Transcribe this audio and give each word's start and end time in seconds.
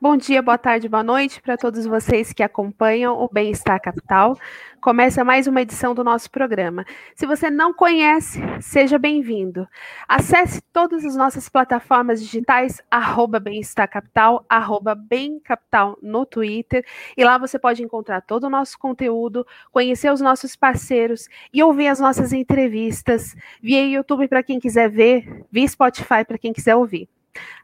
bom 0.00 0.16
dia, 0.16 0.40
boa 0.40 0.56
tarde, 0.56 0.88
boa 0.88 1.02
noite 1.02 1.42
para 1.42 1.58
todos 1.58 1.84
vocês 1.84 2.32
que 2.32 2.42
acompanham 2.42 3.20
o 3.20 3.28
Bem-Estar 3.30 3.78
Capital. 3.78 4.34
Começa 4.80 5.22
mais 5.22 5.46
uma 5.46 5.60
edição 5.60 5.94
do 5.94 6.02
nosso 6.02 6.30
programa. 6.30 6.86
Se 7.14 7.26
você 7.26 7.50
não 7.50 7.74
conhece, 7.74 8.40
seja 8.62 8.98
bem-vindo. 8.98 9.68
Acesse 10.08 10.62
todas 10.72 11.04
as 11.04 11.14
nossas 11.14 11.50
plataformas 11.50 12.22
digitais, 12.22 12.80
arroba 12.90 13.38
Bem-Estar 13.38 13.86
Capital, 13.88 14.42
arroba 14.48 14.94
Bem 14.94 15.38
Capital 15.38 15.98
no 16.00 16.24
Twitter, 16.24 16.82
e 17.14 17.22
lá 17.22 17.36
você 17.36 17.58
pode 17.58 17.82
encontrar 17.82 18.22
todo 18.22 18.44
o 18.44 18.50
nosso 18.50 18.78
conteúdo, 18.78 19.46
conhecer 19.70 20.10
os 20.10 20.22
nossos 20.22 20.56
parceiros 20.56 21.28
e 21.52 21.62
ouvir 21.62 21.88
as 21.88 22.00
nossas 22.00 22.32
entrevistas 22.32 23.36
via 23.62 23.84
YouTube 23.84 24.28
para 24.28 24.42
quem 24.42 24.58
quiser 24.58 24.88
ver, 24.88 25.44
via 25.52 25.68
Spotify 25.68 26.24
para 26.26 26.38
quem 26.38 26.54
quiser 26.54 26.74
ouvir. 26.74 27.06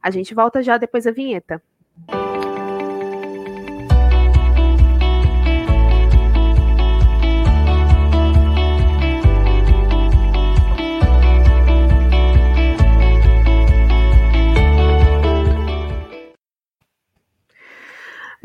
A 0.03 0.11
gente 0.11 0.34
volta 0.34 0.62
já 0.62 0.77
depois 0.77 1.05
da 1.05 1.11
vinheta. 1.11 1.62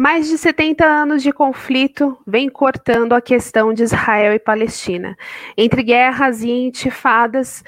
Mais 0.02 0.28
de 0.28 0.36
70 0.36 0.84
anos 0.84 1.22
de 1.22 1.32
conflito 1.32 2.18
vem 2.26 2.50
cortando 2.50 3.14
a 3.14 3.22
questão 3.22 3.72
de 3.72 3.84
Israel 3.84 4.34
e 4.34 4.40
Palestina. 4.40 5.16
Entre 5.56 5.84
guerras 5.84 6.42
e 6.42 6.50
intifadas, 6.50 7.64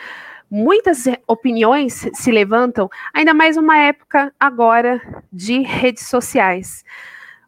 muitas 0.54 1.06
opiniões 1.28 2.08
se 2.14 2.32
levantam, 2.32 2.88
ainda 3.12 3.34
mais 3.34 3.58
uma 3.58 3.76
época 3.76 4.32
agora 4.40 5.02
de 5.32 5.64
redes 5.64 6.08
sociais. 6.08 6.86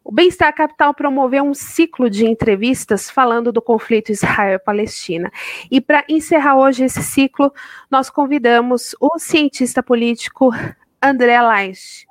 O 0.04 0.12
Bem-Estar 0.12 0.52
Capital 0.56 0.92
promoveu 0.92 1.44
um 1.44 1.54
ciclo 1.54 2.10
de 2.10 2.26
entrevistas 2.26 3.08
falando 3.08 3.52
do 3.52 3.62
conflito 3.62 4.12
Israel-Palestina. 4.12 5.32
E 5.70 5.80
para 5.80 6.04
encerrar 6.10 6.58
hoje 6.58 6.84
esse 6.84 7.04
ciclo, 7.04 7.54
nós 7.92 8.10
convidamos 8.10 8.96
o 9.00 9.20
cientista 9.20 9.84
político 9.84 10.50
André 11.00 11.40
Leist. 11.44 12.08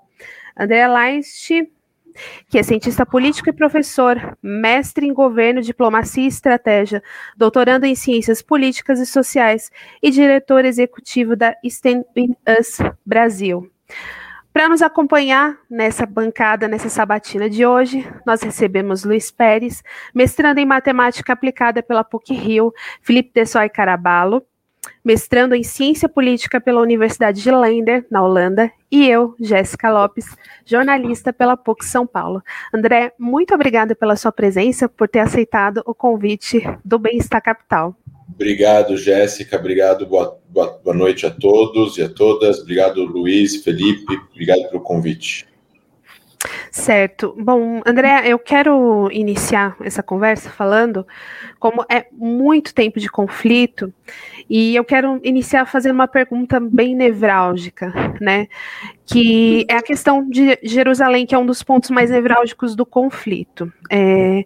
André 0.56 0.86
Leist 0.86 1.50
que 2.48 2.58
é 2.58 2.62
cientista 2.62 3.04
político 3.04 3.48
e 3.48 3.52
professor, 3.52 4.36
mestre 4.42 5.06
em 5.06 5.12
governo, 5.12 5.60
diplomacia 5.60 6.24
e 6.24 6.28
estratégia, 6.28 7.02
doutorando 7.36 7.86
em 7.86 7.94
ciências 7.94 8.42
políticas 8.42 9.00
e 9.00 9.06
sociais 9.06 9.70
e 10.02 10.10
diretor 10.10 10.64
executivo 10.64 11.36
da 11.36 11.54
Stand 11.64 12.04
Us 12.48 12.78
Brasil. 13.04 13.70
Para 14.54 14.68
nos 14.68 14.82
acompanhar 14.82 15.58
nessa 15.68 16.06
bancada, 16.06 16.68
nessa 16.68 16.88
sabatina 16.88 17.50
de 17.50 17.66
hoje, 17.66 18.08
nós 18.24 18.40
recebemos 18.40 19.02
Luiz 19.04 19.28
Pérez, 19.28 19.82
mestrando 20.14 20.60
em 20.60 20.64
matemática 20.64 21.32
aplicada 21.32 21.82
pela 21.82 22.04
PUC-Rio, 22.04 22.72
Felipe 23.02 23.32
Dessoy 23.34 23.68
Caraballo, 23.68 24.46
mestrando 25.04 25.54
em 25.54 25.62
Ciência 25.62 26.08
Política 26.08 26.60
pela 26.60 26.80
Universidade 26.80 27.42
de 27.42 27.50
Lender, 27.50 28.06
na 28.10 28.24
Holanda, 28.24 28.72
e 28.90 29.06
eu, 29.06 29.34
Jéssica 29.38 29.92
Lopes, 29.92 30.24
jornalista 30.64 31.32
pela 31.32 31.56
PUC 31.56 31.84
São 31.84 32.06
Paulo. 32.06 32.42
André, 32.72 33.12
muito 33.18 33.54
obrigada 33.54 33.94
pela 33.94 34.16
sua 34.16 34.32
presença, 34.32 34.88
por 34.88 35.08
ter 35.08 35.20
aceitado 35.20 35.82
o 35.84 35.94
convite 35.94 36.62
do 36.84 36.98
Bem-Estar 36.98 37.42
Capital. 37.42 37.94
Obrigado, 38.32 38.96
Jéssica. 38.96 39.56
Obrigado. 39.56 40.06
Boa, 40.06 40.38
boa, 40.48 40.80
boa 40.82 40.96
noite 40.96 41.26
a 41.26 41.30
todos 41.30 41.98
e 41.98 42.02
a 42.02 42.08
todas. 42.08 42.60
Obrigado, 42.60 43.04
Luiz, 43.04 43.62
Felipe. 43.62 44.18
Obrigado 44.32 44.68
pelo 44.70 44.82
convite. 44.82 45.46
Certo. 46.74 47.32
Bom, 47.38 47.82
André, 47.86 48.22
eu 48.26 48.36
quero 48.36 49.08
iniciar 49.12 49.76
essa 49.80 50.02
conversa 50.02 50.50
falando 50.50 51.06
como 51.60 51.86
é 51.88 52.06
muito 52.10 52.74
tempo 52.74 52.98
de 52.98 53.08
conflito 53.08 53.94
e 54.50 54.74
eu 54.74 54.84
quero 54.84 55.20
iniciar 55.22 55.66
fazendo 55.66 55.94
uma 55.94 56.08
pergunta 56.08 56.58
bem 56.58 56.96
nevrálgica, 56.96 57.94
né? 58.20 58.48
Que 59.06 59.64
é 59.68 59.76
a 59.76 59.82
questão 59.82 60.28
de 60.28 60.58
Jerusalém, 60.64 61.24
que 61.24 61.34
é 61.34 61.38
um 61.38 61.46
dos 61.46 61.62
pontos 61.62 61.90
mais 61.90 62.10
nevrálgicos 62.10 62.74
do 62.74 62.84
conflito. 62.84 63.72
É, 63.88 64.44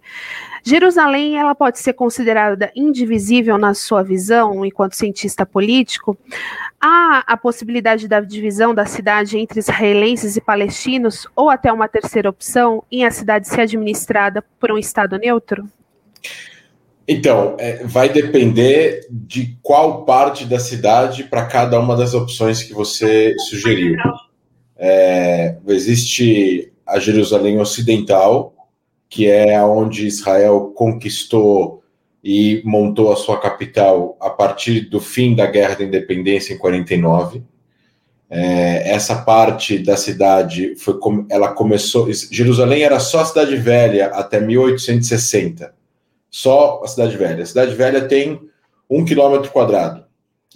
Jerusalém 0.63 1.39
ela 1.39 1.55
pode 1.55 1.79
ser 1.79 1.95
considerada 1.95 2.71
indivisível 2.77 3.57
na 3.57 3.73
sua 3.73 4.03
visão, 4.03 4.67
enquanto 4.67 4.97
cientista 4.97 5.47
político. 5.47 6.19
Há 6.81 7.25
a 7.27 7.37
possibilidade 7.37 8.07
da 8.07 8.21
divisão 8.21 8.75
da 8.75 8.85
cidade 8.85 9.39
entre 9.39 9.61
israelenses 9.61 10.37
e 10.37 10.41
palestinos, 10.41 11.27
ou 11.35 11.49
até 11.49 11.73
uma 11.73 11.89
terceira 11.89 12.18
opção, 12.27 12.83
em 12.91 13.05
a 13.05 13.11
cidade 13.11 13.49
ser 13.49 13.63
administrada 13.63 14.43
por 14.59 14.73
um 14.73 14.79
Estado 14.79 15.19
neutro? 15.19 15.69
Então, 17.07 17.57
é, 17.59 17.85
vai 17.85 18.11
depender 18.11 19.07
de 19.11 19.57
qual 19.63 20.05
parte 20.05 20.45
da 20.45 20.59
cidade 20.59 21.25
para 21.25 21.47
cada 21.47 21.81
uma 21.81 21.97
das 21.97 22.13
opções 22.13 22.63
que 22.63 22.75
você 22.75 23.35
sugeriu. 23.49 23.97
É, 24.77 25.57
existe 25.69 26.71
a 26.87 26.99
Jerusalém 26.99 27.59
Ocidental, 27.59 28.55
que 29.09 29.27
é 29.27 29.63
onde 29.63 30.07
Israel 30.07 30.73
conquistou 30.75 31.83
e 32.23 32.61
montou 32.65 33.11
a 33.11 33.17
sua 33.17 33.41
capital 33.41 34.17
a 34.21 34.29
partir 34.29 34.81
do 34.81 35.01
fim 35.01 35.35
da 35.35 35.47
Guerra 35.47 35.77
da 35.77 35.85
Independência 35.85 36.53
em 36.53 36.59
49. 36.59 37.43
É, 38.31 38.91
essa 38.93 39.23
parte 39.23 39.79
da 39.79 39.97
cidade 39.97 40.75
foi 40.77 40.99
ela 41.31 41.53
começou. 41.53 42.13
Jerusalém 42.13 42.83
era 42.83 43.01
só 43.01 43.21
a 43.21 43.25
cidade 43.25 43.57
velha 43.57 44.09
até 44.09 44.41
1860. 44.41 45.75
Só 46.31 46.83
a 46.85 46.89
cidade 46.89 47.17
velha. 47.17 47.43
A 47.43 47.47
cidade 47.47 47.75
velha 47.75 48.07
tem 48.07 48.41
um 48.89 49.05
quilômetro 49.05 49.51
quadrado. 49.51 50.05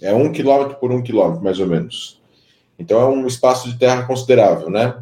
É 0.01 0.13
um 0.13 0.31
quilômetro 0.31 0.75
por 0.75 0.91
um 0.91 1.01
quilômetro, 1.01 1.43
mais 1.43 1.59
ou 1.59 1.67
menos. 1.67 2.21
Então 2.77 2.99
é 2.99 3.05
um 3.05 3.25
espaço 3.25 3.69
de 3.69 3.77
terra 3.77 4.03
considerável, 4.03 4.69
né? 4.69 4.95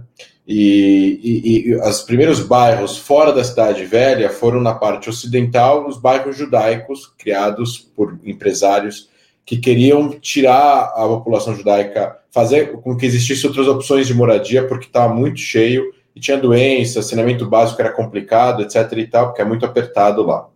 E, 0.48 1.20
e, 1.24 1.70
e, 1.70 1.76
os 1.76 2.02
primeiros 2.02 2.42
bairros 2.42 2.98
fora 2.98 3.32
da 3.32 3.44
cidade 3.44 3.86
velha 3.86 4.30
foram 4.30 4.59
na 4.59 4.74
parte 4.74 5.09
ocidental, 5.09 5.88
os 5.88 5.98
bairros 5.98 6.36
judaicos 6.36 7.08
criados 7.18 7.78
por 7.78 8.20
empresários 8.24 9.09
que 9.51 9.57
queriam 9.57 10.09
tirar 10.12 10.94
a 10.95 11.06
população 11.06 11.53
judaica, 11.53 12.17
fazer 12.31 12.72
com 12.72 12.95
que 12.95 13.06
existissem 13.06 13.50
outras 13.50 13.67
opções 13.67 14.07
de 14.07 14.13
moradia, 14.13 14.66
porque 14.66 14.85
estava 14.85 15.13
muito 15.13 15.41
cheio 15.41 15.91
e 16.16 16.22
tinha 16.22 16.38
doença, 16.38 17.01
saneamento 17.01 17.45
básico 17.45 17.81
era 17.81 17.91
complicado, 17.91 18.61
etc. 18.61 18.90
e 18.95 19.07
tal, 19.07 19.28
porque 19.28 19.41
é 19.41 19.45
muito 19.45 19.66
apertado 19.66 20.23
lá. 20.23 20.47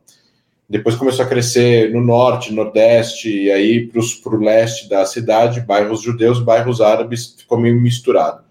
Depois 0.70 0.96
começou 0.96 1.26
a 1.26 1.28
crescer 1.28 1.92
no 1.92 2.00
norte, 2.00 2.54
nordeste, 2.54 3.30
e 3.30 3.52
aí 3.52 3.86
para 3.86 4.34
o 4.34 4.40
leste 4.40 4.88
da 4.88 5.06
cidade, 5.06 5.60
bairros 5.60 6.02
judeus, 6.02 6.40
bairros 6.40 6.80
árabes, 6.80 7.36
ficou 7.38 7.58
meio 7.58 7.76
misturado. 7.76 8.46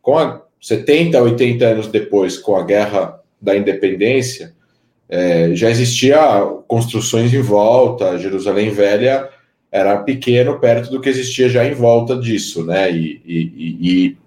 Com 0.00 0.16
a 0.16 0.40
70, 0.58 1.20
80 1.20 1.62
anos 1.66 1.88
depois, 1.88 2.38
com 2.38 2.56
a 2.56 2.64
guerra 2.64 3.20
da 3.38 3.54
independência, 3.54 4.54
é, 5.10 5.54
já 5.54 5.68
existia 5.68 6.16
construções 6.66 7.34
em 7.34 7.42
volta, 7.42 8.16
Jerusalém 8.16 8.70
Velha 8.70 9.28
era 9.70 9.98
pequeno 9.98 10.58
perto 10.58 10.90
do 10.90 11.00
que 11.00 11.08
existia 11.08 11.48
já 11.48 11.64
em 11.64 11.74
volta 11.74 12.16
disso, 12.16 12.64
né? 12.64 12.90
E, 12.90 13.22
e, 13.24 13.76
e, 13.80 14.18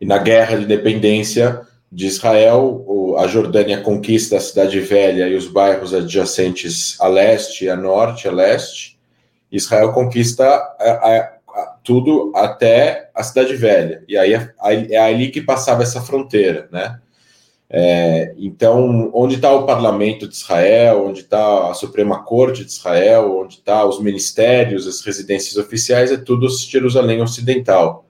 e 0.00 0.06
na 0.06 0.18
guerra 0.18 0.56
de 0.56 0.64
independência 0.64 1.60
de 1.90 2.06
Israel, 2.06 3.14
a 3.18 3.26
Jordânia 3.28 3.80
conquista 3.80 4.36
a 4.36 4.40
cidade 4.40 4.80
velha 4.80 5.28
e 5.28 5.36
os 5.36 5.46
bairros 5.46 5.94
adjacentes 5.94 7.00
a 7.00 7.06
leste, 7.06 7.68
a 7.68 7.76
norte, 7.76 8.26
a 8.26 8.32
leste. 8.32 8.98
Israel 9.52 9.92
conquista 9.92 10.44
a, 10.44 10.90
a, 10.90 11.34
tudo 11.84 12.32
até 12.34 13.10
a 13.14 13.22
Cidade 13.22 13.54
Velha. 13.54 14.02
E 14.08 14.16
aí 14.16 14.34
é, 14.34 14.52
é 14.90 14.98
ali 14.98 15.30
que 15.30 15.40
passava 15.40 15.82
essa 15.82 16.00
fronteira, 16.00 16.68
né? 16.72 16.98
É, 17.68 18.34
então, 18.38 19.10
onde 19.12 19.36
está 19.36 19.52
o 19.52 19.66
parlamento 19.66 20.28
de 20.28 20.34
Israel, 20.34 21.06
onde 21.06 21.20
está 21.20 21.70
a 21.70 21.74
Suprema 21.74 22.22
Corte 22.22 22.64
de 22.64 22.70
Israel, 22.70 23.40
onde 23.40 23.54
está 23.54 23.84
os 23.84 24.00
ministérios, 24.00 24.86
as 24.86 25.00
residências 25.00 25.56
oficiais, 25.56 26.12
é 26.12 26.16
tudo 26.16 26.48
Jerusalém 26.48 27.20
Ocidental. 27.20 28.06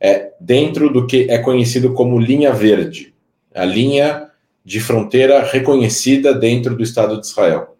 É 0.00 0.32
dentro 0.40 0.92
do 0.92 1.06
que 1.06 1.26
é 1.30 1.38
conhecido 1.38 1.94
como 1.94 2.18
linha 2.18 2.52
verde, 2.52 3.14
a 3.54 3.64
linha 3.64 4.28
de 4.64 4.80
fronteira 4.80 5.42
reconhecida 5.42 6.34
dentro 6.34 6.76
do 6.76 6.82
Estado 6.82 7.18
de 7.18 7.26
Israel. 7.26 7.76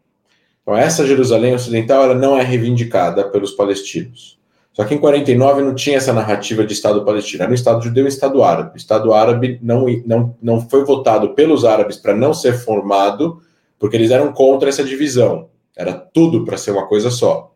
Então, 0.63 0.77
essa 0.77 1.07
Jerusalém 1.07 1.55
Ocidental 1.55 2.05
ela 2.05 2.15
não 2.15 2.37
é 2.37 2.43
reivindicada 2.43 3.29
pelos 3.29 3.53
palestinos. 3.53 4.38
Só 4.79 4.85
que 4.85 4.95
em 4.95 4.99
49 4.99 5.63
não 5.63 5.75
tinha 5.75 5.97
essa 5.97 6.13
narrativa 6.13 6.65
de 6.65 6.73
Estado 6.73 7.05
palestino, 7.05 7.43
era 7.43 7.51
um 7.51 7.55
Estado 7.55 7.83
judeu 7.83 8.05
e 8.05 8.07
um 8.07 8.09
Estado 8.09 8.45
árabe. 8.45 8.75
O 8.75 8.77
Estado 8.77 9.13
árabe 9.13 9.59
não, 9.61 9.87
não, 10.07 10.37
não 10.41 10.61
foi 10.61 10.85
votado 10.85 11.31
pelos 11.35 11.65
árabes 11.65 11.97
para 11.97 12.15
não 12.15 12.33
ser 12.33 12.53
formado, 12.53 13.43
porque 13.77 13.97
eles 13.97 14.13
eram 14.13 14.33
contra 14.33 14.69
essa 14.69 14.85
divisão. 14.85 15.49
Era 15.77 15.93
tudo 15.93 16.45
para 16.45 16.57
ser 16.57 16.71
uma 16.71 16.87
coisa 16.87 17.11
só. 17.11 17.53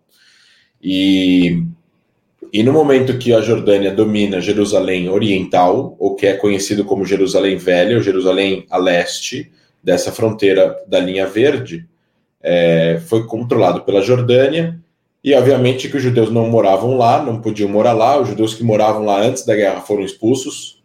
E, 0.82 1.62
e 2.52 2.60
no 2.64 2.72
momento 2.72 3.16
que 3.16 3.32
a 3.32 3.40
Jordânia 3.40 3.94
domina 3.94 4.40
Jerusalém 4.40 5.08
Oriental, 5.08 5.94
ou 6.00 6.16
que 6.16 6.26
é 6.26 6.32
conhecido 6.32 6.84
como 6.84 7.06
Jerusalém 7.06 7.56
Velha, 7.56 7.98
ou 7.98 8.02
Jerusalém 8.02 8.66
a 8.68 8.78
leste, 8.78 9.52
dessa 9.80 10.10
fronteira 10.10 10.76
da 10.88 10.98
linha 10.98 11.28
verde, 11.28 11.86
é, 12.42 13.00
foi 13.06 13.24
controlado 13.28 13.82
pela 13.82 14.02
Jordânia, 14.02 14.81
e 15.24 15.34
obviamente 15.34 15.88
que 15.88 15.96
os 15.96 16.02
judeus 16.02 16.30
não 16.30 16.48
moravam 16.48 16.96
lá, 16.96 17.22
não 17.22 17.40
podiam 17.40 17.68
morar 17.68 17.92
lá, 17.92 18.20
os 18.20 18.28
judeus 18.28 18.54
que 18.54 18.64
moravam 18.64 19.04
lá 19.04 19.20
antes 19.20 19.44
da 19.44 19.54
guerra 19.54 19.80
foram 19.80 20.02
expulsos, 20.02 20.82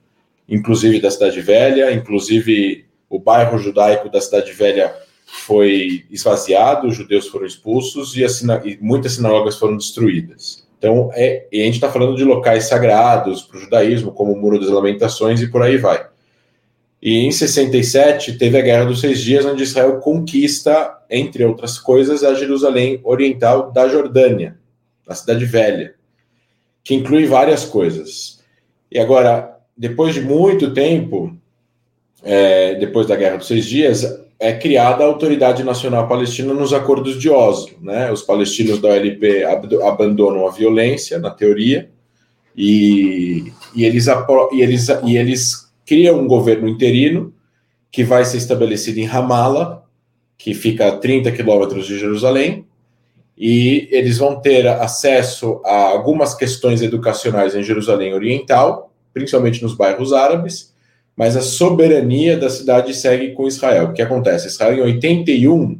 inclusive 0.47 0.99
da 0.99 1.09
Cidade 1.09 1.41
Velha, 1.41 1.91
inclusive 1.91 2.85
o 3.09 3.19
bairro 3.19 3.57
judaico 3.57 4.09
da 4.09 4.21
Cidade 4.21 4.51
Velha 4.53 4.93
foi 5.25 6.05
esvaziado, 6.09 6.87
os 6.87 6.95
judeus 6.95 7.27
foram 7.27 7.45
expulsos 7.45 8.15
e, 8.15 8.23
e 8.23 8.77
muitas 8.79 9.13
sinagogas 9.13 9.57
foram 9.57 9.75
destruídas. 9.75 10.67
Então, 10.77 11.09
é, 11.13 11.47
a 11.51 11.55
gente 11.55 11.75
está 11.75 11.91
falando 11.91 12.15
de 12.15 12.23
locais 12.23 12.65
sagrados 12.65 13.41
para 13.41 13.57
o 13.57 13.59
judaísmo, 13.59 14.11
como 14.11 14.33
o 14.33 14.37
Muro 14.39 14.59
das 14.59 14.69
Lamentações 14.69 15.41
e 15.41 15.47
por 15.47 15.63
aí 15.63 15.77
vai. 15.77 16.05
E 17.07 17.19
em 17.19 17.31
67 17.31 18.37
teve 18.37 18.57
a 18.57 18.61
Guerra 18.61 18.83
dos 18.83 18.99
Seis 18.99 19.21
Dias, 19.21 19.45
onde 19.45 19.63
Israel 19.63 20.01
conquista, 20.01 20.93
entre 21.09 21.45
outras 21.45 21.79
coisas, 21.79 22.21
a 22.21 22.33
Jerusalém 22.33 22.99
Oriental 23.01 23.71
da 23.71 23.87
Jordânia, 23.87 24.57
a 25.07 25.15
Cidade 25.15 25.45
Velha, 25.45 25.93
que 26.83 26.93
inclui 26.93 27.25
várias 27.25 27.63
coisas. 27.63 28.43
E 28.91 28.99
agora, 28.99 29.57
depois 29.77 30.15
de 30.15 30.19
muito 30.19 30.73
tempo, 30.73 31.33
é, 32.21 32.75
depois 32.75 33.07
da 33.07 33.15
Guerra 33.15 33.37
dos 33.37 33.47
Seis 33.47 33.65
Dias, 33.65 34.03
é 34.37 34.51
criada 34.51 35.01
a 35.01 35.07
Autoridade 35.07 35.63
Nacional 35.63 36.09
Palestina 36.09 36.53
nos 36.53 36.73
Acordos 36.73 37.17
de 37.17 37.29
Oslo. 37.29 37.77
Né? 37.81 38.11
Os 38.11 38.21
palestinos 38.21 38.81
da 38.81 38.89
OLP 38.89 39.45
ab 39.45 39.81
abandonam 39.81 40.45
a 40.45 40.51
violência, 40.51 41.17
na 41.19 41.29
teoria, 41.29 41.89
e, 42.53 43.53
e, 43.73 43.85
eles, 43.85 44.07
e, 44.07 44.61
eles, 44.61 44.89
e 45.05 45.15
eles 45.15 45.66
cria 45.87 46.13
um 46.13 46.27
governo 46.27 46.67
interino 46.67 47.33
que 47.89 48.03
vai 48.03 48.25
ser 48.25 48.37
estabelecido 48.37 48.99
em 48.99 49.05
Ramallah, 49.05 49.81
que 50.37 50.53
fica 50.53 50.89
a 50.89 50.97
30 50.97 51.31
quilômetros 51.31 51.87
de 51.87 51.97
Jerusalém, 51.97 52.65
e 53.37 53.87
eles 53.89 54.17
vão 54.17 54.39
ter 54.41 54.67
acesso 54.67 55.61
a 55.63 55.75
algumas 55.75 56.35
questões 56.35 56.81
educacionais 56.81 57.55
em 57.55 57.63
Jerusalém 57.63 58.13
Oriental, 58.13 58.91
principalmente 59.13 59.63
nos 59.63 59.73
bairros 59.73 60.11
árabes, 60.11 60.73
mas 61.15 61.35
a 61.35 61.41
soberania 61.41 62.37
da 62.37 62.49
cidade 62.49 62.93
segue 62.93 63.31
com 63.31 63.47
Israel. 63.47 63.85
O 63.85 63.93
que 63.93 64.01
acontece? 64.01 64.47
Israel, 64.47 64.77
em 64.77 64.81
81, 64.81 65.79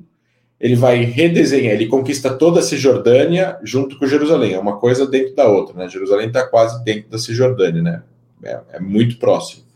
ele 0.60 0.76
vai 0.76 1.04
redesenhar, 1.04 1.74
ele 1.74 1.86
conquista 1.86 2.34
toda 2.34 2.60
a 2.62 2.64
Cisjordânia 2.64 3.60
junto 3.62 4.00
com 4.00 4.08
Jerusalém, 4.08 4.54
é 4.54 4.60
uma 4.60 4.78
coisa 4.78 5.06
dentro 5.06 5.36
da 5.36 5.48
outra, 5.48 5.76
né? 5.76 5.90
Jerusalém 5.90 6.28
está 6.28 6.48
quase 6.48 6.84
dentro 6.84 7.10
da 7.10 7.20
Cisjordânia, 7.20 7.82
né? 7.82 8.04
É, 8.44 8.60
é 8.74 8.80
muito 8.80 9.18
próximo. 9.18 9.67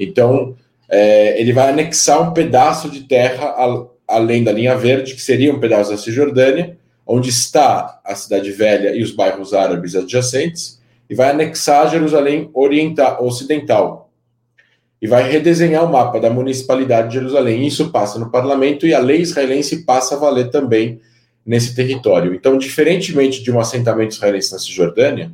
Então, 0.00 0.56
é, 0.88 1.38
ele 1.38 1.52
vai 1.52 1.68
anexar 1.68 2.22
um 2.22 2.32
pedaço 2.32 2.90
de 2.90 3.02
terra 3.02 3.46
a, 3.50 3.86
além 4.16 4.42
da 4.42 4.50
linha 4.50 4.76
verde, 4.76 5.14
que 5.14 5.20
seria 5.20 5.54
um 5.54 5.60
pedaço 5.60 5.90
da 5.90 5.98
Cisjordânia, 5.98 6.78
onde 7.06 7.28
está 7.28 8.00
a 8.04 8.14
cidade 8.14 8.50
velha 8.50 8.94
e 8.94 9.02
os 9.02 9.12
bairros 9.12 9.52
árabes 9.52 9.94
adjacentes, 9.94 10.80
e 11.08 11.14
vai 11.14 11.30
anexar 11.30 11.90
Jerusalém 11.90 12.48
oriental, 12.54 13.24
ocidental. 13.24 14.10
E 15.02 15.06
vai 15.06 15.30
redesenhar 15.30 15.84
o 15.84 15.92
mapa 15.92 16.20
da 16.20 16.30
municipalidade 16.30 17.08
de 17.08 17.14
Jerusalém. 17.14 17.66
Isso 17.66 17.90
passa 17.90 18.18
no 18.18 18.30
parlamento 18.30 18.86
e 18.86 18.94
a 18.94 18.98
lei 18.98 19.20
israelense 19.20 19.84
passa 19.84 20.14
a 20.14 20.18
valer 20.18 20.50
também 20.50 21.00
nesse 21.44 21.74
território. 21.74 22.34
Então, 22.34 22.58
diferentemente 22.58 23.42
de 23.42 23.50
um 23.50 23.58
assentamento 23.58 24.14
israelense 24.14 24.52
na 24.52 24.58
Cisjordânia, 24.58 25.32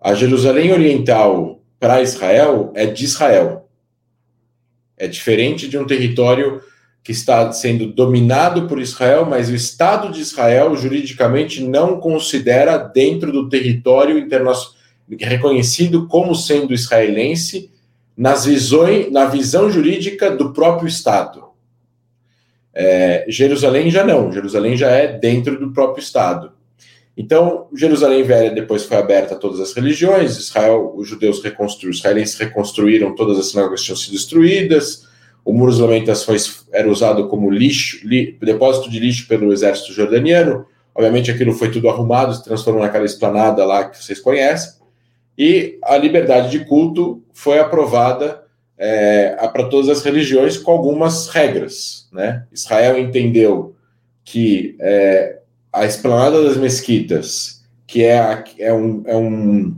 a 0.00 0.14
Jerusalém 0.14 0.72
Oriental 0.72 1.55
para 1.78 2.02
Israel 2.02 2.72
é 2.74 2.86
de 2.86 3.04
Israel. 3.04 3.68
É 4.96 5.06
diferente 5.06 5.68
de 5.68 5.76
um 5.76 5.86
território 5.86 6.62
que 7.02 7.12
está 7.12 7.52
sendo 7.52 7.86
dominado 7.86 8.66
por 8.66 8.80
Israel, 8.80 9.26
mas 9.26 9.48
o 9.48 9.54
Estado 9.54 10.10
de 10.10 10.20
Israel 10.20 10.74
juridicamente 10.74 11.62
não 11.62 12.00
considera 12.00 12.78
dentro 12.78 13.30
do 13.30 13.48
território 13.48 14.18
internacional 14.18 14.76
reconhecido 15.20 16.06
como 16.08 16.34
sendo 16.34 16.74
israelense 16.74 17.70
nas 18.16 18.46
visões, 18.46 19.12
na 19.12 19.26
visão 19.26 19.70
jurídica 19.70 20.30
do 20.30 20.52
próprio 20.52 20.88
Estado. 20.88 21.44
É, 22.74 23.24
Jerusalém 23.28 23.90
já 23.90 24.04
não, 24.04 24.32
Jerusalém 24.32 24.76
já 24.76 24.90
é 24.90 25.06
dentro 25.06 25.58
do 25.58 25.72
próprio 25.72 26.02
Estado. 26.02 26.52
Então, 27.16 27.68
Jerusalém 27.74 28.22
Velha 28.22 28.50
depois 28.50 28.84
foi 28.84 28.98
aberta 28.98 29.34
a 29.34 29.38
todas 29.38 29.58
as 29.58 29.72
religiões, 29.72 30.36
Israel, 30.36 30.92
os 30.94 31.08
judeus 31.08 31.42
reconstruíram, 31.42 31.90
os 31.90 31.98
israelenses 31.98 32.38
reconstruíram 32.38 33.14
todas 33.14 33.38
as 33.38 33.46
sinagogas 33.46 33.80
que 33.80 33.86
tinham 33.86 33.96
sido 33.96 34.12
destruídas, 34.12 35.06
o 35.42 35.52
Muro 35.52 35.70
das 35.70 35.80
Lamentações 35.80 36.66
era 36.72 36.90
usado 36.90 37.28
como 37.28 37.50
lixo, 37.50 38.06
li, 38.06 38.36
depósito 38.42 38.90
de 38.90 38.98
lixo 38.98 39.26
pelo 39.28 39.50
exército 39.50 39.92
jordaniano, 39.94 40.66
obviamente 40.94 41.30
aquilo 41.30 41.52
foi 41.52 41.70
tudo 41.70 41.88
arrumado, 41.88 42.34
se 42.34 42.44
transformou 42.44 42.82
naquela 42.82 43.06
esplanada 43.06 43.64
lá 43.64 43.88
que 43.88 44.02
vocês 44.02 44.20
conhecem, 44.20 44.74
e 45.38 45.78
a 45.84 45.96
liberdade 45.96 46.50
de 46.50 46.64
culto 46.66 47.22
foi 47.32 47.58
aprovada 47.58 48.42
é, 48.76 49.30
para 49.48 49.68
todas 49.68 49.88
as 49.88 50.02
religiões 50.02 50.58
com 50.58 50.70
algumas 50.70 51.28
regras. 51.28 52.08
Né? 52.12 52.44
Israel 52.52 52.98
entendeu 52.98 53.74
que 54.24 54.76
é, 54.80 55.38
a 55.76 55.84
esplanada 55.84 56.42
das 56.42 56.56
mesquitas, 56.56 57.62
que 57.86 58.02
é, 58.02 58.44
é, 58.58 58.72
um, 58.72 59.02
é, 59.06 59.14
um, 59.14 59.76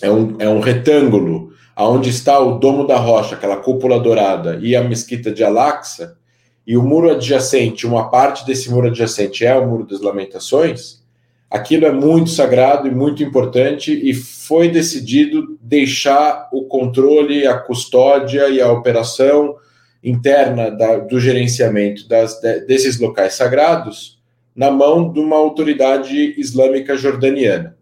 é, 0.00 0.10
um, 0.10 0.36
é 0.38 0.48
um 0.48 0.60
retângulo 0.60 1.52
aonde 1.74 2.10
está 2.10 2.38
o 2.38 2.58
domo 2.58 2.86
da 2.86 2.96
rocha, 2.96 3.34
aquela 3.34 3.56
cúpula 3.56 3.98
dourada, 3.98 4.60
e 4.62 4.76
a 4.76 4.84
mesquita 4.84 5.32
de 5.32 5.42
Al-Aqsa, 5.42 6.16
e 6.64 6.76
o 6.76 6.82
muro 6.82 7.10
adjacente, 7.10 7.86
uma 7.86 8.08
parte 8.08 8.46
desse 8.46 8.70
muro 8.70 8.86
adjacente 8.86 9.44
é 9.44 9.56
o 9.56 9.68
Muro 9.68 9.84
das 9.84 10.00
Lamentações, 10.00 11.02
aquilo 11.50 11.86
é 11.86 11.92
muito 11.92 12.30
sagrado 12.30 12.86
e 12.86 12.94
muito 12.94 13.22
importante 13.24 13.92
e 13.92 14.14
foi 14.14 14.68
decidido 14.68 15.58
deixar 15.60 16.48
o 16.52 16.66
controle, 16.66 17.48
a 17.48 17.58
custódia 17.58 18.48
e 18.48 18.60
a 18.60 18.70
operação 18.70 19.56
interna 20.04 20.70
da, 20.70 20.98
do 20.98 21.18
gerenciamento 21.18 22.06
das, 22.06 22.40
desses 22.40 23.00
locais 23.00 23.34
sagrados 23.34 24.21
na 24.54 24.70
mão 24.70 25.12
de 25.12 25.20
uma 25.20 25.36
autoridade 25.36 26.34
islâmica 26.38 26.96
jordaniana. 26.96 27.76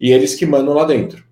E 0.00 0.10
eles 0.12 0.34
que 0.34 0.46
mandam 0.46 0.74
lá 0.74 0.84
dentro. 0.84 1.24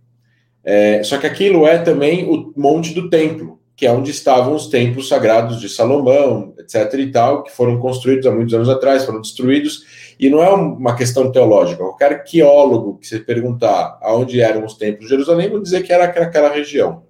É, 0.63 1.03
só 1.03 1.17
que 1.17 1.27
aquilo 1.27 1.67
é 1.67 1.79
também 1.79 2.29
o 2.29 2.53
Monte 2.57 2.93
do 2.93 3.09
Templo, 3.09 3.59
que 3.75 3.87
é 3.87 3.93
onde 3.93 4.11
estavam 4.11 4.55
os 4.55 4.67
templos 4.67 5.09
sagrados 5.09 5.61
de 5.61 5.69
Salomão, 5.69 6.53
etc. 6.59 6.93
e 6.95 7.13
tal, 7.13 7.45
que 7.45 7.53
foram 7.53 7.79
construídos 7.79 8.27
há 8.27 8.31
muitos 8.33 8.53
anos 8.53 8.69
atrás, 8.69 9.05
foram 9.05 9.21
destruídos. 9.21 10.15
E 10.19 10.29
não 10.29 10.43
é 10.43 10.49
uma 10.51 10.97
questão 10.97 11.31
teológica. 11.31 11.79
Qualquer 11.79 12.13
arqueólogo 12.13 12.99
que 12.99 13.07
você 13.07 13.21
perguntar 13.21 13.99
aonde 14.03 14.41
eram 14.41 14.65
os 14.65 14.75
templos 14.75 15.05
de 15.05 15.11
Jerusalém, 15.11 15.49
vai 15.49 15.61
dizer 15.61 15.85
que 15.85 15.93
era 15.93 16.05
aquela 16.05 16.53
região. 16.53 17.05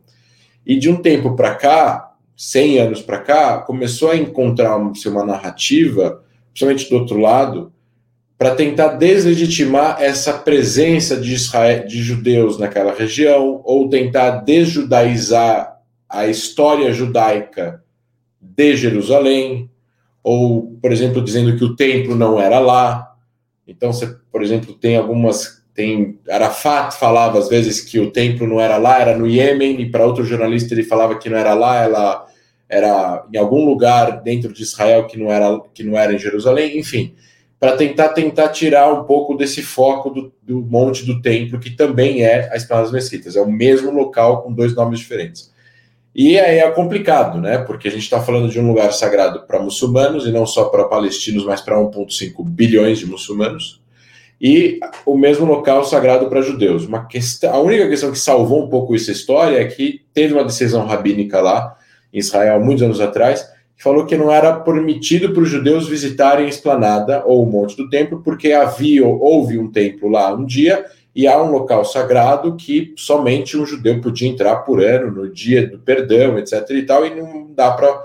E 0.64 0.78
de 0.78 0.90
um 0.90 0.96
tempo 0.96 1.34
para 1.34 1.54
cá, 1.54 2.12
100 2.36 2.78
anos 2.80 3.02
para 3.02 3.18
cá, 3.18 3.58
começou 3.58 4.10
a 4.10 4.16
encontrar-se 4.16 5.08
uma 5.08 5.24
narrativa 5.24 6.22
principalmente 6.58 6.90
do 6.90 6.96
outro 6.96 7.18
lado, 7.18 7.72
para 8.36 8.54
tentar 8.54 8.88
deslegitimar 8.88 10.00
essa 10.00 10.32
presença 10.32 11.16
de, 11.16 11.34
Israel, 11.34 11.86
de 11.86 12.02
judeus 12.02 12.58
naquela 12.58 12.92
região, 12.92 13.60
ou 13.64 13.88
tentar 13.88 14.30
desjudaizar 14.40 15.78
a 16.08 16.26
história 16.26 16.92
judaica 16.92 17.82
de 18.40 18.76
Jerusalém, 18.76 19.70
ou, 20.22 20.76
por 20.80 20.90
exemplo, 20.92 21.22
dizendo 21.22 21.56
que 21.56 21.64
o 21.64 21.76
templo 21.76 22.14
não 22.14 22.40
era 22.40 22.58
lá. 22.58 23.14
Então, 23.66 23.92
você, 23.92 24.16
por 24.30 24.42
exemplo, 24.42 24.74
tem 24.74 24.96
algumas. 24.96 25.58
Tem, 25.74 26.18
Arafat 26.28 26.96
falava 26.98 27.38
às 27.38 27.48
vezes 27.48 27.80
que 27.80 28.00
o 28.00 28.10
templo 28.10 28.48
não 28.48 28.60
era 28.60 28.78
lá, 28.78 28.98
era 28.98 29.16
no 29.16 29.28
Iêmen, 29.28 29.80
e 29.80 29.90
para 29.90 30.04
outro 30.04 30.24
jornalista 30.24 30.74
ele 30.74 30.82
falava 30.82 31.16
que 31.18 31.30
não 31.30 31.38
era 31.38 31.54
lá, 31.54 31.84
ela 31.84 32.27
era 32.68 33.25
em 33.32 33.38
algum 33.38 33.64
lugar 33.64 34.22
dentro 34.22 34.52
de 34.52 34.62
Israel 34.62 35.06
que 35.06 35.18
não 35.18 35.32
era, 35.32 35.60
que 35.72 35.82
não 35.82 35.98
era 35.98 36.12
em 36.12 36.18
Jerusalém, 36.18 36.78
enfim, 36.78 37.14
para 37.58 37.76
tentar 37.76 38.10
tentar 38.10 38.48
tirar 38.48 38.92
um 38.92 39.04
pouco 39.04 39.34
desse 39.34 39.62
foco 39.62 40.10
do, 40.10 40.32
do 40.42 40.60
monte 40.60 41.04
do 41.04 41.20
templo, 41.20 41.58
que 41.58 41.70
também 41.70 42.22
é 42.22 42.52
a 42.52 42.56
Esplanada 42.56 42.90
das 42.90 42.94
Mesquitas, 42.94 43.37
é 43.37 43.40
o 43.40 43.50
mesmo 43.50 43.90
local 43.90 44.42
com 44.42 44.52
dois 44.52 44.75
nomes 44.75 45.00
diferentes. 45.00 45.52
E 46.14 46.38
aí 46.38 46.58
é 46.58 46.70
complicado, 46.70 47.40
né? 47.40 47.58
Porque 47.58 47.88
a 47.88 47.90
gente 47.90 48.02
está 48.02 48.20
falando 48.20 48.48
de 48.48 48.58
um 48.58 48.66
lugar 48.66 48.92
sagrado 48.92 49.46
para 49.46 49.60
muçulmanos 49.60 50.26
e 50.26 50.32
não 50.32 50.44
só 50.46 50.64
para 50.64 50.84
palestinos, 50.84 51.44
mas 51.44 51.60
para 51.60 51.76
1,5 51.76 52.44
bilhões 52.44 52.98
de 52.98 53.06
muçulmanos. 53.06 53.80
E 54.40 54.80
o 55.06 55.16
mesmo 55.16 55.44
local 55.44 55.84
sagrado 55.84 56.28
para 56.28 56.42
judeus. 56.42 56.87
Uma 56.87 57.06
questão, 57.06 57.54
a 57.54 57.60
única 57.60 57.88
questão 57.88 58.10
que 58.10 58.18
salvou 58.18 58.64
um 58.64 58.68
pouco 58.68 58.94
essa 58.94 59.12
história 59.12 59.58
é 59.58 59.64
que 59.66 60.02
teve 60.12 60.34
uma 60.34 60.44
decisão 60.44 60.87
rabínica 60.87 61.40
lá 61.40 61.77
em 62.12 62.18
Israel 62.18 62.62
muitos 62.64 62.82
anos 62.82 63.00
atrás 63.00 63.48
que 63.76 63.82
falou 63.82 64.06
que 64.06 64.16
não 64.16 64.32
era 64.32 64.52
permitido 64.60 65.32
para 65.32 65.42
os 65.42 65.48
judeus 65.48 65.88
visitarem 65.88 66.46
a 66.46 66.48
esplanada 66.48 67.22
ou 67.24 67.42
o 67.42 67.46
monte 67.46 67.76
do 67.76 67.88
templo 67.88 68.20
porque 68.22 68.52
havia 68.52 69.06
houve 69.06 69.58
um 69.58 69.70
templo 69.70 70.08
lá 70.08 70.34
um 70.34 70.44
dia 70.44 70.84
e 71.18 71.26
há 71.26 71.42
um 71.42 71.50
local 71.50 71.84
sagrado 71.84 72.54
que 72.54 72.94
somente 72.96 73.56
um 73.56 73.66
judeu 73.66 74.00
podia 74.00 74.28
entrar 74.28 74.58
por 74.58 74.80
ano, 74.80 75.10
no 75.10 75.28
dia 75.28 75.66
do 75.66 75.76
perdão, 75.76 76.38
etc. 76.38 76.64
e 76.70 76.82
tal, 76.84 77.04
e 77.04 77.12
não 77.12 77.52
dá 77.52 77.72
para. 77.72 78.04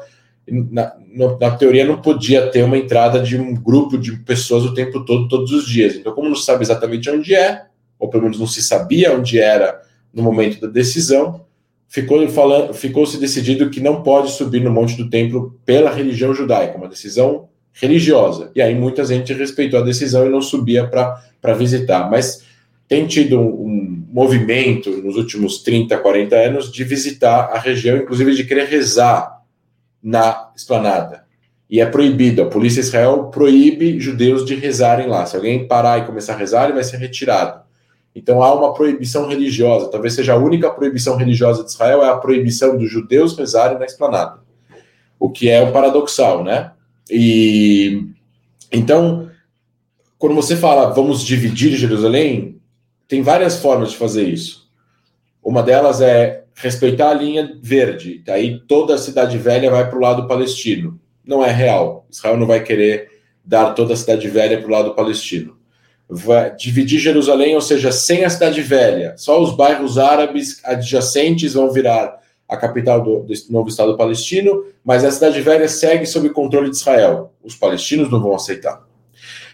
Na, 0.49 0.95
na, 1.39 1.51
teoria, 1.51 1.85
não 1.85 2.01
podia 2.01 2.49
ter 2.49 2.63
uma 2.63 2.75
entrada 2.75 3.19
de 3.19 3.37
um 3.37 3.53
grupo 3.53 3.99
de 3.99 4.17
pessoas 4.17 4.65
o 4.65 4.73
tempo 4.73 5.05
todo, 5.05 5.27
todos 5.27 5.51
os 5.51 5.67
dias. 5.67 5.95
Então, 5.95 6.11
como 6.11 6.27
não 6.27 6.35
se 6.35 6.43
sabe 6.43 6.63
exatamente 6.63 7.07
onde 7.07 7.35
é, 7.35 7.65
ou 7.99 8.09
pelo 8.09 8.23
menos 8.23 8.39
não 8.39 8.47
se 8.47 8.63
sabia 8.63 9.15
onde 9.15 9.39
era 9.39 9.79
no 10.11 10.23
momento 10.23 10.59
da 10.59 10.67
decisão, 10.67 11.45
ficou 11.93 12.27
falando, 12.27 12.73
ficou 12.73 13.05
se 13.05 13.19
decidido 13.19 13.69
que 13.69 13.79
não 13.79 14.01
pode 14.01 14.31
subir 14.31 14.59
no 14.59 14.71
monte 14.71 14.97
do 14.97 15.11
templo 15.11 15.59
pela 15.63 15.93
religião 15.93 16.33
judaica, 16.33 16.75
uma 16.75 16.87
decisão 16.87 17.49
religiosa. 17.71 18.49
E 18.55 18.63
aí 18.63 18.73
muita 18.73 19.05
gente 19.05 19.31
respeitou 19.31 19.79
a 19.79 19.83
decisão 19.83 20.25
e 20.25 20.29
não 20.29 20.41
subia 20.41 20.87
para 20.87 21.53
visitar. 21.53 22.09
Mas 22.09 22.43
tem 22.87 23.05
tido 23.05 23.39
um, 23.39 23.45
um, 23.45 24.05
movimento 24.11 24.89
nos 25.03 25.15
últimos 25.17 25.61
30, 25.61 25.95
40 25.99 26.35
anos 26.35 26.71
de 26.71 26.83
visitar 26.83 27.51
a 27.53 27.59
região, 27.59 27.97
inclusive 27.97 28.33
de 28.33 28.43
querer 28.43 28.65
rezar 28.65 29.43
na 30.01 30.49
esplanada. 30.55 31.25
E 31.69 31.79
é 31.79 31.85
proibido, 31.85 32.41
a 32.41 32.47
polícia 32.47 32.79
Israel 32.79 33.25
proíbe 33.25 33.99
judeus 33.99 34.43
de 34.43 34.55
rezarem 34.55 35.07
lá. 35.07 35.27
Se 35.27 35.35
alguém 35.35 35.67
parar 35.67 35.99
e 35.99 36.05
começar 36.07 36.33
a 36.33 36.37
rezar, 36.37 36.63
ele 36.63 36.73
vai 36.73 36.83
ser 36.83 36.97
retirado. 36.97 37.61
Então 38.15 38.43
há 38.43 38.53
uma 38.53 38.73
proibição 38.73 39.27
religiosa, 39.27 39.89
talvez 39.89 40.13
seja 40.13 40.33
a 40.33 40.37
única 40.37 40.69
proibição 40.69 41.15
religiosa 41.15 41.63
de 41.63 41.71
Israel, 41.71 42.03
é 42.03 42.09
a 42.09 42.17
proibição 42.17 42.77
dos 42.77 42.89
judeus 42.89 43.37
rezarem 43.37 43.79
na 43.79 43.85
esplanada. 43.85 44.39
O 45.19 45.29
que 45.29 45.49
é 45.49 45.61
o 45.61 45.71
paradoxal, 45.71 46.43
né? 46.43 46.71
E 47.09 48.07
então, 48.71 49.29
quando 50.17 50.35
você 50.35 50.55
fala 50.55 50.93
vamos 50.93 51.23
dividir 51.23 51.75
Jerusalém, 51.75 52.59
tem 53.07 53.21
várias 53.21 53.59
formas 53.59 53.91
de 53.91 53.97
fazer 53.97 54.27
isso. 54.27 54.69
Uma 55.43 55.61
delas 55.61 55.99
é 55.99 56.45
respeitar 56.55 57.09
a 57.09 57.13
linha 57.13 57.57
verde. 57.61 58.23
Aí 58.29 58.59
toda 58.67 58.95
a 58.95 58.97
cidade 58.97 59.37
velha 59.37 59.69
vai 59.69 59.89
para 59.89 59.97
o 59.97 60.01
lado 60.01 60.27
palestino. 60.27 60.99
Não 61.25 61.43
é 61.43 61.51
real. 61.51 62.05
Israel 62.09 62.37
não 62.37 62.47
vai 62.47 62.63
querer 62.63 63.09
dar 63.43 63.73
toda 63.73 63.93
a 63.93 63.97
cidade 63.97 64.27
velha 64.27 64.57
para 64.57 64.67
o 64.67 64.71
lado 64.71 64.95
palestino. 64.95 65.57
Vai 66.09 66.55
dividir 66.55 66.99
Jerusalém, 66.99 67.55
ou 67.55 67.61
seja, 67.61 67.91
sem 67.91 68.23
a 68.23 68.29
cidade 68.29 68.61
velha. 68.61 69.15
Só 69.17 69.41
os 69.41 69.55
bairros 69.55 69.97
árabes 69.97 70.59
adjacentes 70.63 71.53
vão 71.53 71.71
virar 71.71 72.19
a 72.47 72.57
capital 72.57 73.01
do, 73.01 73.25
novo 73.49 73.69
Estado 73.69 73.97
palestino, 73.97 74.65
mas 74.83 75.03
a 75.03 75.11
cidade 75.11 75.41
velha 75.41 75.67
segue 75.67 76.05
sob 76.05 76.29
controle 76.29 76.69
de 76.69 76.75
Israel. 76.75 77.33
Os 77.43 77.55
palestinos 77.55 78.11
não 78.11 78.21
vão 78.21 78.35
aceitar 78.35 78.83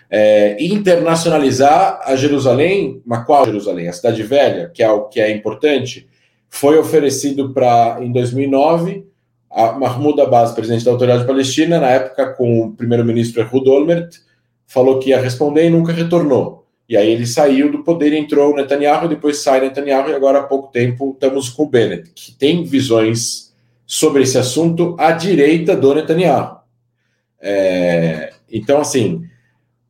é, 0.10 0.58
internacionalizar 0.60 2.02
a 2.04 2.16
Jerusalém, 2.16 3.02
mas 3.06 3.26
qual 3.26 3.46
Jerusalém? 3.46 3.88
A 3.88 3.94
Cidade 3.94 4.24
Velha, 4.24 4.70
que 4.74 4.82
é 4.82 4.90
o 4.90 5.04
que 5.04 5.22
é 5.22 5.32
importante, 5.32 6.10
foi 6.50 6.78
oferecido 6.80 7.54
para, 7.54 8.00
em 8.02 8.12
2009, 8.12 9.06
a 9.52 9.74
Mahmoud 9.74 10.20
Abbas, 10.20 10.52
presidente 10.52 10.84
da 10.84 10.92
Autoridade 10.92 11.28
Palestina, 11.28 11.80
na 11.80 11.90
época 11.90 12.34
com 12.34 12.62
o 12.62 12.72
primeiro-ministro 12.72 13.42
Ehud 13.42 13.70
Olmert, 13.70 14.18
falou 14.70 15.00
que 15.00 15.10
ia 15.10 15.20
responder 15.20 15.66
e 15.66 15.70
nunca 15.72 15.92
retornou. 15.92 16.68
E 16.88 16.96
aí 16.96 17.12
ele 17.12 17.26
saiu 17.26 17.72
do 17.72 17.84
poder 17.84 18.14
entrou 18.14 18.54
o 18.54 18.56
Netanyahu, 18.56 19.08
depois 19.08 19.40
sai 19.40 19.62
Netanyahu, 19.62 20.10
e 20.10 20.14
agora 20.14 20.40
há 20.40 20.44
pouco 20.44 20.72
tempo 20.72 21.12
estamos 21.12 21.50
com 21.50 21.64
o 21.64 21.70
Bennett, 21.70 22.12
que 22.14 22.32
tem 22.32 22.64
visões 22.64 23.52
sobre 23.86 24.22
esse 24.22 24.38
assunto 24.38 24.96
à 25.00 25.12
direita 25.12 25.76
do 25.76 25.96
Netanyahu. 25.96 26.60
É, 27.42 28.32
então, 28.52 28.80
assim, 28.80 29.24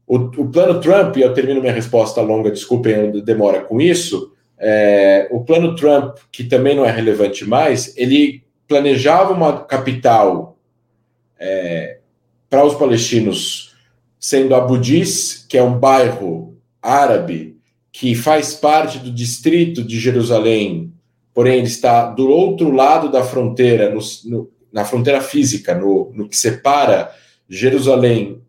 o, 0.08 0.16
o, 0.16 0.50
plano 0.50 0.80
Trump, 0.80 1.18
e 1.18 1.22
eu 1.22 1.34
termino 1.34 1.60
minha 1.60 1.74
resposta 1.74 2.22
longa, 2.22 2.50
desculpem 2.50 2.96
a 2.96 3.08
demora 3.22 3.62
com 3.62 3.82
isso, 3.82 4.34
é, 4.58 5.28
o 5.30 5.44
plano 5.44 5.76
Trump, 5.76 6.18
que 6.32 6.46
também 6.46 6.76
não 6.76 6.86
é 6.86 6.92
relevante 6.92 7.44
mais, 7.44 7.96
ele 7.98 8.44
planejava 8.66 9.34
uma 9.34 9.66
capital 9.66 10.58
é, 11.38 11.98
para 12.50 12.66
os 12.66 12.76
palestinos, 12.76 13.69
sendo 14.20 14.54
Abu 14.54 14.78
Dis, 14.78 15.46
que 15.48 15.58
é 15.58 15.64
um 15.64 15.80
bairro 15.80 16.58
árabe 16.82 17.58
que 17.92 18.14
faz 18.14 18.54
parte 18.54 19.00
do 19.00 19.12
distrito 19.12 19.84
de 19.84 20.00
Jerusalém, 20.00 20.94
porém 21.34 21.60
ele 21.60 21.68
está 21.68 22.06
do 22.06 22.30
outro 22.30 22.72
lado 22.72 23.10
da 23.10 23.24
fronteira, 23.24 23.90
no, 23.90 24.00
no, 24.26 24.50
na 24.72 24.84
fronteira 24.84 25.22
física, 25.22 25.74
no, 25.74 26.12
no 26.14 26.28
que 26.28 26.38
separa 26.38 27.12
Jerusalém 27.48 28.42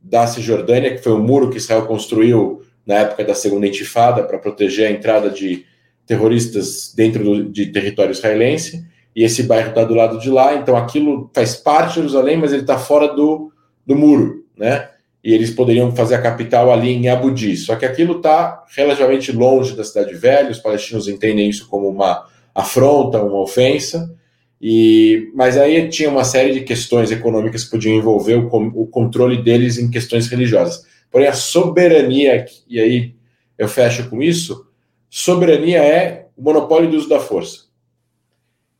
da 0.00 0.26
Cisjordânia, 0.26 0.94
que 0.94 1.02
foi 1.02 1.12
o 1.12 1.18
muro 1.18 1.50
que 1.50 1.58
Israel 1.58 1.86
construiu 1.86 2.62
na 2.86 2.94
época 2.94 3.24
da 3.24 3.34
Segunda 3.34 3.66
Intifada 3.66 4.22
para 4.22 4.38
proteger 4.38 4.86
a 4.86 4.90
entrada 4.90 5.28
de 5.28 5.66
terroristas 6.06 6.94
dentro 6.94 7.22
do, 7.22 7.44
de 7.44 7.66
território 7.66 8.12
israelense. 8.12 8.86
E 9.14 9.24
esse 9.24 9.42
bairro 9.42 9.70
está 9.70 9.84
do 9.84 9.94
lado 9.94 10.18
de 10.18 10.30
lá, 10.30 10.54
então 10.54 10.76
aquilo 10.76 11.30
faz 11.34 11.56
parte 11.56 11.88
de 11.88 11.94
Jerusalém, 11.96 12.36
mas 12.36 12.52
ele 12.52 12.62
está 12.62 12.78
fora 12.78 13.08
do, 13.08 13.52
do 13.84 13.94
muro, 13.96 14.44
né? 14.56 14.88
E 15.28 15.34
eles 15.34 15.50
poderiam 15.50 15.94
fazer 15.94 16.14
a 16.14 16.22
capital 16.22 16.72
ali 16.72 16.88
em 16.88 17.10
Abu 17.10 17.30
Di. 17.30 17.54
Só 17.54 17.76
que 17.76 17.84
aquilo 17.84 18.16
está 18.16 18.64
relativamente 18.74 19.30
longe 19.30 19.76
da 19.76 19.84
cidade 19.84 20.14
velha, 20.14 20.50
os 20.50 20.58
palestinos 20.58 21.06
entendem 21.06 21.50
isso 21.50 21.68
como 21.68 21.86
uma 21.86 22.24
afronta, 22.54 23.22
uma 23.22 23.42
ofensa. 23.42 24.10
E, 24.58 25.30
mas 25.34 25.58
aí 25.58 25.86
tinha 25.90 26.08
uma 26.08 26.24
série 26.24 26.54
de 26.54 26.62
questões 26.62 27.10
econômicas 27.10 27.64
que 27.64 27.70
podiam 27.72 27.94
envolver 27.94 28.36
o, 28.36 28.46
o 28.74 28.86
controle 28.86 29.42
deles 29.42 29.76
em 29.76 29.90
questões 29.90 30.28
religiosas. 30.28 30.86
Porém, 31.10 31.26
a 31.26 31.34
soberania, 31.34 32.46
e 32.66 32.80
aí 32.80 33.14
eu 33.58 33.68
fecho 33.68 34.08
com 34.08 34.22
isso, 34.22 34.66
soberania 35.10 35.84
é 35.84 36.28
o 36.38 36.42
monopólio 36.42 36.90
do 36.90 36.96
uso 36.96 37.06
da 37.06 37.20
força. 37.20 37.67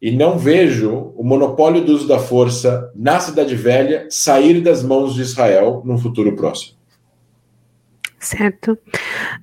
E 0.00 0.10
não 0.10 0.38
vejo 0.38 1.12
o 1.16 1.24
monopólio 1.24 1.84
do 1.84 1.92
uso 1.92 2.06
da 2.06 2.18
força 2.18 2.90
na 2.94 3.18
Cidade 3.18 3.54
Velha 3.56 4.06
sair 4.10 4.60
das 4.60 4.82
mãos 4.82 5.14
de 5.14 5.22
Israel 5.22 5.82
num 5.84 5.98
futuro 5.98 6.36
próximo. 6.36 6.78
Certo. 8.20 8.76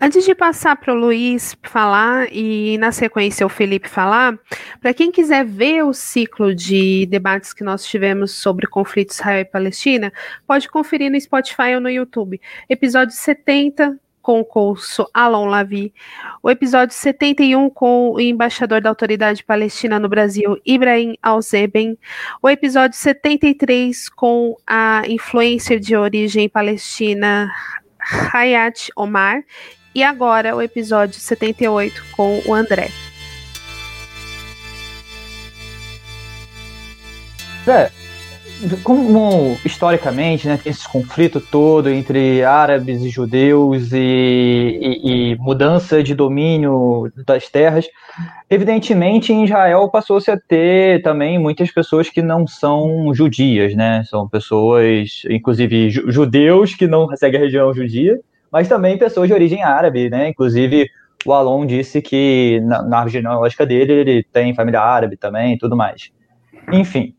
Antes 0.02 0.26
de 0.26 0.36
passar 0.36 0.76
para 0.76 0.94
o 0.94 0.98
Luiz 0.98 1.58
falar 1.64 2.28
e 2.30 2.78
na 2.78 2.92
sequência 2.92 3.46
o 3.46 3.50
Felipe 3.50 3.88
falar, 3.88 4.38
para 4.82 4.94
quem 4.94 5.12
quiser 5.12 5.46
ver 5.46 5.84
o 5.84 5.94
ciclo 5.94 6.54
de 6.54 7.06
debates 7.06 7.54
que 7.54 7.64
nós 7.64 7.86
tivemos 7.86 8.32
sobre 8.32 8.68
conflito 8.68 9.12
Israel 9.12 9.42
e 9.42 9.46
Palestina, 9.46 10.12
pode 10.46 10.68
conferir 10.68 11.10
no 11.10 11.20
Spotify 11.20 11.76
ou 11.76 11.82
no 11.82 11.90
YouTube. 11.90 12.40
Episódio 12.70 13.16
70 13.16 13.98
com 14.26 14.40
o 14.40 14.44
curso 14.44 15.08
Alon 15.14 15.46
Lavi, 15.46 15.94
o 16.42 16.50
episódio 16.50 16.96
71 16.96 17.70
com 17.70 18.10
o 18.10 18.20
embaixador 18.20 18.82
da 18.82 18.90
Autoridade 18.90 19.44
Palestina 19.44 20.00
no 20.00 20.10
Brasil, 20.10 20.60
Ibrahim 20.66 21.16
Alzeben, 21.22 21.96
o 22.42 22.50
episódio 22.50 22.98
73 22.98 24.10
com 24.10 24.58
a 24.66 25.04
influencer 25.08 25.80
de 25.80 25.96
origem 25.96 26.50
palestina 26.50 27.52
Hayat 28.34 28.90
Omar. 28.96 29.44
E 29.94 30.02
agora 30.02 30.56
o 30.56 30.62
episódio 30.62 31.20
78 31.20 32.04
com 32.16 32.42
o 32.48 32.54
André. 32.54 32.90
É, 37.68 37.92
como 38.84 39.58
historicamente 39.66 40.48
né, 40.48 40.58
tem 40.62 40.72
esse 40.72 40.88
conflito 40.88 41.40
todo 41.40 41.90
entre 41.90 42.44
árabes 42.44 43.02
e 43.02 43.10
judeus 43.10 43.92
e, 43.92 43.98
e, 43.98 45.32
e, 45.32 45.36
mudança 45.38 46.02
de 46.02 46.16
domínio 46.16 47.12
das 47.26 47.50
terras, 47.50 47.88
evidentemente 48.50 49.34
em 49.34 49.44
Israel 49.44 49.90
passou-se 49.90 50.30
a 50.32 50.38
ter 50.38 51.02
também 51.02 51.38
muitas 51.38 51.72
pessoas 51.72 52.10
que 52.10 52.22
não 52.22 52.48
são 52.48 53.14
judias, 53.14 53.76
né? 53.76 54.04
São 54.06 54.28
pessoas, 54.28 55.24
inclusive 55.30 55.90
judeus 55.90 56.74
que 56.76 56.88
não 56.88 57.08
seguem 57.16 57.40
a 57.40 57.44
região 57.44 57.74
judia, 57.74 58.20
mas 58.52 58.68
também 58.68 58.98
pessoas 58.98 59.28
de 59.28 59.34
origem 59.34 59.64
árabe, 59.64 60.10
né? 60.10 60.30
Inclusive 60.30 60.88
o 61.26 61.34
Alon 61.34 61.66
disse 61.66 62.02
que 62.02 62.62
na, 62.64 62.84
na 62.84 63.08
genealógica 63.08 63.66
dele 63.66 63.94
ele 63.94 64.24
tem 64.24 64.54
família 64.54 64.82
árabe 64.82 65.18
também 65.18 65.54
e 65.54 65.58
tudo 65.58 65.76
mais. 65.76 66.12
Enfim, 66.72 67.15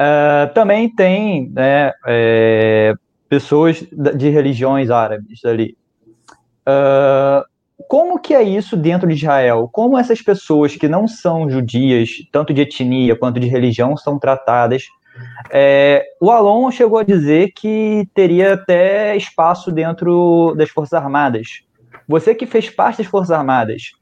Uh, 0.00 0.52
também 0.54 0.88
tem 0.88 1.50
né, 1.50 1.92
é, 2.06 2.94
pessoas 3.28 3.84
de 3.92 4.28
religiões 4.28 4.90
árabes 4.90 5.44
ali. 5.44 5.76
Uh, 6.68 7.44
como 7.88 8.18
que 8.18 8.34
é 8.34 8.42
isso 8.42 8.76
dentro 8.76 9.08
de 9.08 9.14
Israel? 9.14 9.68
Como 9.72 9.98
essas 9.98 10.20
pessoas 10.22 10.76
que 10.76 10.88
não 10.88 11.08
são 11.08 11.48
judias, 11.50 12.10
tanto 12.30 12.52
de 12.52 12.62
etnia 12.62 13.16
quanto 13.16 13.40
de 13.40 13.48
religião, 13.48 13.96
são 13.96 14.18
tratadas? 14.18 14.84
É, 15.50 16.04
o 16.20 16.30
Alon 16.30 16.70
chegou 16.70 16.98
a 16.98 17.04
dizer 17.04 17.52
que 17.54 18.08
teria 18.14 18.54
até 18.54 19.16
espaço 19.16 19.72
dentro 19.72 20.54
das 20.56 20.70
Forças 20.70 20.92
Armadas. 20.92 21.62
Você 22.06 22.34
que 22.34 22.46
fez 22.46 22.70
parte 22.70 22.98
das 22.98 23.06
Forças 23.06 23.30
Armadas, 23.30 23.92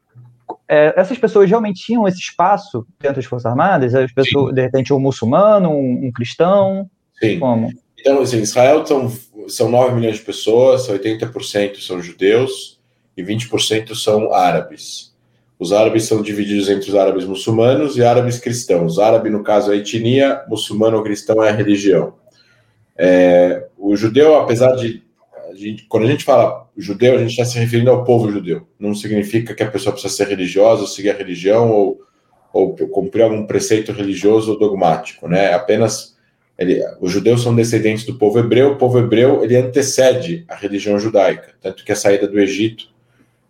é, 0.68 0.94
essas 0.96 1.18
pessoas 1.18 1.48
realmente 1.48 1.84
tinham 1.84 2.06
esse 2.06 2.18
espaço 2.18 2.86
dentro 3.00 3.16
das 3.16 3.24
Forças 3.24 3.46
Armadas? 3.46 3.94
As 3.94 4.12
pessoas, 4.12 4.50
Sim. 4.50 4.54
de 4.54 4.62
repente, 4.62 4.92
um 4.92 5.00
muçulmano, 5.00 5.70
um, 5.70 6.06
um 6.06 6.12
cristão? 6.12 6.88
Sim. 7.18 7.38
Como? 7.38 7.70
Então, 7.98 8.20
assim, 8.20 8.38
Israel 8.40 8.84
são, 8.86 9.12
são 9.48 9.68
9 9.68 9.94
milhões 9.94 10.16
de 10.16 10.22
pessoas, 10.22 10.88
80% 10.88 11.80
são 11.80 12.00
judeus 12.00 12.80
e 13.16 13.22
20% 13.22 13.94
são 13.94 14.32
árabes. 14.32 15.14
Os 15.58 15.72
árabes 15.72 16.04
são 16.04 16.20
divididos 16.20 16.68
entre 16.68 16.90
os 16.90 16.94
árabes 16.94 17.24
muçulmanos 17.24 17.96
e 17.96 18.04
árabes 18.04 18.38
cristãos. 18.38 18.98
Árabe, 18.98 19.30
no 19.30 19.42
caso, 19.42 19.72
é 19.72 19.74
a 19.74 19.78
etnia, 19.78 20.42
muçulmano 20.48 20.98
ou 20.98 21.02
cristão 21.02 21.42
é 21.42 21.48
a 21.48 21.52
religião. 21.52 22.14
É, 22.96 23.66
o 23.78 23.96
judeu, 23.96 24.36
apesar 24.36 24.76
de, 24.76 25.02
de, 25.56 25.86
Quando 25.88 26.06
a 26.06 26.10
gente 26.10 26.24
fala 26.24 26.68
judeu, 26.76 27.14
a 27.16 27.18
gente 27.18 27.30
está 27.30 27.44
se 27.44 27.58
referindo 27.58 27.90
ao 27.90 28.04
povo 28.04 28.30
judeu. 28.30 28.66
Não 28.78 28.94
significa 28.94 29.54
que 29.54 29.62
a 29.62 29.70
pessoa 29.70 29.92
precisa 29.92 30.14
ser 30.14 30.28
religiosa, 30.28 30.86
seguir 30.86 31.10
a 31.10 31.16
religião 31.16 31.70
ou, 31.70 32.00
ou 32.52 32.74
cumprir 32.74 33.22
algum 33.22 33.46
preceito 33.46 33.92
religioso 33.92 34.52
ou 34.52 34.58
dogmático. 34.58 35.28
Né? 35.28 35.52
Apenas 35.52 36.16
ele, 36.58 36.82
os 37.00 37.12
judeus 37.12 37.42
são 37.42 37.54
descendentes 37.54 38.04
do 38.04 38.14
povo 38.14 38.38
hebreu, 38.38 38.72
o 38.72 38.76
povo 38.76 38.98
hebreu 38.98 39.44
ele 39.44 39.56
antecede 39.56 40.44
a 40.48 40.54
religião 40.54 40.98
judaica, 40.98 41.54
tanto 41.60 41.84
que 41.84 41.92
a 41.92 41.96
saída 41.96 42.26
do 42.26 42.40
Egito 42.40 42.88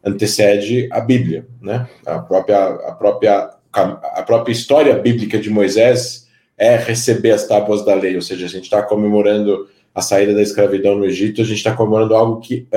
antecede 0.05 0.89
a 0.91 1.01
Bíblia, 1.01 1.47
né? 1.61 1.89
A 2.05 2.19
própria, 2.19 2.67
a 2.67 2.93
própria, 2.93 3.51
a 3.73 4.23
própria 4.23 4.53
história 4.53 4.95
bíblica 4.97 5.39
de 5.39 5.51
Moisés 5.51 6.27
é 6.59 6.77
receber 6.77 7.33
as 7.33 7.47
tábuas 7.47 7.85
da 7.85 7.95
lei, 7.95 8.17
ou 8.17 8.23
seja, 8.23 8.47
a 8.47 8.49
gente 8.49 8.65
está 8.65 8.83
comemorando 8.83 9.69
a 9.97 10.03
saída 10.03 10.35
da 10.35 10.43
escravidão 10.43 10.95
no 10.95 11.07
Egito, 11.07 11.41
a 11.41 11.45
gente 11.45 11.57
está 11.57 11.75
comemorando 11.75 12.15
algo 12.15 12.38
que, 12.38 12.69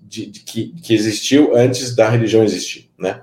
de, 0.00 0.24
de, 0.24 0.40
que, 0.40 0.68
que 0.82 0.94
existiu 0.94 1.54
antes 1.54 1.94
da 1.94 2.08
religião 2.08 2.42
existir, 2.42 2.88
né? 2.98 3.20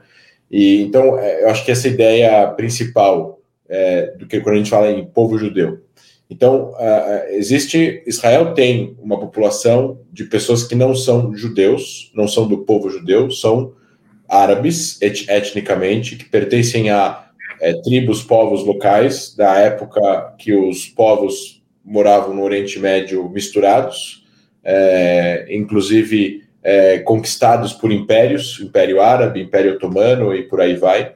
E 0.51 0.81
então 0.81 1.17
é, 1.17 1.43
eu 1.43 1.49
acho 1.49 1.65
que 1.65 1.71
essa 1.71 1.87
ideia 1.87 2.47
principal 2.49 3.39
é, 3.67 4.13
do 4.17 4.27
que 4.27 4.39
quando 4.39 4.53
a 4.53 4.57
gente 4.59 4.69
fala 4.69 4.91
em 4.91 5.03
povo 5.03 5.35
judeu, 5.35 5.81
então, 6.29 6.73
uh, 6.73 7.29
existe. 7.31 8.03
Israel 8.05 8.53
tem 8.53 8.95
uma 8.99 9.19
população 9.19 9.99
de 10.11 10.25
pessoas 10.25 10.63
que 10.63 10.75
não 10.75 10.93
são 10.93 11.33
judeus, 11.35 12.11
não 12.13 12.27
são 12.27 12.47
do 12.47 12.59
povo 12.59 12.87
judeu, 12.87 13.31
são 13.31 13.73
árabes 14.27 15.01
et 15.01 15.27
etnicamente, 15.27 16.15
que 16.15 16.25
pertencem 16.25 16.91
a 16.91 17.29
é, 17.59 17.73
tribos, 17.81 18.21
povos 18.21 18.63
locais, 18.63 19.35
da 19.35 19.57
época 19.57 20.35
que 20.37 20.53
os 20.53 20.85
povos 20.85 21.58
moravam 21.89 22.33
no 22.33 22.43
Oriente 22.43 22.79
Médio 22.79 23.27
misturados, 23.29 24.25
é, 24.63 25.47
inclusive 25.49 26.43
é, 26.61 26.99
conquistados 26.99 27.73
por 27.73 27.91
impérios, 27.91 28.59
Império 28.61 29.01
Árabe, 29.01 29.41
Império 29.41 29.73
Otomano 29.73 30.33
e 30.35 30.43
por 30.43 30.61
aí 30.61 30.75
vai. 30.75 31.13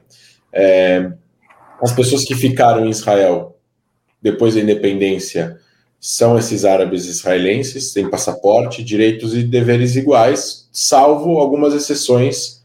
as 1.80 1.92
pessoas 1.92 2.24
que 2.24 2.34
ficaram 2.34 2.84
em 2.84 2.90
Israel 2.90 3.56
depois 4.20 4.54
da 4.54 4.60
independência 4.60 5.58
são 6.00 6.36
esses 6.38 6.66
árabes 6.66 7.06
israelenses, 7.06 7.94
têm 7.94 8.10
passaporte, 8.10 8.84
direitos 8.84 9.34
e 9.34 9.42
deveres 9.42 9.96
iguais, 9.96 10.68
salvo 10.70 11.38
algumas 11.38 11.72
exceções 11.72 12.62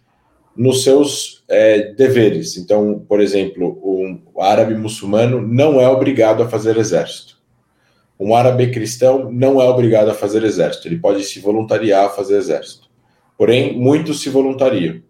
nos 0.54 0.84
seus 0.84 1.42
é, 1.48 1.94
deveres. 1.94 2.58
Então, 2.58 3.06
por 3.08 3.22
exemplo, 3.22 3.80
um 3.82 4.22
árabe 4.42 4.76
muçulmano 4.76 5.42
não 5.42 5.80
é 5.80 5.88
obrigado 5.88 6.44
a 6.44 6.50
fazer 6.50 6.76
exército. 6.76 7.39
Um 8.20 8.36
árabe 8.36 8.70
cristão 8.72 9.32
não 9.32 9.62
é 9.62 9.66
obrigado 9.66 10.10
a 10.10 10.14
fazer 10.14 10.44
exército. 10.44 10.88
Ele 10.88 10.98
pode 11.00 11.24
se 11.24 11.40
voluntariar 11.40 12.06
a 12.06 12.10
fazer 12.10 12.38
exército. 12.38 12.90
Porém, 13.38 13.80
muitos 13.80 14.22
se 14.22 14.30
voluntariam. 14.30 15.02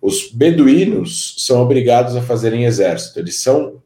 Os 0.00 0.30
beduínos 0.32 1.34
são 1.38 1.60
obrigados 1.60 2.16
a 2.16 2.22
fazerem 2.22 2.64
exército. 2.64 3.18
Eles 3.18 3.40
são 3.42 3.82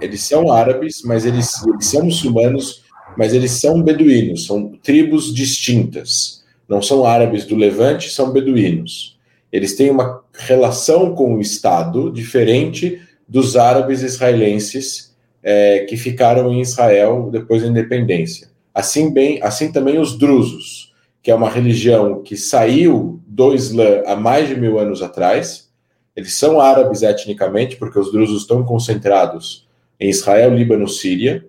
eles 0.00 0.22
são 0.22 0.50
árabes, 0.50 1.02
mas 1.04 1.26
eles, 1.26 1.62
eles 1.66 1.86
são 1.86 2.04
muçulmanos, 2.04 2.82
mas 3.18 3.34
eles 3.34 3.52
são 3.52 3.82
beduínos, 3.82 4.46
são 4.46 4.72
tribos 4.82 5.34
distintas. 5.34 6.42
Não 6.66 6.80
são 6.80 7.04
árabes 7.04 7.44
do 7.44 7.54
Levante, 7.54 8.08
são 8.08 8.32
beduínos. 8.32 9.18
Eles 9.52 9.76
têm 9.76 9.90
uma 9.90 10.22
relação 10.32 11.14
com 11.14 11.34
o 11.34 11.40
Estado 11.40 12.10
diferente 12.10 13.00
dos 13.28 13.56
árabes 13.56 14.02
israelenses 14.02 15.09
é, 15.42 15.80
que 15.80 15.96
ficaram 15.96 16.52
em 16.52 16.60
Israel 16.60 17.28
depois 17.30 17.62
da 17.62 17.68
independência. 17.68 18.48
Assim, 18.74 19.12
bem, 19.12 19.40
assim 19.42 19.72
também 19.72 19.98
os 19.98 20.16
drusos, 20.16 20.94
que 21.22 21.30
é 21.30 21.34
uma 21.34 21.50
religião 21.50 22.22
que 22.22 22.36
saiu 22.36 23.20
do 23.26 23.54
Islã 23.54 24.02
há 24.06 24.16
mais 24.16 24.48
de 24.48 24.56
mil 24.56 24.78
anos 24.78 25.02
atrás. 25.02 25.70
Eles 26.14 26.34
são 26.34 26.60
árabes 26.60 27.02
etnicamente, 27.02 27.76
porque 27.76 27.98
os 27.98 28.12
drusos 28.12 28.42
estão 28.42 28.64
concentrados 28.64 29.68
em 29.98 30.08
Israel, 30.08 30.54
Líbano, 30.54 30.88
Síria, 30.88 31.46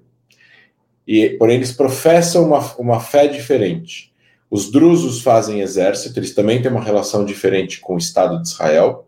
e 1.08 1.32
porém 1.32 1.58
eles 1.58 1.72
professam 1.72 2.46
uma, 2.46 2.60
uma 2.78 3.00
fé 3.00 3.28
diferente. 3.28 4.12
Os 4.50 4.70
drusos 4.70 5.22
fazem 5.22 5.62
exército, 5.62 6.20
eles 6.20 6.36
também 6.36 6.62
têm 6.62 6.70
uma 6.70 6.84
relação 6.84 7.24
diferente 7.24 7.80
com 7.80 7.96
o 7.96 7.98
Estado 7.98 8.42
de 8.42 8.50
Israel, 8.50 9.08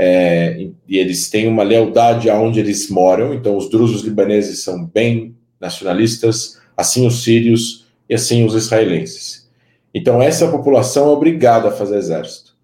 é, 0.00 0.68
e 0.88 0.96
eles 0.96 1.28
têm 1.28 1.48
uma 1.48 1.64
lealdade 1.64 2.30
aonde 2.30 2.60
eles 2.60 2.88
moram, 2.88 3.34
então 3.34 3.56
os 3.56 3.68
drusos 3.68 4.02
libaneses 4.02 4.62
são 4.62 4.84
bem 4.86 5.34
nacionalistas, 5.60 6.56
assim 6.76 7.04
os 7.04 7.24
sírios 7.24 7.88
e 8.08 8.14
assim 8.14 8.44
os 8.44 8.54
israelenses. 8.54 9.50
Então 9.92 10.22
essa 10.22 10.46
população 10.46 11.08
é 11.08 11.10
obrigada 11.10 11.68
a 11.68 11.72
fazer 11.72 11.96
exército. 11.96 12.56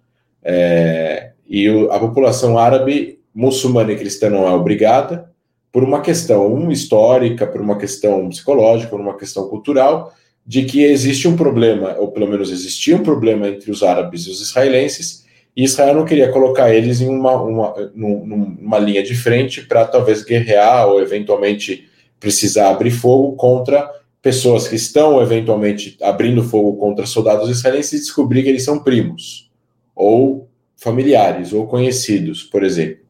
É, 0.44 1.32
e 1.48 1.68
a 1.90 1.98
população 1.98 2.56
árabe, 2.56 3.18
muçulmana 3.34 3.90
e 3.90 3.96
cristã 3.96 4.30
não 4.30 4.46
é 4.46 4.50
obrigada, 4.52 5.28
por 5.72 5.82
uma 5.82 6.02
questão 6.02 6.70
histórica, 6.70 7.48
por 7.48 7.60
uma 7.60 7.76
questão 7.76 8.28
psicológica, 8.28 8.90
por 8.90 9.00
uma 9.00 9.16
questão 9.16 9.48
cultural, 9.48 10.14
de 10.46 10.64
que 10.66 10.84
existe 10.84 11.26
um 11.26 11.34
problema, 11.34 11.96
ou 11.98 12.12
pelo 12.12 12.28
menos 12.28 12.52
existia 12.52 12.94
um 12.94 13.02
problema 13.02 13.48
entre 13.48 13.72
os 13.72 13.82
árabes 13.82 14.22
e 14.26 14.30
os 14.30 14.40
israelenses, 14.40 15.24
e 15.56 15.64
Israel 15.64 15.94
não 15.94 16.04
queria 16.04 16.32
colocar 16.32 16.74
eles 16.74 17.00
em 17.00 17.08
uma, 17.08 17.40
uma, 17.40 17.74
numa 17.94 18.78
linha 18.78 19.02
de 19.02 19.14
frente 19.14 19.62
para 19.62 19.84
talvez 19.84 20.24
guerrear 20.24 20.88
ou 20.88 21.00
eventualmente 21.00 21.88
precisar 22.18 22.70
abrir 22.70 22.90
fogo 22.90 23.36
contra 23.36 23.88
pessoas 24.20 24.66
que 24.66 24.74
estão 24.74 25.20
eventualmente 25.20 25.96
abrindo 26.02 26.42
fogo 26.42 26.76
contra 26.76 27.06
soldados 27.06 27.50
israelenses 27.50 27.92
e 27.92 28.00
descobrir 28.00 28.42
que 28.42 28.48
eles 28.48 28.64
são 28.64 28.82
primos, 28.82 29.50
ou 29.94 30.48
familiares, 30.76 31.52
ou 31.52 31.66
conhecidos, 31.66 32.42
por 32.42 32.64
exemplo. 32.64 33.04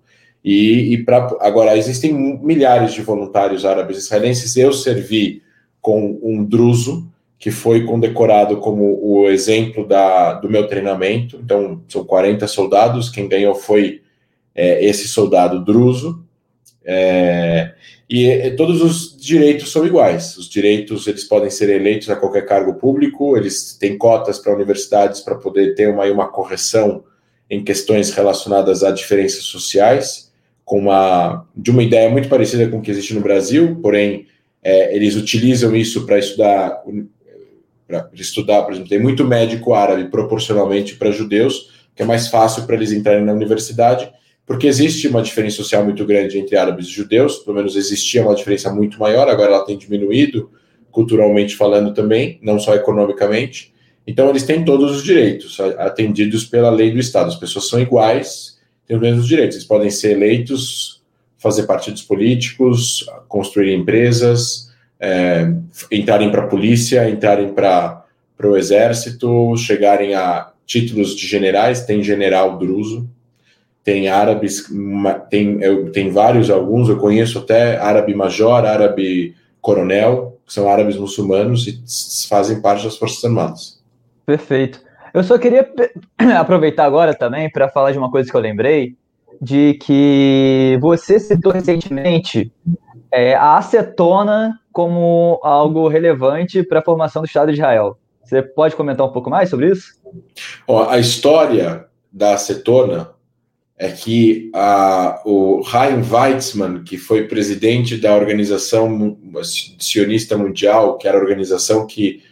E, 0.45 0.93
e 0.93 1.05
para 1.05 1.37
agora 1.41 1.79
existem 1.79 2.13
milhares 2.13 2.93
de 2.93 3.01
voluntários 3.01 3.65
árabes 3.65 3.99
israelenses. 3.99 4.57
Eu 4.57 4.73
servi 4.73 5.41
com 5.81 6.19
um 6.23 6.45
druso 6.45 7.09
que 7.39 7.51
foi 7.51 7.85
condecorado 7.85 8.59
como 8.59 8.99
o 9.03 9.29
exemplo 9.29 9.87
da, 9.87 10.35
do 10.35 10.49
meu 10.49 10.67
treinamento. 10.67 11.39
Então, 11.43 11.83
são 11.89 12.05
40 12.05 12.47
soldados. 12.47 13.11
Quem 13.11 13.29
ganhou 13.29 13.55
foi 13.55 14.03
é, 14.55 14.85
esse 14.85 15.09
soldado 15.09 15.65
druso. 15.65 16.25
É, 16.85 17.75
e, 18.09 18.27
e, 18.27 18.51
todos 18.53 18.81
os 18.81 19.17
direitos 19.17 19.73
são 19.73 19.87
iguais. 19.87 20.37
Os 20.37 20.49
direitos 20.49 21.07
eles 21.07 21.25
podem 21.25 21.51
ser 21.51 21.69
eleitos 21.69 22.09
a 22.09 22.17
qualquer 22.17 22.47
cargo 22.47 22.75
público. 22.75 23.37
Eles 23.37 23.77
têm 23.79 23.99
cotas 23.99 24.39
para 24.39 24.55
universidades 24.55 25.21
para 25.21 25.35
poder 25.35 25.75
ter 25.75 25.89
uma, 25.89 26.05
uma 26.05 26.29
correção 26.29 27.05
em 27.51 27.63
questões 27.63 28.11
relacionadas 28.11 28.83
a 28.83 28.91
diferenças 28.91 29.45
sociais 29.45 30.33
com 30.65 30.79
uma 30.79 31.47
de 31.55 31.71
uma 31.71 31.83
ideia 31.83 32.09
muito 32.11 32.29
parecida 32.29 32.69
com 32.69 32.79
o 32.79 32.83
que 32.83 32.91
existe 32.91 33.15
no 33.15 33.21
Brasil, 33.21 33.79
porém 33.83 34.27
é, 34.63 34.97
eles 34.97 35.15
utilizam 35.15 35.77
isso 35.77 36.07
para 36.07 36.19
estudar 36.19 36.83
para 37.87 38.09
estudar, 38.15 38.63
por 38.63 38.73
exemplo, 38.73 38.89
tem 38.89 39.01
muito 39.01 39.25
médico 39.25 39.75
árabe 39.75 40.09
proporcionalmente 40.11 40.97
para 40.97 41.11
judeus, 41.11 41.71
que 41.95 42.03
é 42.03 42.05
mais 42.07 42.29
fácil 42.29 42.65
para 42.65 42.77
eles 42.77 42.93
entrarem 42.93 43.25
na 43.25 43.33
universidade, 43.33 44.11
porque 44.47 44.67
existe 44.67 45.09
uma 45.09 45.23
diferença 45.23 45.57
social 45.57 45.85
muito 45.85 46.05
grande 46.05 46.39
entre 46.39 46.57
árabes 46.57 46.87
e 46.87 46.91
judeus, 46.91 47.39
pelo 47.39 47.57
menos 47.57 47.77
existia 47.77 48.23
uma 48.23 48.35
diferença 48.35 48.73
muito 48.73 48.99
maior, 48.99 49.29
agora 49.29 49.53
ela 49.53 49.65
tem 49.65 49.79
diminuído, 49.79 50.51
culturalmente 50.91 51.57
falando 51.57 51.93
também, 51.93 52.39
não 52.43 52.59
só 52.59 52.75
economicamente. 52.75 53.75
Então, 54.07 54.29
eles 54.29 54.45
têm 54.45 54.65
todos 54.65 54.97
os 54.97 55.03
direitos 55.03 55.59
atendidos 55.79 56.45
pela 56.45 56.71
lei 56.71 56.93
do 56.93 56.99
Estado. 56.99 57.29
As 57.29 57.37
pessoas 57.37 57.69
são 57.69 57.81
iguais, 57.81 58.59
têm 58.87 58.97
os 58.97 59.03
mesmos 59.03 59.27
direitos. 59.27 59.57
Eles 59.57 59.67
podem 59.67 59.91
ser 59.91 60.13
eleitos, 60.13 61.03
fazer 61.37 61.65
partidos 61.65 62.03
políticos, 62.03 63.05
construir 63.29 63.75
empresas, 63.75 64.71
é, 65.01 65.53
entrarem 65.91 66.31
para 66.31 66.43
a 66.43 66.47
polícia, 66.47 67.09
entrarem 67.09 67.53
para 67.53 68.05
o 68.43 68.57
exército, 68.57 69.57
chegarem 69.57 70.15
a 70.15 70.51
títulos 70.67 71.15
de 71.15 71.27
generais, 71.27 71.85
tem 71.85 72.03
general 72.03 72.59
druso, 72.59 73.09
tem 73.83 74.09
árabes, 74.09 74.65
tem, 75.29 75.63
eu, 75.63 75.93
tem 75.93 76.11
vários, 76.11 76.51
alguns, 76.51 76.89
eu 76.89 76.97
conheço 76.97 77.39
até 77.39 77.77
árabe 77.77 78.15
major, 78.15 78.65
árabe 78.65 79.35
coronel, 79.61 80.39
que 80.47 80.53
são 80.53 80.69
árabes 80.69 80.97
muçulmanos 80.97 81.67
e 81.67 82.29
fazem 82.29 82.61
parte 82.61 82.85
das 82.85 82.97
Forças 82.97 83.23
Armadas. 83.25 83.83
Perfeito. 84.25 84.81
Eu 85.13 85.23
só 85.23 85.39
queria 85.39 85.71
aproveitar 86.39 86.87
agora 86.87 87.15
também 87.15 87.51
para 87.51 87.69
falar 87.69 87.93
de 87.93 87.99
uma 87.99 88.11
coisa 88.11 88.31
que 88.31 88.37
eu 88.37 88.41
lembrei, 88.41 88.97
de 89.41 89.75
que 89.75 90.79
você 90.81 91.21
citou 91.21 91.53
recentemente 91.53 92.51
é, 93.13 93.35
a 93.35 93.59
acetona 93.59 94.59
como 94.75 95.39
algo 95.45 95.87
relevante 95.87 96.65
para 96.65 96.81
a 96.81 96.83
formação 96.83 97.23
do 97.23 97.27
Estado 97.27 97.47
de 97.47 97.55
Israel. 97.55 97.97
Você 98.25 98.43
pode 98.43 98.75
comentar 98.75 99.07
um 99.07 99.13
pouco 99.13 99.31
mais 99.31 99.49
sobre 99.49 99.71
isso? 99.71 99.95
Ó, 100.67 100.91
a 100.91 100.99
história 100.99 101.87
da 102.13 102.35
acetona 102.35 103.13
é 103.79 103.89
que 103.91 104.51
a, 104.53 105.23
o 105.25 105.63
Chaim 105.63 106.03
Weizmann, 106.03 106.83
que 106.83 106.99
foi 106.99 107.29
presidente 107.29 107.97
da 107.97 108.17
Organização 108.17 109.17
Sionista 109.79 110.37
Mundial, 110.37 110.99
que 110.99 111.07
era 111.07 111.17
a 111.17 111.21
organização 111.21 111.87
que 111.87 112.23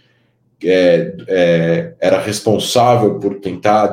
é, 0.64 1.14
é, 1.28 1.94
era 2.00 2.20
responsável 2.20 3.20
por 3.20 3.36
tentar 3.36 3.92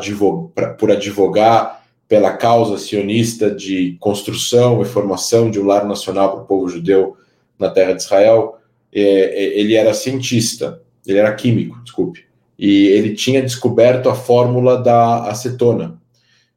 por 0.77 0.91
advogar 0.91 1.83
pela 2.07 2.31
causa 2.33 2.79
sionista 2.79 3.51
de 3.51 3.95
construção 3.99 4.81
e 4.81 4.85
formação 4.85 5.51
de 5.51 5.59
um 5.59 5.65
lar 5.65 5.85
nacional 5.85 6.31
para 6.31 6.41
o 6.41 6.45
povo 6.45 6.67
judeu 6.67 7.15
na 7.59 7.69
terra 7.69 7.93
de 7.93 8.01
Israel, 8.01 8.57
é, 8.91 9.01
é, 9.01 9.59
ele 9.59 9.75
era 9.75 9.93
cientista, 9.93 10.81
ele 11.05 11.19
era 11.19 11.35
químico, 11.35 11.79
desculpe, 11.83 12.25
e 12.57 12.87
ele 12.87 13.13
tinha 13.13 13.41
descoberto 13.41 14.09
a 14.09 14.15
fórmula 14.15 14.81
da 14.81 15.29
acetona. 15.29 15.99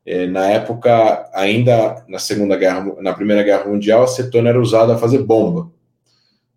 É, 0.05 0.27
na 0.27 0.49
época, 0.49 1.31
ainda 1.33 2.05
na 2.09 2.19
Segunda 2.19 2.57
Guerra, 2.57 2.95
na 3.01 3.13
Primeira 3.13 3.43
Guerra 3.43 3.69
Mundial, 3.69 4.01
a 4.01 4.05
acetona 4.05 4.49
era 4.49 4.61
usada 4.61 4.95
a 4.95 4.99
fazer 4.99 5.23
bomba 5.23 5.71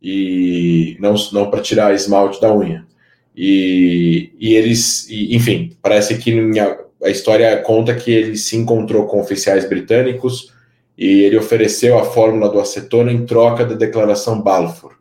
e 0.01 0.97
não, 0.99 1.15
não 1.31 1.49
para 1.49 1.61
tirar 1.61 1.93
esmalte 1.93 2.39
da 2.39 2.53
unha. 2.53 2.85
E, 3.35 4.31
e 4.39 4.53
eles, 4.53 5.09
e, 5.09 5.35
enfim, 5.35 5.75
parece 5.81 6.17
que 6.17 6.33
a 7.03 7.09
história 7.09 7.57
conta 7.57 7.93
que 7.93 8.11
ele 8.11 8.37
se 8.37 8.55
encontrou 8.55 9.05
com 9.07 9.19
oficiais 9.19 9.67
britânicos 9.67 10.53
e 10.97 11.23
ele 11.23 11.37
ofereceu 11.37 11.97
a 11.99 12.05
fórmula 12.05 12.49
do 12.49 12.59
acetona 12.59 13.11
em 13.11 13.25
troca 13.25 13.65
da 13.65 13.75
Declaração 13.75 14.41
Balfour, 14.41 14.93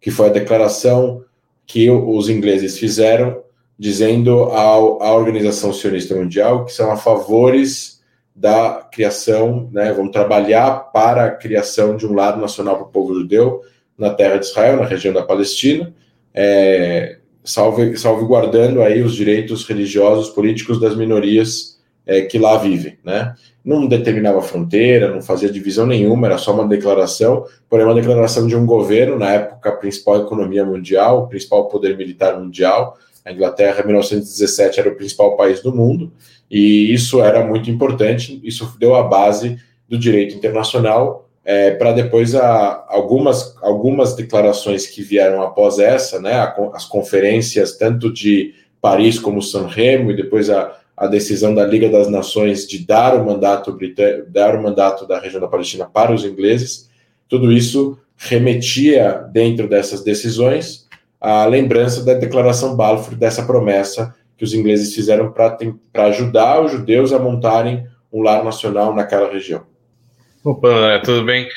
que 0.00 0.10
foi 0.10 0.26
a 0.26 0.32
declaração 0.32 1.24
que 1.66 1.90
os 1.90 2.28
ingleses 2.28 2.78
fizeram 2.78 3.42
dizendo 3.78 4.44
ao, 4.44 5.02
à 5.02 5.14
Organização 5.14 5.72
Sionista 5.72 6.14
Mundial 6.14 6.64
que 6.64 6.72
são 6.72 6.90
a 6.90 6.96
favores 6.96 8.00
da 8.34 8.88
criação, 8.90 9.68
né, 9.72 9.92
vamos 9.92 10.12
trabalhar 10.12 10.90
para 10.92 11.26
a 11.26 11.30
criação 11.30 11.96
de 11.96 12.06
um 12.06 12.14
lado 12.14 12.40
nacional 12.40 12.76
para 12.76 12.86
o 12.86 12.90
povo 12.90 13.14
judeu 13.14 13.60
na 13.96 14.10
terra 14.10 14.38
de 14.38 14.46
Israel, 14.46 14.78
na 14.78 14.86
região 14.86 15.12
da 15.12 15.22
Palestina, 15.22 15.92
é, 16.32 17.18
salvaguardando 17.44 18.82
aí 18.82 19.02
os 19.02 19.14
direitos 19.14 19.66
religiosos, 19.66 20.30
políticos 20.30 20.80
das 20.80 20.96
minorias 20.96 21.78
é, 22.06 22.22
que 22.22 22.38
lá 22.38 22.56
vivem, 22.58 22.98
né? 23.04 23.34
Não 23.64 23.86
determinava 23.86 24.42
fronteira, 24.42 25.10
não 25.10 25.22
fazia 25.22 25.50
divisão 25.50 25.86
nenhuma, 25.86 26.26
era 26.26 26.38
só 26.38 26.52
uma 26.52 26.66
declaração, 26.66 27.44
porém 27.68 27.86
uma 27.86 27.94
declaração 27.94 28.46
de 28.46 28.56
um 28.56 28.66
governo, 28.66 29.18
na 29.18 29.32
época 29.32 29.68
a 29.68 29.76
principal 29.76 30.22
economia 30.22 30.64
mundial, 30.64 31.22
o 31.22 31.28
principal 31.28 31.68
poder 31.68 31.96
militar 31.96 32.38
mundial, 32.38 32.96
a 33.24 33.30
Inglaterra, 33.30 33.82
em 33.82 33.86
1917, 33.86 34.80
era 34.80 34.88
o 34.88 34.96
principal 34.96 35.36
país 35.36 35.60
do 35.60 35.74
mundo, 35.74 36.12
e 36.50 36.92
isso 36.92 37.22
era 37.22 37.46
muito 37.46 37.70
importante, 37.70 38.40
isso 38.42 38.76
deu 38.80 38.96
a 38.96 39.04
base 39.04 39.58
do 39.88 39.96
direito 39.96 40.34
internacional, 40.34 41.28
é, 41.44 41.72
para 41.72 41.92
depois 41.92 42.34
a, 42.34 42.84
algumas, 42.88 43.56
algumas 43.62 44.14
declarações 44.14 44.86
que 44.86 45.02
vieram 45.02 45.42
após 45.42 45.78
essa, 45.78 46.20
né, 46.20 46.34
a, 46.34 46.54
as 46.72 46.84
conferências 46.84 47.76
tanto 47.76 48.12
de 48.12 48.54
Paris 48.80 49.18
como 49.18 49.42
San 49.42 49.66
Remo 49.66 50.10
e 50.10 50.16
depois 50.16 50.50
a, 50.50 50.76
a 50.96 51.06
decisão 51.06 51.54
da 51.54 51.66
Liga 51.66 51.88
das 51.88 52.08
Nações 52.08 52.66
de 52.66 52.86
dar 52.86 53.14
o 53.14 53.24
mandato 53.24 53.76
dar 54.28 54.54
o 54.54 54.62
mandato 54.62 55.06
da 55.06 55.18
região 55.18 55.40
da 55.40 55.48
Palestina 55.48 55.86
para 55.86 56.12
os 56.12 56.24
ingleses, 56.24 56.90
tudo 57.28 57.52
isso 57.52 57.98
remetia 58.16 59.26
dentro 59.32 59.68
dessas 59.68 60.04
decisões 60.04 60.88
a 61.20 61.44
lembrança 61.46 62.04
da 62.04 62.14
declaração 62.14 62.76
Balfour 62.76 63.14
dessa 63.16 63.44
promessa 63.44 64.14
que 64.36 64.44
os 64.44 64.52
ingleses 64.52 64.94
fizeram 64.94 65.32
para 65.32 66.06
ajudar 66.06 66.64
os 66.64 66.72
judeus 66.72 67.12
a 67.12 67.18
montarem 67.18 67.86
um 68.12 68.22
lar 68.22 68.44
nacional 68.44 68.94
naquela 68.94 69.30
região. 69.30 69.64
Opa, 70.44 70.68
André, 70.68 70.98
tudo 70.98 71.24
bem? 71.24 71.48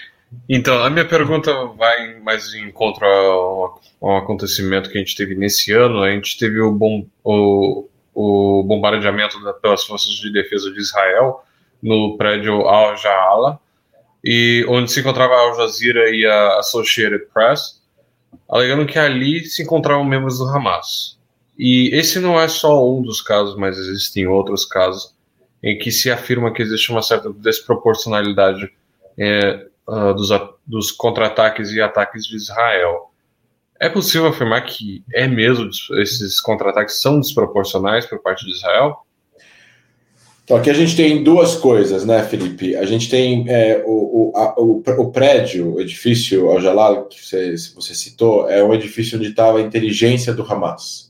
Então, 0.47 0.83
a 0.83 0.89
minha 0.89 1.05
pergunta 1.05 1.51
vai 1.77 2.19
mais 2.19 2.53
em 2.53 2.67
encontro 2.67 3.05
ao, 3.05 3.81
ao, 3.99 4.17
acontecimento 4.17 4.89
que 4.89 4.97
a 4.97 5.01
gente 5.01 5.15
teve 5.15 5.33
nesse 5.33 5.71
ano. 5.71 6.03
A 6.03 6.11
gente 6.11 6.37
teve 6.37 6.61
o, 6.61 6.71
bom, 6.71 7.05
o, 7.23 7.87
o 8.15 8.63
bombardeamento 8.63 9.43
da, 9.43 9.53
pelas 9.53 9.83
forças 9.83 10.13
de 10.13 10.31
defesa 10.31 10.71
de 10.71 10.79
Israel 10.79 11.43
no 11.83 12.17
prédio 12.17 12.67
Al 12.67 12.95
Jaala, 12.97 13.59
e 14.23 14.65
onde 14.67 14.91
se 14.91 15.01
encontrava 15.01 15.35
a 15.35 15.39
Al 15.39 15.55
Jazeera 15.55 16.09
e 16.09 16.25
a 16.25 16.57
Associated 16.59 17.27
Press, 17.31 17.83
alegando 18.49 18.85
que 18.85 18.97
ali 18.97 19.45
se 19.45 19.61
encontravam 19.61 20.03
membros 20.03 20.39
do 20.39 20.45
Hamas. 20.45 21.19
E 21.57 21.89
esse 21.93 22.19
não 22.19 22.39
é 22.39 22.47
só 22.47 22.83
um 22.89 23.01
dos 23.01 23.21
casos, 23.21 23.55
mas 23.55 23.77
existem 23.77 24.25
outros 24.25 24.65
casos 24.65 25.13
em 25.61 25.77
que 25.77 25.91
se 25.91 26.11
afirma 26.11 26.53
que 26.53 26.61
existe 26.61 26.91
uma 26.91 27.01
certa 27.01 27.31
desproporcionalidade 27.31 28.71
é, 29.17 29.67
uh, 29.87 30.13
dos, 30.13 30.29
dos 30.65 30.91
contra-ataques 30.91 31.71
e 31.71 31.81
ataques 31.81 32.25
de 32.25 32.35
Israel. 32.35 33.11
É 33.79 33.89
possível 33.89 34.27
afirmar 34.27 34.65
que 34.65 35.03
é 35.13 35.27
mesmo 35.27 35.69
esses 35.99 36.39
contra-ataques 36.39 37.01
são 37.01 37.19
desproporcionais 37.19 38.05
por 38.05 38.21
parte 38.21 38.45
de 38.45 38.51
Israel? 38.51 38.97
Então, 40.43 40.57
aqui 40.57 40.69
a 40.69 40.73
gente 40.73 40.95
tem 40.95 41.23
duas 41.23 41.55
coisas, 41.55 42.05
né, 42.05 42.23
Felipe? 42.23 42.75
A 42.75 42.85
gente 42.85 43.09
tem 43.09 43.45
é, 43.49 43.83
o, 43.85 44.31
o, 44.31 44.37
a, 44.37 44.59
o, 44.59 44.83
o, 44.99 45.11
prédio, 45.11 45.73
o 45.73 45.81
edifício 45.81 46.49
Al 46.51 46.61
Jalal, 46.61 47.05
que 47.05 47.25
você, 47.25 47.55
você 47.73 47.95
citou, 47.95 48.49
é 48.49 48.63
um 48.63 48.73
edifício 48.73 49.17
onde 49.17 49.29
estava 49.29 49.57
a 49.57 49.61
inteligência 49.61 50.33
do 50.33 50.43
Hamas 50.43 51.05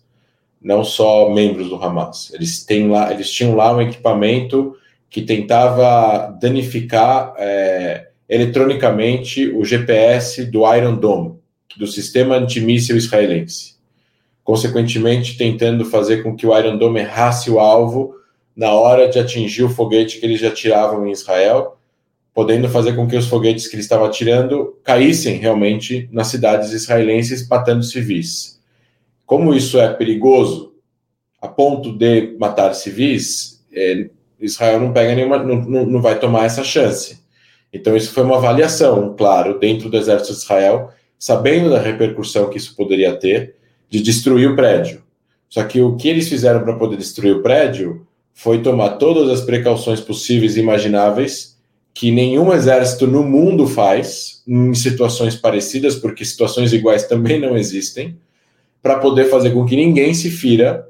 não 0.66 0.84
só 0.84 1.30
membros 1.30 1.70
do 1.70 1.76
Hamas. 1.76 2.34
Eles, 2.34 2.66
têm 2.66 2.90
lá, 2.90 3.14
eles 3.14 3.30
tinham 3.30 3.56
lá 3.56 3.72
um 3.72 3.84
equipamento 3.84 4.76
que 5.08 5.22
tentava 5.22 6.36
danificar 6.42 7.36
é, 7.38 8.08
eletronicamente 8.28 9.48
o 9.48 9.64
GPS 9.64 10.44
do 10.44 10.62
Iron 10.76 10.96
Dome, 10.96 11.35
do 11.78 11.88
sistema 11.88 12.38
antimíssil 12.38 12.96
israelense. 12.96 13.76
Consequentemente, 14.44 15.38
tentando 15.38 15.86
fazer 15.86 16.24
com 16.24 16.36
que 16.36 16.46
o 16.46 16.58
Iron 16.58 16.78
Dome 16.78 17.00
errasse 17.00 17.50
o 17.50 17.60
alvo 17.60 18.16
na 18.56 18.72
hora 18.72 19.10
de 19.10 19.20
atingir 19.20 19.64
o 19.64 19.70
foguete 19.70 20.20
que 20.20 20.26
eles 20.26 20.40
já 20.40 20.52
tiravam 20.52 21.06
em 21.06 21.12
Israel, 21.12 21.78
podendo 22.34 22.70
fazer 22.70 22.96
com 22.96 23.08
que 23.08 23.16
os 23.16 23.28
foguetes 23.28 23.68
que 23.68 23.76
eles 23.76 23.86
estavam 23.86 24.06
atirando 24.06 24.78
caíssem 24.84 25.38
realmente 25.38 26.08
nas 26.12 26.28
cidades 26.28 26.72
israelenses, 26.72 27.48
matando 27.48 27.84
civis. 27.84 28.62
Como 29.26 29.54
isso 29.54 29.80
é 29.80 29.92
perigoso 29.94 30.74
a 31.42 31.48
ponto 31.48 31.92
de 31.92 32.36
matar 32.38 32.74
civis, 32.74 33.64
é, 33.74 34.10
Israel 34.40 34.80
não 34.80 34.94
pega 34.94 35.16
nenhuma, 35.16 35.38
não, 35.38 35.56
não 35.86 36.02
vai 36.02 36.20
tomar 36.20 36.46
essa 36.46 36.64
chance. 36.64 37.24
Então 37.72 37.96
isso 37.96 38.14
foi 38.14 38.24
uma 38.24 38.38
avaliação, 38.38 39.16
claro, 39.18 39.60
dentro 39.60 39.90
do 39.90 39.98
exército 39.98 40.34
de 40.34 40.40
Israel, 40.40 40.92
sabendo 41.18 41.70
da 41.70 41.80
repercussão 41.80 42.50
que 42.50 42.58
isso 42.58 42.76
poderia 42.76 43.16
ter, 43.16 43.56
de 43.90 44.02
destruir 44.02 44.50
o 44.50 44.56
prédio. 44.56 45.04
Só 45.50 45.64
que 45.64 45.82
o 45.82 45.96
que 45.96 46.08
eles 46.08 46.28
fizeram 46.28 46.64
para 46.64 46.76
poder 46.76 46.98
destruir 46.98 47.36
o 47.36 47.42
prédio 47.42 48.06
foi 48.34 48.62
tomar 48.62 48.98
todas 48.98 49.30
as 49.30 49.46
precauções 49.46 50.02
possíveis 50.02 50.58
e 50.58 50.60
imagináveis 50.60 51.56
que 51.94 52.12
nenhum 52.12 52.54
exército 52.54 53.08
no 53.08 53.24
mundo 53.24 53.66
faz 53.66 54.44
em 54.46 54.74
situações 54.74 55.34
parecidas, 55.36 55.96
porque 55.96 56.26
situações 56.26 56.74
iguais 56.74 57.04
também 57.08 57.40
não 57.40 57.58
existem 57.58 58.18
para 58.82 59.00
poder 59.00 59.26
fazer 59.26 59.52
com 59.52 59.66
que 59.66 59.76
ninguém 59.76 60.14
se 60.14 60.30
fira 60.30 60.88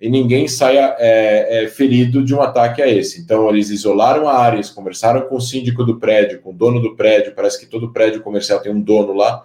e 0.00 0.08
ninguém 0.08 0.48
saia 0.48 0.96
é, 0.98 1.64
é, 1.64 1.68
ferido 1.68 2.24
de 2.24 2.34
um 2.34 2.40
ataque 2.42 2.82
a 2.82 2.88
esse. 2.88 3.20
Então, 3.20 3.48
eles 3.48 3.70
isolaram 3.70 4.26
a 4.26 4.36
área, 4.36 4.56
eles 4.56 4.70
conversaram 4.70 5.22
com 5.22 5.36
o 5.36 5.40
síndico 5.40 5.84
do 5.84 5.98
prédio, 5.98 6.40
com 6.40 6.50
o 6.50 6.54
dono 6.54 6.80
do 6.80 6.96
prédio, 6.96 7.34
parece 7.34 7.60
que 7.60 7.66
todo 7.66 7.92
prédio 7.92 8.22
comercial 8.22 8.60
tem 8.60 8.72
um 8.72 8.80
dono 8.80 9.12
lá, 9.12 9.44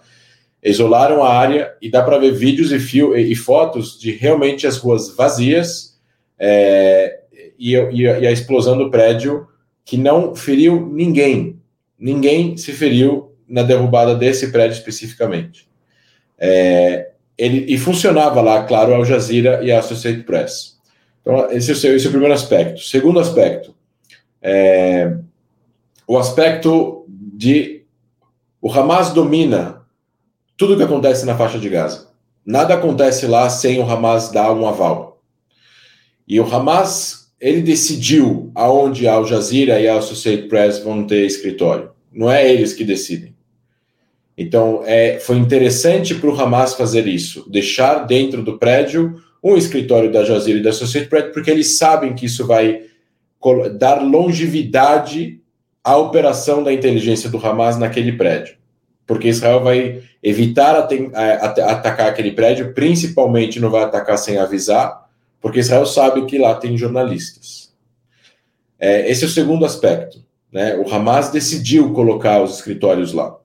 isolaram 0.63 1.23
a 1.23 1.33
área 1.33 1.73
e 1.81 1.89
dá 1.89 2.03
para 2.03 2.19
ver 2.19 2.31
vídeos 2.31 2.71
e, 2.71 2.79
fio, 2.79 3.15
e, 3.15 3.31
e, 3.31 3.35
fotos 3.35 3.99
de 3.99 4.11
realmente 4.11 4.67
as 4.67 4.77
ruas 4.77 5.15
vazias 5.15 5.99
é, 6.37 7.21
e, 7.57 7.73
e, 7.73 8.07
a 8.07 8.31
explosão 8.31 8.77
do 8.77 8.91
prédio 8.91 9.47
que 9.83 9.97
não 9.97 10.35
feriu 10.35 10.87
ninguém. 10.87 11.59
Ninguém 11.97 12.57
se 12.57 12.71
feriu 12.71 13.31
na 13.47 13.63
derrubada 13.63 14.15
desse 14.15 14.51
prédio 14.51 14.77
especificamente. 14.77 15.67
É, 16.37 17.09
ele, 17.37 17.65
e 17.73 17.77
funcionava 17.77 18.41
lá, 18.41 18.63
claro, 18.63 18.93
Al 18.93 19.05
Jazeera 19.05 19.63
e 19.63 19.71
a 19.71 19.79
Associated 19.79 20.23
Press. 20.25 20.79
Então, 21.21 21.51
esse 21.51 21.71
é 21.71 21.73
o, 21.73 21.95
esse 21.95 22.05
é 22.05 22.09
o 22.09 22.11
primeiro 22.11 22.33
aspecto. 22.33 22.81
Segundo 22.81 23.19
aspecto, 23.19 23.75
é, 24.41 25.17
o 26.07 26.17
aspecto 26.17 27.05
de 27.07 27.83
o 28.61 28.71
Hamas 28.71 29.11
domina 29.11 29.80
tudo 30.61 30.77
que 30.77 30.83
acontece 30.83 31.25
na 31.25 31.35
faixa 31.35 31.57
de 31.57 31.67
Gaza. 31.67 32.09
Nada 32.45 32.75
acontece 32.75 33.25
lá 33.25 33.49
sem 33.49 33.79
o 33.79 33.91
Hamas 33.91 34.31
dar 34.31 34.53
um 34.53 34.67
aval. 34.67 35.19
E 36.27 36.39
o 36.39 36.45
Hamas, 36.45 37.33
ele 37.39 37.63
decidiu 37.63 38.51
aonde 38.53 39.07
a 39.07 39.13
Al 39.13 39.25
Jazeera 39.25 39.81
e 39.81 39.87
a 39.87 39.97
Associated 39.97 40.47
Press 40.47 40.77
vão 40.77 41.07
ter 41.07 41.25
escritório. 41.25 41.89
Não 42.13 42.29
é 42.29 42.47
eles 42.47 42.73
que 42.73 42.83
decidem. 42.83 43.35
Então, 44.37 44.83
é, 44.85 45.17
foi 45.19 45.37
interessante 45.37 46.13
para 46.13 46.29
o 46.29 46.39
Hamas 46.39 46.75
fazer 46.75 47.07
isso, 47.07 47.49
deixar 47.49 48.05
dentro 48.05 48.43
do 48.43 48.59
prédio 48.59 49.19
um 49.43 49.57
escritório 49.57 50.11
da 50.11 50.23
Jazeera 50.23 50.59
e 50.59 50.63
da 50.63 50.69
Associated 50.69 51.09
Press, 51.09 51.33
porque 51.33 51.49
eles 51.49 51.79
sabem 51.79 52.13
que 52.13 52.27
isso 52.27 52.45
vai 52.45 52.81
dar 53.79 53.95
longevidade 53.95 55.41
à 55.83 55.97
operação 55.97 56.63
da 56.63 56.71
inteligência 56.71 57.31
do 57.31 57.43
Hamas 57.43 57.79
naquele 57.79 58.11
prédio. 58.11 58.60
Porque 59.05 59.27
Israel 59.27 59.61
vai 59.61 60.01
evitar 60.23 60.75
atacar 60.77 62.07
aquele 62.07 62.31
prédio, 62.31 62.73
principalmente 62.73 63.59
não 63.59 63.69
vai 63.69 63.83
atacar 63.83 64.17
sem 64.17 64.37
avisar, 64.37 65.09
porque 65.41 65.59
Israel 65.59 65.85
sabe 65.85 66.25
que 66.25 66.37
lá 66.37 66.55
tem 66.55 66.77
jornalistas. 66.77 67.71
É, 68.79 69.09
esse 69.09 69.23
é 69.23 69.27
o 69.27 69.31
segundo 69.31 69.65
aspecto. 69.65 70.23
Né? 70.51 70.75
O 70.75 70.93
Hamas 70.93 71.31
decidiu 71.31 71.93
colocar 71.93 72.41
os 72.41 72.55
escritórios 72.55 73.13
lá. 73.13 73.37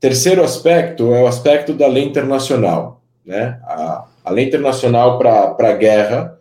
Terceiro 0.00 0.42
aspecto 0.42 1.14
é 1.14 1.22
o 1.22 1.26
aspecto 1.26 1.72
da 1.72 1.86
lei 1.86 2.04
internacional. 2.04 3.02
Né? 3.24 3.58
A, 3.64 4.06
a 4.24 4.30
lei 4.30 4.46
internacional 4.46 5.18
para 5.18 5.56
a 5.58 5.72
guerra 5.72 6.38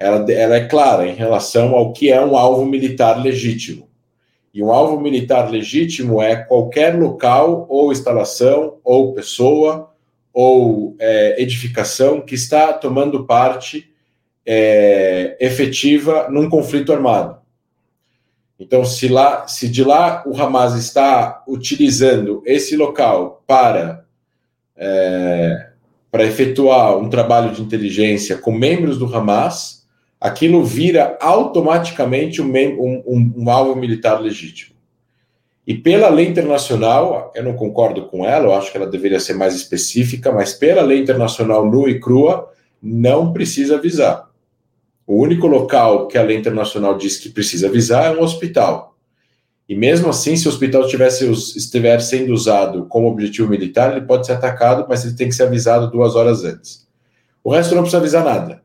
ela, 0.00 0.24
ela 0.32 0.56
é 0.56 0.66
clara 0.66 1.06
em 1.06 1.14
relação 1.14 1.74
ao 1.74 1.92
que 1.92 2.10
é 2.10 2.24
um 2.24 2.34
alvo 2.34 2.64
militar 2.64 3.22
legítimo. 3.22 3.89
E 4.52 4.62
um 4.62 4.72
alvo 4.72 5.00
militar 5.00 5.50
legítimo 5.50 6.20
é 6.20 6.36
qualquer 6.36 6.98
local 6.98 7.66
ou 7.68 7.92
instalação 7.92 8.78
ou 8.82 9.14
pessoa 9.14 9.90
ou 10.32 10.96
é, 10.98 11.40
edificação 11.40 12.20
que 12.20 12.34
está 12.34 12.72
tomando 12.72 13.24
parte 13.26 13.90
é, 14.44 15.36
efetiva 15.40 16.28
num 16.28 16.48
conflito 16.48 16.92
armado. 16.92 17.38
Então, 18.58 18.84
se, 18.84 19.08
lá, 19.08 19.48
se 19.48 19.68
de 19.68 19.82
lá 19.82 20.22
o 20.26 20.36
Hamas 20.36 20.74
está 20.74 21.42
utilizando 21.48 22.42
esse 22.44 22.76
local 22.76 23.42
para, 23.46 24.04
é, 24.76 25.70
para 26.10 26.24
efetuar 26.24 26.98
um 26.98 27.08
trabalho 27.08 27.52
de 27.52 27.62
inteligência 27.62 28.36
com 28.36 28.52
membros 28.52 28.98
do 28.98 29.06
Hamas, 29.06 29.79
aquilo 30.20 30.62
vira 30.62 31.16
automaticamente 31.20 32.42
um, 32.42 32.52
um, 32.52 33.32
um, 33.36 33.50
alvo 33.50 33.74
militar 33.74 34.20
legítimo. 34.20 34.76
E 35.66 35.74
pela 35.74 36.08
lei 36.08 36.26
internacional, 36.26 37.32
eu 37.34 37.42
não 37.42 37.54
concordo 37.54 38.06
com 38.06 38.24
ela, 38.24 38.46
eu 38.46 38.54
acho 38.54 38.70
que 38.70 38.76
ela 38.76 38.86
deveria 38.86 39.20
ser 39.20 39.34
mais 39.34 39.54
específica, 39.54 40.30
mas 40.30 40.52
pela 40.52 40.82
lei 40.82 41.00
internacional 41.00 41.64
nua 41.64 41.90
e 41.90 41.98
crua, 41.98 42.52
não 42.82 43.32
precisa 43.32 43.76
avisar. 43.76 44.28
O 45.06 45.16
único 45.16 45.46
local 45.46 46.06
que 46.06 46.18
a 46.18 46.22
lei 46.22 46.36
internacional 46.36 46.96
diz 46.96 47.16
que 47.16 47.30
precisa 47.30 47.68
avisar 47.68 48.06
é 48.06 48.18
um 48.18 48.22
hospital. 48.22 48.96
E 49.68 49.74
mesmo 49.76 50.10
assim, 50.10 50.36
se 50.36 50.46
o 50.46 50.50
hospital 50.50 50.86
tivesse, 50.88 51.30
estiver 51.30 52.00
sendo 52.00 52.32
usado 52.32 52.86
como 52.86 53.08
objetivo 53.08 53.48
militar, 53.48 53.92
ele 53.92 54.04
pode 54.04 54.26
ser 54.26 54.32
atacado, 54.32 54.86
mas 54.88 55.04
ele 55.04 55.14
tem 55.14 55.28
que 55.28 55.34
ser 55.34 55.44
avisado 55.44 55.90
duas 55.90 56.16
horas 56.16 56.44
antes. 56.44 56.88
O 57.42 57.52
resto 57.52 57.74
não 57.74 57.82
precisa 57.82 57.98
avisar 57.98 58.24
nada. 58.24 58.59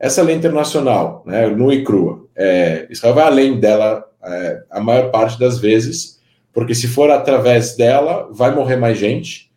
Essa 0.00 0.22
lei 0.22 0.34
internacional, 0.34 1.22
né, 1.26 1.46
nua 1.48 1.74
e 1.74 1.84
crua, 1.84 2.24
é, 2.34 2.86
Israel 2.88 3.14
vai 3.14 3.24
além 3.24 3.60
dela 3.60 4.02
é, 4.24 4.62
a 4.70 4.80
maior 4.80 5.10
parte 5.10 5.38
das 5.38 5.58
vezes, 5.58 6.18
porque 6.54 6.74
se 6.74 6.88
for 6.88 7.10
através 7.10 7.76
dela, 7.76 8.26
vai 8.32 8.54
morrer 8.54 8.76
mais 8.76 8.98
gente, 8.98 9.50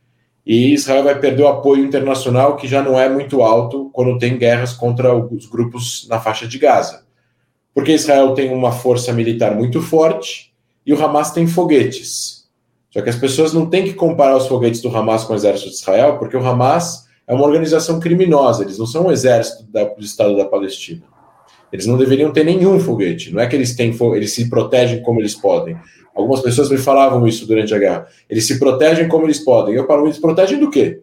e 0.45 0.73
Israel 0.73 1.05
vai 1.05 1.17
perder 1.17 1.43
o 1.43 1.47
apoio 1.47 1.85
internacional, 1.85 2.57
que 2.57 2.67
já 2.67 2.83
não 2.83 2.99
é 2.99 3.07
muito 3.07 3.41
alto 3.41 3.89
quando 3.93 4.17
tem 4.17 4.37
guerras 4.37 4.73
contra 4.73 5.15
os 5.15 5.45
grupos 5.45 6.05
na 6.09 6.19
faixa 6.19 6.45
de 6.45 6.59
Gaza. 6.59 7.05
Porque 7.73 7.93
Israel 7.93 8.33
tem 8.33 8.53
uma 8.53 8.71
força 8.71 9.13
militar 9.13 9.55
muito 9.55 9.81
forte 9.81 10.53
e 10.85 10.93
o 10.93 11.01
Hamas 11.01 11.31
tem 11.31 11.47
foguetes. 11.47 12.43
Só 12.91 13.01
que 13.01 13.09
as 13.09 13.15
pessoas 13.15 13.53
não 13.53 13.67
têm 13.67 13.85
que 13.85 13.93
comparar 13.93 14.35
os 14.35 14.47
foguetes 14.47 14.81
do 14.81 14.95
Hamas 14.95 15.23
com 15.23 15.31
o 15.31 15.35
exército 15.35 15.69
de 15.69 15.75
Israel, 15.75 16.17
porque 16.19 16.35
o 16.35 16.45
Hamas 16.45 17.07
é 17.25 17.33
uma 17.33 17.45
organização 17.45 17.99
criminosa, 17.99 18.63
eles 18.63 18.77
não 18.77 18.85
são 18.85 19.07
um 19.07 19.11
exército 19.11 19.63
da, 19.71 19.83
do 19.85 20.01
Estado 20.01 20.35
da 20.35 20.45
Palestina. 20.45 21.03
Eles 21.71 21.87
não 21.87 21.97
deveriam 21.97 22.31
ter 22.31 22.43
nenhum 22.43 22.79
foguete. 22.79 23.33
Não 23.33 23.41
é 23.41 23.47
que 23.47 23.55
eles 23.55 23.75
têm 23.75 23.95
eles 24.15 24.33
se 24.33 24.47
protegem 24.47 25.01
como 25.01 25.19
eles 25.19 25.33
podem. 25.33 25.75
Algumas 26.13 26.41
pessoas 26.41 26.69
me 26.69 26.77
falavam 26.77 27.27
isso 27.27 27.47
durante 27.47 27.73
a 27.73 27.79
guerra. 27.79 28.07
Eles 28.29 28.45
se 28.45 28.59
protegem 28.59 29.07
como 29.07 29.25
eles 29.25 29.39
podem. 29.39 29.73
Eu 29.73 29.87
falo, 29.87 30.05
eles 30.05 30.19
protegem 30.19 30.59
do 30.59 30.69
quê? 30.69 31.01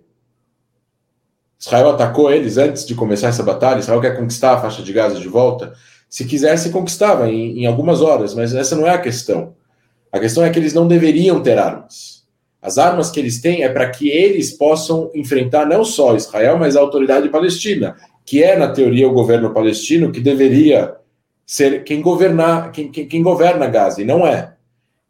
Israel 1.58 1.90
atacou 1.90 2.30
eles 2.32 2.56
antes 2.56 2.86
de 2.86 2.94
começar 2.94 3.28
essa 3.28 3.42
batalha. 3.42 3.80
Israel 3.80 4.00
quer 4.00 4.16
conquistar 4.16 4.54
a 4.54 4.60
faixa 4.60 4.82
de 4.82 4.92
Gaza 4.92 5.18
de 5.18 5.26
volta. 5.26 5.72
Se 6.08 6.24
quisesse, 6.24 6.70
conquistava 6.70 7.28
em, 7.28 7.62
em 7.62 7.66
algumas 7.66 8.00
horas, 8.00 8.32
mas 8.34 8.54
essa 8.54 8.76
não 8.76 8.86
é 8.86 8.90
a 8.90 8.98
questão. 8.98 9.54
A 10.12 10.20
questão 10.20 10.44
é 10.44 10.50
que 10.50 10.58
eles 10.58 10.72
não 10.72 10.86
deveriam 10.86 11.42
ter 11.42 11.58
armas. 11.58 12.19
As 12.62 12.76
armas 12.76 13.10
que 13.10 13.18
eles 13.18 13.40
têm 13.40 13.62
é 13.62 13.68
para 13.68 13.88
que 13.88 14.08
eles 14.08 14.50
possam 14.50 15.10
enfrentar 15.14 15.66
não 15.66 15.84
só 15.84 16.14
Israel, 16.14 16.58
mas 16.58 16.76
a 16.76 16.80
autoridade 16.80 17.28
palestina, 17.28 17.96
que 18.24 18.42
é, 18.42 18.56
na 18.56 18.68
teoria, 18.68 19.08
o 19.08 19.14
governo 19.14 19.52
palestino 19.52 20.12
que 20.12 20.20
deveria 20.20 20.96
ser 21.46 21.82
quem 21.84 22.00
governar, 22.00 22.70
quem, 22.70 22.90
quem, 22.90 23.08
quem 23.08 23.22
governa 23.22 23.66
Gaza, 23.66 24.02
e 24.02 24.04
não 24.04 24.26
é. 24.26 24.54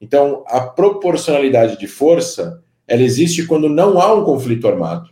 Então, 0.00 0.44
a 0.46 0.60
proporcionalidade 0.60 1.78
de 1.78 1.86
força, 1.86 2.62
ela 2.86 3.02
existe 3.02 3.46
quando 3.46 3.68
não 3.68 4.00
há 4.00 4.14
um 4.14 4.24
conflito 4.24 4.66
armado. 4.66 5.10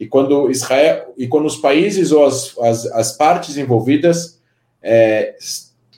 E 0.00 0.06
quando 0.06 0.50
Israel 0.50 1.14
e 1.16 1.28
quando 1.28 1.46
os 1.46 1.56
países 1.56 2.10
ou 2.10 2.24
as, 2.26 2.58
as, 2.58 2.86
as 2.86 3.16
partes 3.16 3.56
envolvidas 3.56 4.40
é, 4.82 5.36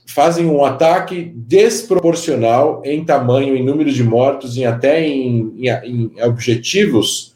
fazem 0.06 0.46
um 0.46 0.64
ataque 0.64 1.32
desproporcional 1.34 2.82
em 2.84 3.04
tamanho, 3.04 3.56
em 3.56 3.64
número 3.64 3.92
de 3.92 4.04
mortos, 4.04 4.56
e 4.56 4.64
até 4.64 5.06
em, 5.06 5.54
em, 5.58 5.68
em, 5.68 6.22
objetivos, 6.22 7.34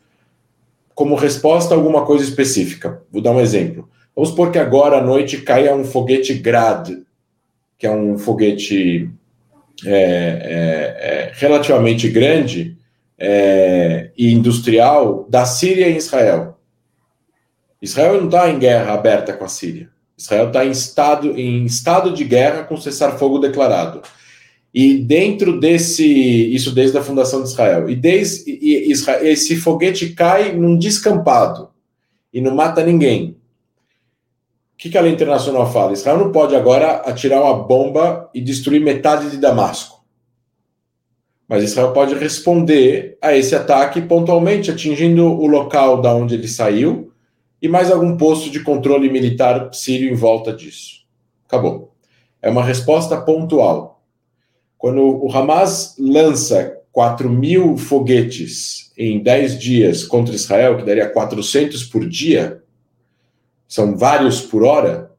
como 0.95 1.15
resposta 1.15 1.75
a 1.75 1.77
alguma 1.77 2.05
coisa 2.05 2.25
específica. 2.25 3.03
Vou 3.11 3.23
dar 3.23 3.33
um 3.33 3.41
exemplo. 3.41 3.89
Vamos 4.15 4.31
supor 4.31 4.51
que 4.51 4.59
agora 4.59 4.99
à 4.99 5.03
noite 5.03 5.39
caia 5.39 5.75
um 5.75 5.85
foguete 5.85 6.35
Grad, 6.35 6.91
que 7.79 7.87
é 7.87 7.91
um 7.91 8.19
foguete 8.19 9.09
é, 9.87 9.93
é, 9.93 11.31
é, 11.31 11.33
relativamente 11.35 12.09
grande 12.09 12.77
é, 13.17 14.11
e 14.17 14.33
industrial 14.33 15.27
da 15.29 15.45
Síria 15.45 15.89
e 15.89 15.97
Israel. 15.97 16.59
Israel 17.81 18.19
não 18.19 18.27
está 18.27 18.51
em 18.51 18.59
guerra 18.59 18.93
aberta 18.93 19.33
com 19.33 19.45
a 19.45 19.49
Síria. 19.49 19.89
Israel 20.19 20.49
está 20.49 20.67
em 20.67 20.71
estado, 20.71 21.39
em 21.39 21.65
estado 21.65 22.13
de 22.13 22.25
guerra 22.25 22.65
com 22.65 22.77
cessar-fogo 22.77 23.39
declarado. 23.39 24.03
E 24.75 24.99
dentro 24.99 25.61
desse, 25.61 26.05
isso 26.05 26.73
desde 26.75 26.99
a 26.99 27.03
fundação 27.03 27.43
de 27.43 27.49
Israel, 27.49 27.89
e 27.89 27.95
desde 27.95 28.51
e 28.51 28.93
esse 29.23 29.57
foguete 29.57 30.11
cai 30.11 30.53
num 30.53 30.77
descampado 30.77 31.71
e 32.35 32.41
não 32.41 32.55
mata 32.55 32.85
ninguém. 32.85 33.37
O 34.75 34.79
que, 34.79 34.91
que 34.91 34.99
a 34.99 35.01
lei 35.01 35.13
internacional 35.13 35.73
fala? 35.73 35.93
Israel 35.93 36.19
não 36.19 36.33
pode 36.33 36.55
agora 36.55 36.97
atirar 36.99 37.43
uma 37.43 37.55
bomba 37.55 38.29
e 38.35 38.41
destruir 38.41 38.81
metade 38.81 39.31
de 39.31 39.37
Damasco. 39.39 40.05
Mas 41.49 41.65
Israel 41.65 41.93
pode 41.93 42.15
responder 42.15 43.17
a 43.23 43.35
esse 43.35 43.55
ataque 43.55 44.03
pontualmente, 44.03 44.71
atingindo 44.71 45.25
o 45.25 45.47
local 45.47 46.03
da 46.03 46.15
onde 46.15 46.35
ele 46.35 46.47
saiu 46.47 47.08
e 47.61 47.69
mais 47.69 47.91
algum 47.91 48.17
posto 48.17 48.51
de 48.51 48.61
controle 48.61 49.11
militar 49.11 49.71
sírio 49.73 50.11
em 50.11 50.15
volta 50.15 50.53
disso. 50.53 51.05
Acabou. 51.47 51.95
É 52.41 52.49
uma 52.49 52.63
resposta 52.63 53.21
pontual. 53.21 54.03
Quando 54.77 55.03
o 55.03 55.31
Hamas 55.33 55.97
lança 55.99 56.79
4 56.93 57.29
mil 57.29 57.77
foguetes 57.77 58.93
em 58.97 59.23
10 59.23 59.59
dias 59.59 60.05
contra 60.05 60.35
Israel, 60.35 60.77
que 60.77 60.85
daria 60.85 61.09
400 61.09 61.85
por 61.85 62.09
dia, 62.09 62.63
são 63.67 63.97
vários 63.97 64.41
por 64.41 64.63
hora, 64.65 65.11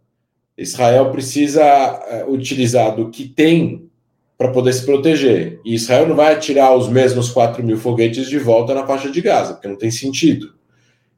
Israel 0.57 1.11
precisa 1.11 1.63
eh, 1.63 2.25
utilizar 2.27 2.95
do 2.95 3.09
que 3.09 3.27
tem 3.27 3.89
para 4.37 4.51
poder 4.51 4.73
se 4.73 4.85
proteger. 4.85 5.59
E 5.65 5.75
Israel 5.75 6.07
não 6.07 6.15
vai 6.15 6.33
atirar 6.33 6.75
os 6.75 6.89
mesmos 6.89 7.29
4 7.29 7.63
mil 7.63 7.77
foguetes 7.77 8.27
de 8.27 8.39
volta 8.39 8.73
na 8.73 8.87
faixa 8.87 9.11
de 9.11 9.21
Gaza, 9.21 9.53
porque 9.53 9.67
não 9.67 9.77
tem 9.77 9.91
sentido. 9.91 10.53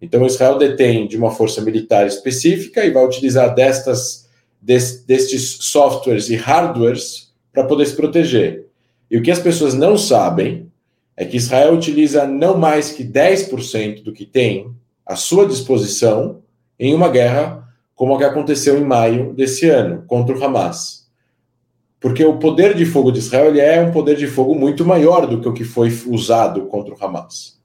Então, 0.01 0.25
Israel 0.25 0.57
detém 0.57 1.07
de 1.07 1.15
uma 1.15 1.29
força 1.29 1.61
militar 1.61 2.07
específica 2.07 2.83
e 2.83 2.89
vai 2.89 3.05
utilizar 3.05 3.53
destas, 3.53 4.27
des, 4.59 5.03
destes 5.05 5.57
softwares 5.61 6.29
e 6.29 6.35
hardwares 6.35 7.31
para 7.53 7.65
poder 7.65 7.85
se 7.85 7.95
proteger. 7.95 8.65
E 9.09 9.17
o 9.17 9.21
que 9.21 9.29
as 9.29 9.39
pessoas 9.39 9.73
não 9.75 9.97
sabem 9.97 10.71
é 11.15 11.23
que 11.23 11.37
Israel 11.37 11.73
utiliza 11.73 12.25
não 12.25 12.57
mais 12.57 12.91
que 12.91 13.03
10% 13.03 14.01
do 14.01 14.11
que 14.11 14.25
tem 14.25 14.73
à 15.05 15.15
sua 15.15 15.45
disposição 15.45 16.41
em 16.79 16.95
uma 16.95 17.09
guerra 17.09 17.61
como 17.93 18.15
o 18.15 18.17
que 18.17 18.23
aconteceu 18.23 18.79
em 18.79 18.83
maio 18.83 19.31
desse 19.33 19.69
ano 19.69 20.03
contra 20.07 20.35
o 20.35 20.43
Hamas. 20.43 21.07
Porque 21.99 22.25
o 22.25 22.39
poder 22.39 22.73
de 22.73 22.83
fogo 22.83 23.11
de 23.11 23.19
Israel 23.19 23.53
é 23.55 23.79
um 23.79 23.91
poder 23.91 24.15
de 24.15 24.25
fogo 24.25 24.55
muito 24.55 24.83
maior 24.83 25.27
do 25.27 25.39
que 25.39 25.47
o 25.47 25.53
que 25.53 25.63
foi 25.63 25.95
usado 26.07 26.65
contra 26.65 26.95
o 26.95 26.97
Hamas. 26.99 27.60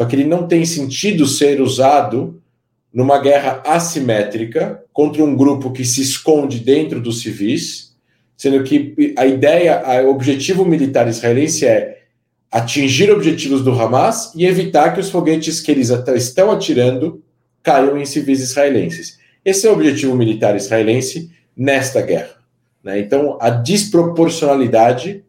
Só 0.00 0.06
que 0.06 0.16
ele 0.16 0.24
não 0.24 0.48
tem 0.48 0.64
sentido 0.64 1.26
ser 1.26 1.60
usado 1.60 2.42
numa 2.90 3.18
guerra 3.18 3.62
assimétrica 3.66 4.82
contra 4.94 5.22
um 5.22 5.36
grupo 5.36 5.72
que 5.72 5.84
se 5.84 6.00
esconde 6.00 6.58
dentro 6.58 7.02
dos 7.02 7.20
civis, 7.20 7.94
sendo 8.34 8.64
que 8.64 9.12
a 9.14 9.26
ideia, 9.26 10.02
o 10.06 10.08
objetivo 10.08 10.64
militar 10.64 11.06
israelense 11.06 11.66
é 11.66 12.04
atingir 12.50 13.10
objetivos 13.10 13.62
do 13.62 13.78
Hamas 13.78 14.32
e 14.34 14.46
evitar 14.46 14.94
que 14.94 15.00
os 15.00 15.10
foguetes 15.10 15.60
que 15.60 15.70
eles 15.70 15.90
estão 15.90 16.50
atirando 16.50 17.22
caiam 17.62 17.98
em 17.98 18.06
civis 18.06 18.40
israelenses. 18.40 19.18
Esse 19.44 19.66
é 19.66 19.70
o 19.70 19.74
objetivo 19.74 20.16
militar 20.16 20.56
israelense 20.56 21.30
nesta 21.54 22.00
guerra. 22.00 22.36
Né? 22.82 23.00
Então, 23.00 23.36
a 23.38 23.50
desproporcionalidade, 23.50 25.22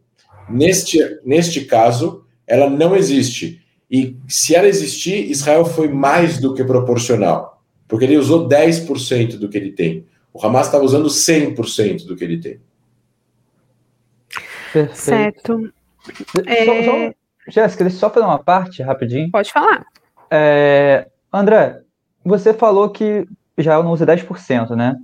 neste, 0.48 0.98
neste 1.26 1.60
caso, 1.66 2.24
ela 2.46 2.70
não 2.70 2.96
existe. 2.96 3.60
E 3.92 4.16
se 4.26 4.54
ela 4.54 4.66
existir, 4.66 5.30
Israel 5.30 5.66
foi 5.66 5.86
mais 5.86 6.40
do 6.40 6.54
que 6.54 6.64
proporcional, 6.64 7.62
porque 7.86 8.06
ele 8.06 8.16
usou 8.16 8.48
10% 8.48 9.38
do 9.38 9.50
que 9.50 9.58
ele 9.58 9.70
tem. 9.70 10.06
O 10.32 10.42
Hamas 10.42 10.66
estava 10.66 10.82
usando 10.82 11.08
100% 11.08 12.06
do 12.06 12.16
que 12.16 12.24
ele 12.24 12.40
tem. 12.40 12.58
Perfeito. 14.72 14.96
Certo. 14.96 15.72
É... 16.46 17.14
Jéssica, 17.48 17.84
deixa 17.84 17.96
eu 17.96 18.00
só 18.00 18.08
fazer 18.08 18.24
uma 18.24 18.38
parte 18.38 18.82
rapidinho. 18.82 19.30
Pode 19.30 19.52
falar. 19.52 19.84
É, 20.30 21.08
André, 21.30 21.82
você 22.24 22.54
falou 22.54 22.88
que 22.88 23.26
Israel 23.58 23.82
não 23.82 23.90
usa 23.90 24.06
10%, 24.06 24.70
né? 24.74 24.96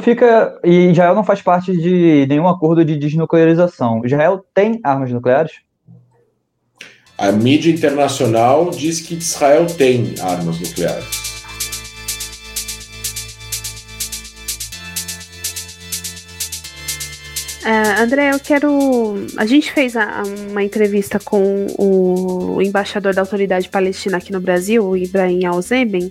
Fica, 0.00 0.58
e 0.64 0.90
Israel 0.90 1.14
não 1.14 1.24
faz 1.24 1.42
parte 1.42 1.76
de 1.76 2.26
nenhum 2.28 2.48
acordo 2.48 2.84
de 2.84 2.96
desnuclearização. 2.96 4.04
Israel 4.04 4.44
tem 4.54 4.80
armas 4.82 5.10
nucleares? 5.10 5.52
A 7.18 7.32
mídia 7.32 7.72
internacional 7.72 8.70
diz 8.70 9.00
que 9.00 9.14
Israel 9.14 9.66
tem 9.66 10.14
armas 10.20 10.60
nucleares. 10.60 11.26
Uh, 17.64 18.00
André, 18.00 18.32
eu 18.32 18.38
quero. 18.38 19.26
A 19.36 19.46
gente 19.46 19.72
fez 19.72 19.96
a, 19.96 20.22
uma 20.50 20.62
entrevista 20.62 21.18
com 21.18 21.66
o 21.78 22.62
embaixador 22.62 23.14
da 23.14 23.22
autoridade 23.22 23.68
palestina 23.68 24.18
aqui 24.18 24.30
no 24.30 24.38
Brasil, 24.38 24.84
o 24.86 24.96
Ibrahim 24.96 25.46
Alzeben, 25.46 26.10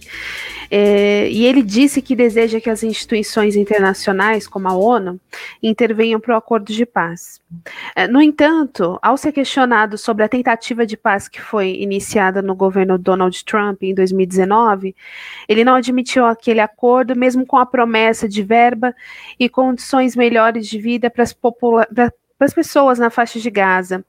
é, 0.69 1.29
e 1.29 1.45
ele 1.45 1.61
disse 1.61 2.01
que 2.01 2.15
deseja 2.15 2.59
que 2.59 2.69
as 2.69 2.83
instituições 2.83 3.55
internacionais, 3.55 4.47
como 4.47 4.67
a 4.67 4.73
ONU, 4.73 5.19
intervenham 5.61 6.19
para 6.19 6.35
o 6.35 6.37
acordo 6.37 6.71
de 6.71 6.85
paz. 6.85 7.41
É, 7.95 8.07
no 8.07 8.21
entanto, 8.21 8.99
ao 9.01 9.17
ser 9.17 9.31
questionado 9.31 9.97
sobre 9.97 10.23
a 10.23 10.29
tentativa 10.29 10.85
de 10.85 10.97
paz 10.97 11.27
que 11.27 11.41
foi 11.41 11.75
iniciada 11.75 12.41
no 12.41 12.55
governo 12.55 12.97
Donald 12.97 13.43
Trump 13.45 13.83
em 13.83 13.93
2019, 13.93 14.95
ele 15.47 15.63
não 15.63 15.75
admitiu 15.75 16.25
aquele 16.25 16.59
acordo, 16.59 17.15
mesmo 17.15 17.45
com 17.45 17.57
a 17.57 17.65
promessa 17.65 18.27
de 18.27 18.43
verba 18.43 18.95
e 19.39 19.49
condições 19.49 20.15
melhores 20.15 20.67
de 20.67 20.79
vida 20.79 21.09
para 21.09 21.23
as 21.23 22.53
pessoas 22.53 22.99
na 22.99 23.09
faixa 23.09 23.39
de 23.39 23.49
Gaza. 23.49 24.03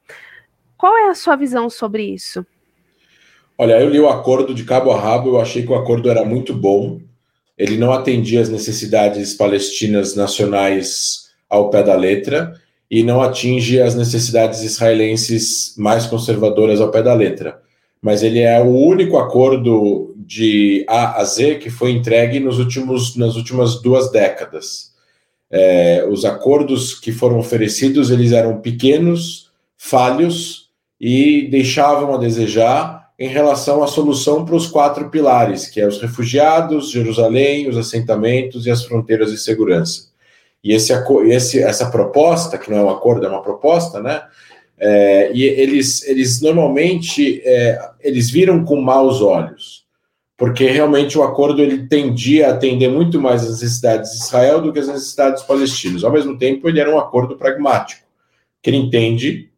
Qual 0.76 0.96
é 0.96 1.08
a 1.08 1.14
sua 1.14 1.36
visão 1.36 1.70
sobre 1.70 2.02
isso? 2.02 2.46
Olha, 3.58 3.80
eu 3.80 3.88
li 3.88 3.98
o 3.98 4.08
acordo 4.08 4.52
de 4.52 4.64
cabo 4.64 4.90
a 4.90 5.00
rabo, 5.00 5.30
eu 5.30 5.40
achei 5.40 5.62
que 5.62 5.72
o 5.72 5.74
acordo 5.74 6.10
era 6.10 6.24
muito 6.24 6.52
bom. 6.52 7.00
Ele 7.56 7.78
não 7.78 7.90
atendia 7.90 8.42
as 8.42 8.50
necessidades 8.50 9.32
palestinas 9.32 10.14
nacionais 10.14 11.30
ao 11.48 11.70
pé 11.70 11.82
da 11.82 11.94
letra 11.94 12.52
e 12.90 13.02
não 13.02 13.22
atinge 13.22 13.80
as 13.80 13.94
necessidades 13.94 14.62
israelenses 14.62 15.74
mais 15.78 16.04
conservadoras 16.06 16.82
ao 16.82 16.90
pé 16.90 17.02
da 17.02 17.14
letra. 17.14 17.58
Mas 18.02 18.22
ele 18.22 18.40
é 18.40 18.60
o 18.60 18.68
único 18.68 19.16
acordo 19.16 20.14
de 20.18 20.84
A 20.86 21.20
a 21.20 21.24
Z 21.24 21.54
que 21.54 21.70
foi 21.70 21.92
entregue 21.92 22.38
nos 22.38 22.58
últimos, 22.58 23.16
nas 23.16 23.36
últimas 23.36 23.80
duas 23.80 24.12
décadas. 24.12 24.92
É, 25.50 26.06
os 26.10 26.26
acordos 26.26 26.94
que 26.94 27.10
foram 27.10 27.38
oferecidos 27.38 28.10
eles 28.10 28.32
eram 28.32 28.60
pequenos, 28.60 29.50
falhos 29.78 30.68
e 31.00 31.48
deixavam 31.50 32.14
a 32.14 32.18
desejar 32.18 33.05
em 33.18 33.28
relação 33.28 33.82
à 33.82 33.86
solução 33.86 34.44
para 34.44 34.54
os 34.54 34.66
quatro 34.66 35.08
pilares, 35.08 35.68
que 35.68 35.80
é 35.80 35.86
os 35.86 36.00
refugiados, 36.00 36.90
Jerusalém, 36.90 37.68
os 37.68 37.76
assentamentos 37.76 38.66
e 38.66 38.70
as 38.70 38.84
fronteiras 38.84 39.30
de 39.30 39.38
segurança. 39.38 40.08
E 40.62 40.72
esse, 40.72 40.92
esse, 41.28 41.62
essa 41.62 41.90
proposta, 41.90 42.58
que 42.58 42.70
não 42.70 42.78
é 42.78 42.82
um 42.82 42.90
acordo, 42.90 43.24
é 43.24 43.28
uma 43.28 43.42
proposta, 43.42 44.00
né? 44.00 44.22
É, 44.78 45.30
e 45.32 45.44
eles, 45.44 46.06
eles 46.06 46.42
normalmente 46.42 47.40
é, 47.46 47.78
eles 48.00 48.28
viram 48.28 48.62
com 48.62 48.78
maus 48.78 49.22
olhos, 49.22 49.86
porque 50.36 50.66
realmente 50.66 51.16
o 51.16 51.22
acordo 51.22 51.62
ele 51.62 51.86
tendia 51.86 52.48
a 52.48 52.52
atender 52.52 52.90
muito 52.90 53.18
mais 53.18 53.42
as 53.42 53.62
necessidades 53.62 54.10
de 54.10 54.18
Israel 54.18 54.60
do 54.60 54.70
que 54.70 54.78
as 54.78 54.88
necessidades 54.88 55.42
palestinas. 55.44 56.04
Ao 56.04 56.12
mesmo 56.12 56.36
tempo, 56.36 56.68
ele 56.68 56.78
era 56.78 56.94
um 56.94 56.98
acordo 56.98 57.38
pragmático, 57.38 58.02
que 58.60 58.68
ele 58.68 58.76
entende 58.76 59.48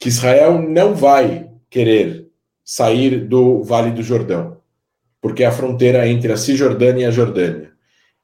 que 0.00 0.08
Israel 0.08 0.60
não 0.60 0.94
vai 0.94 1.48
querer 1.68 2.19
sair 2.70 3.26
do 3.26 3.64
Vale 3.64 3.90
do 3.90 4.00
Jordão, 4.00 4.58
porque 5.20 5.42
é 5.42 5.46
a 5.46 5.50
fronteira 5.50 6.06
entre 6.06 6.30
a 6.30 6.36
Cisjordânia 6.36 7.02
e 7.02 7.04
a 7.04 7.10
Jordânia. 7.10 7.72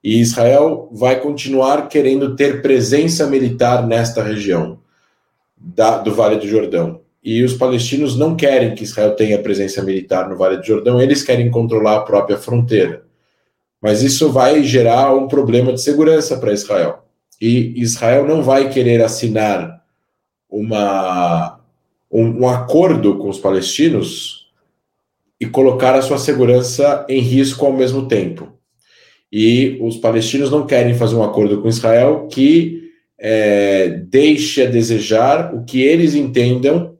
E 0.05 0.21
Israel 0.21 0.89
vai 0.93 1.19
continuar 1.19 1.89
querendo 1.89 2.37
ter 2.37 2.63
presença 2.63 3.27
militar 3.27 3.85
nesta 3.85 4.23
região 4.23 4.79
da, 5.57 5.99
do 5.99 6.15
Vale 6.15 6.37
do 6.37 6.47
Jordão. 6.47 7.01
E 7.25 7.43
os 7.43 7.55
palestinos 7.55 8.17
não 8.17 8.37
querem 8.37 8.73
que 8.73 8.85
Israel 8.85 9.17
tenha 9.17 9.43
presença 9.43 9.83
militar 9.83 10.29
no 10.29 10.37
Vale 10.37 10.59
do 10.59 10.65
Jordão, 10.65 11.03
eles 11.03 11.25
querem 11.25 11.51
controlar 11.51 11.97
a 11.97 12.03
própria 12.03 12.39
fronteira. 12.39 13.03
Mas 13.83 14.01
isso 14.01 14.31
vai 14.31 14.63
gerar 14.63 15.13
um 15.13 15.27
problema 15.27 15.73
de 15.73 15.83
segurança 15.83 16.39
para 16.39 16.53
Israel. 16.53 17.05
E 17.41 17.83
Israel 17.83 18.25
não 18.25 18.45
vai 18.45 18.71
querer 18.71 19.03
assinar 19.03 19.83
uma, 20.49 21.59
um, 22.09 22.43
um 22.43 22.49
acordo 22.49 23.19
com 23.19 23.29
os 23.29 23.41
palestinos 23.41 24.36
e 25.41 25.47
colocar 25.47 25.95
a 25.95 26.03
sua 26.03 26.19
segurança 26.19 27.05
em 27.09 27.21
risco 27.21 27.65
ao 27.67 27.73
mesmo 27.73 28.09
tempo. 28.09 28.53
E 29.31 29.79
os 29.83 29.97
palestinos 29.97 30.51
não 30.51 30.67
querem 30.67 30.95
fazer 30.95 31.15
um 31.15 31.23
acordo 31.23 31.61
com 31.61 31.69
Israel 31.69 32.29
que 32.31 32.91
é, 33.19 33.89
deixe 33.89 34.63
a 34.63 34.71
desejar 34.71 35.55
o 35.55 35.65
que 35.65 35.83
eles 35.83 36.15
entendam 36.15 36.97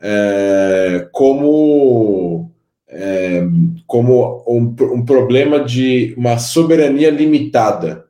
é, 0.00 1.08
como, 1.12 2.50
é, 2.88 3.42
como 3.86 4.44
um, 4.46 4.74
um, 4.94 5.04
problema 5.04 5.64
de 5.64 6.14
uma 6.16 6.38
soberania 6.38 7.10
limitada, 7.10 8.04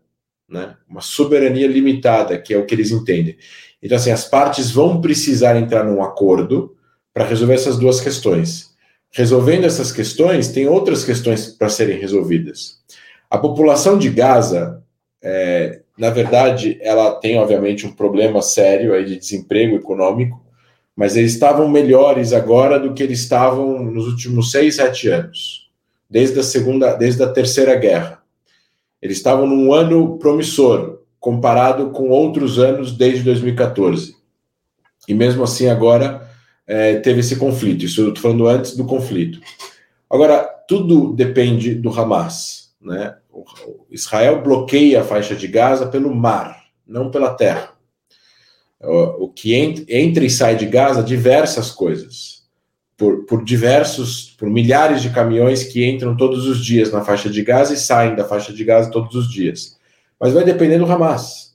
né? 0.48 0.74
uma 0.88 1.00
soberania 1.00 1.68
limitada, 1.68 2.38
que 2.38 2.52
é 2.52 2.58
o 2.58 2.66
que 2.66 2.74
eles 2.74 2.90
entendem. 2.90 3.36
Então, 3.82 3.96
assim, 3.96 4.10
as 4.10 4.24
partes 4.24 4.70
vão 4.70 5.00
precisar 5.00 5.56
entrar 5.56 5.84
num 5.84 6.02
acordo 6.02 6.74
para 7.12 7.26
resolver 7.26 7.54
essas 7.54 7.78
duas 7.78 8.00
questões. 8.00 8.73
Resolvendo 9.16 9.64
essas 9.64 9.92
questões, 9.92 10.48
tem 10.48 10.66
outras 10.66 11.04
questões 11.04 11.46
para 11.46 11.68
serem 11.68 12.00
resolvidas. 12.00 12.80
A 13.30 13.38
população 13.38 13.96
de 13.96 14.10
Gaza, 14.10 14.82
é, 15.22 15.82
na 15.96 16.10
verdade, 16.10 16.76
ela 16.80 17.12
tem, 17.12 17.38
obviamente, 17.38 17.86
um 17.86 17.92
problema 17.92 18.42
sério 18.42 18.92
aí 18.92 19.04
de 19.04 19.16
desemprego 19.16 19.76
econômico, 19.76 20.44
mas 20.96 21.16
eles 21.16 21.32
estavam 21.32 21.68
melhores 21.68 22.32
agora 22.32 22.78
do 22.78 22.92
que 22.92 23.04
eles 23.04 23.20
estavam 23.20 23.84
nos 23.84 24.08
últimos 24.08 24.50
seis, 24.50 24.76
sete 24.76 25.08
anos, 25.08 25.70
desde 26.10 26.40
a 26.40 26.42
segunda, 26.42 26.94
desde 26.94 27.22
a 27.22 27.28
terceira 27.28 27.76
guerra. 27.76 28.20
Eles 29.00 29.18
estavam 29.18 29.46
num 29.46 29.72
ano 29.72 30.18
promissor, 30.18 30.98
comparado 31.20 31.90
com 31.90 32.08
outros 32.08 32.58
anos 32.58 32.90
desde 32.90 33.22
2014. 33.22 34.16
E 35.06 35.14
mesmo 35.14 35.44
assim, 35.44 35.68
agora 35.68 36.23
é, 36.66 36.96
teve 36.96 37.20
esse 37.20 37.36
conflito. 37.36 37.84
Isso 37.84 38.00
eu 38.00 38.08
estou 38.08 38.22
falando 38.22 38.46
antes 38.46 38.76
do 38.76 38.84
conflito. 38.84 39.40
Agora, 40.08 40.44
tudo 40.68 41.12
depende 41.12 41.74
do 41.74 41.90
Hamas. 41.90 42.74
Né? 42.80 43.16
Israel 43.90 44.42
bloqueia 44.42 45.00
a 45.00 45.04
faixa 45.04 45.34
de 45.34 45.48
Gaza 45.48 45.86
pelo 45.86 46.14
mar, 46.14 46.64
não 46.86 47.10
pela 47.10 47.34
terra. 47.34 47.72
O, 48.80 49.24
o 49.24 49.28
que 49.28 49.54
ent, 49.54 49.84
entra 49.88 50.24
e 50.24 50.30
sai 50.30 50.56
de 50.56 50.66
Gaza, 50.66 51.02
diversas 51.02 51.70
coisas. 51.70 52.44
Por, 52.96 53.24
por 53.24 53.44
diversos, 53.44 54.36
por 54.38 54.48
milhares 54.48 55.02
de 55.02 55.10
caminhões 55.10 55.64
que 55.64 55.84
entram 55.84 56.16
todos 56.16 56.46
os 56.46 56.64
dias 56.64 56.92
na 56.92 57.02
faixa 57.02 57.28
de 57.28 57.42
Gaza 57.42 57.74
e 57.74 57.76
saem 57.76 58.14
da 58.14 58.24
faixa 58.24 58.52
de 58.52 58.64
Gaza 58.64 58.90
todos 58.90 59.16
os 59.16 59.32
dias 59.32 59.74
mas 60.18 60.32
vai 60.32 60.44
depender 60.44 60.78
do 60.78 60.90
Hamas. 60.90 61.54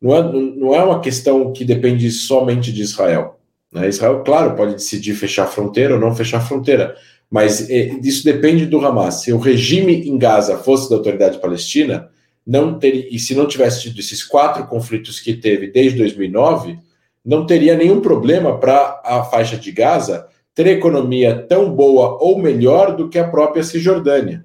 Não 0.00 0.16
é, 0.16 0.22
não 0.32 0.74
é 0.74 0.82
uma 0.82 1.00
questão 1.00 1.52
que 1.52 1.64
depende 1.64 2.10
somente 2.10 2.72
de 2.72 2.82
Israel. 2.82 3.39
Né? 3.72 3.88
Israel, 3.88 4.22
claro, 4.24 4.56
pode 4.56 4.74
decidir 4.74 5.14
fechar 5.14 5.44
a 5.44 5.48
fronteira 5.48 5.94
ou 5.94 6.00
não 6.00 6.14
fechar 6.14 6.38
a 6.38 6.44
fronteira, 6.44 6.96
Mas 7.30 7.70
é, 7.70 7.98
isso 8.02 8.24
depende 8.24 8.66
do 8.66 8.84
Hamas. 8.84 9.22
Se 9.22 9.32
o 9.32 9.38
regime 9.38 10.08
em 10.08 10.18
Gaza 10.18 10.58
fosse 10.58 10.90
da 10.90 10.96
autoridade 10.96 11.38
palestina, 11.38 12.10
não 12.44 12.78
teria, 12.78 13.06
e 13.14 13.18
se 13.18 13.34
não 13.34 13.46
tivesse 13.46 13.82
tido 13.82 14.00
esses 14.00 14.24
quatro 14.24 14.66
conflitos 14.66 15.20
que 15.20 15.34
teve 15.34 15.68
desde 15.68 15.98
2009, 15.98 16.78
não 17.24 17.46
teria 17.46 17.76
nenhum 17.76 18.00
problema 18.00 18.58
para 18.58 19.00
a 19.04 19.22
faixa 19.24 19.56
de 19.56 19.70
Gaza 19.70 20.26
ter 20.54 20.66
economia 20.66 21.46
tão 21.48 21.72
boa 21.72 22.18
ou 22.20 22.38
melhor 22.38 22.96
do 22.96 23.08
que 23.08 23.18
a 23.18 23.28
própria 23.28 23.62
Cisjordânia. 23.62 24.44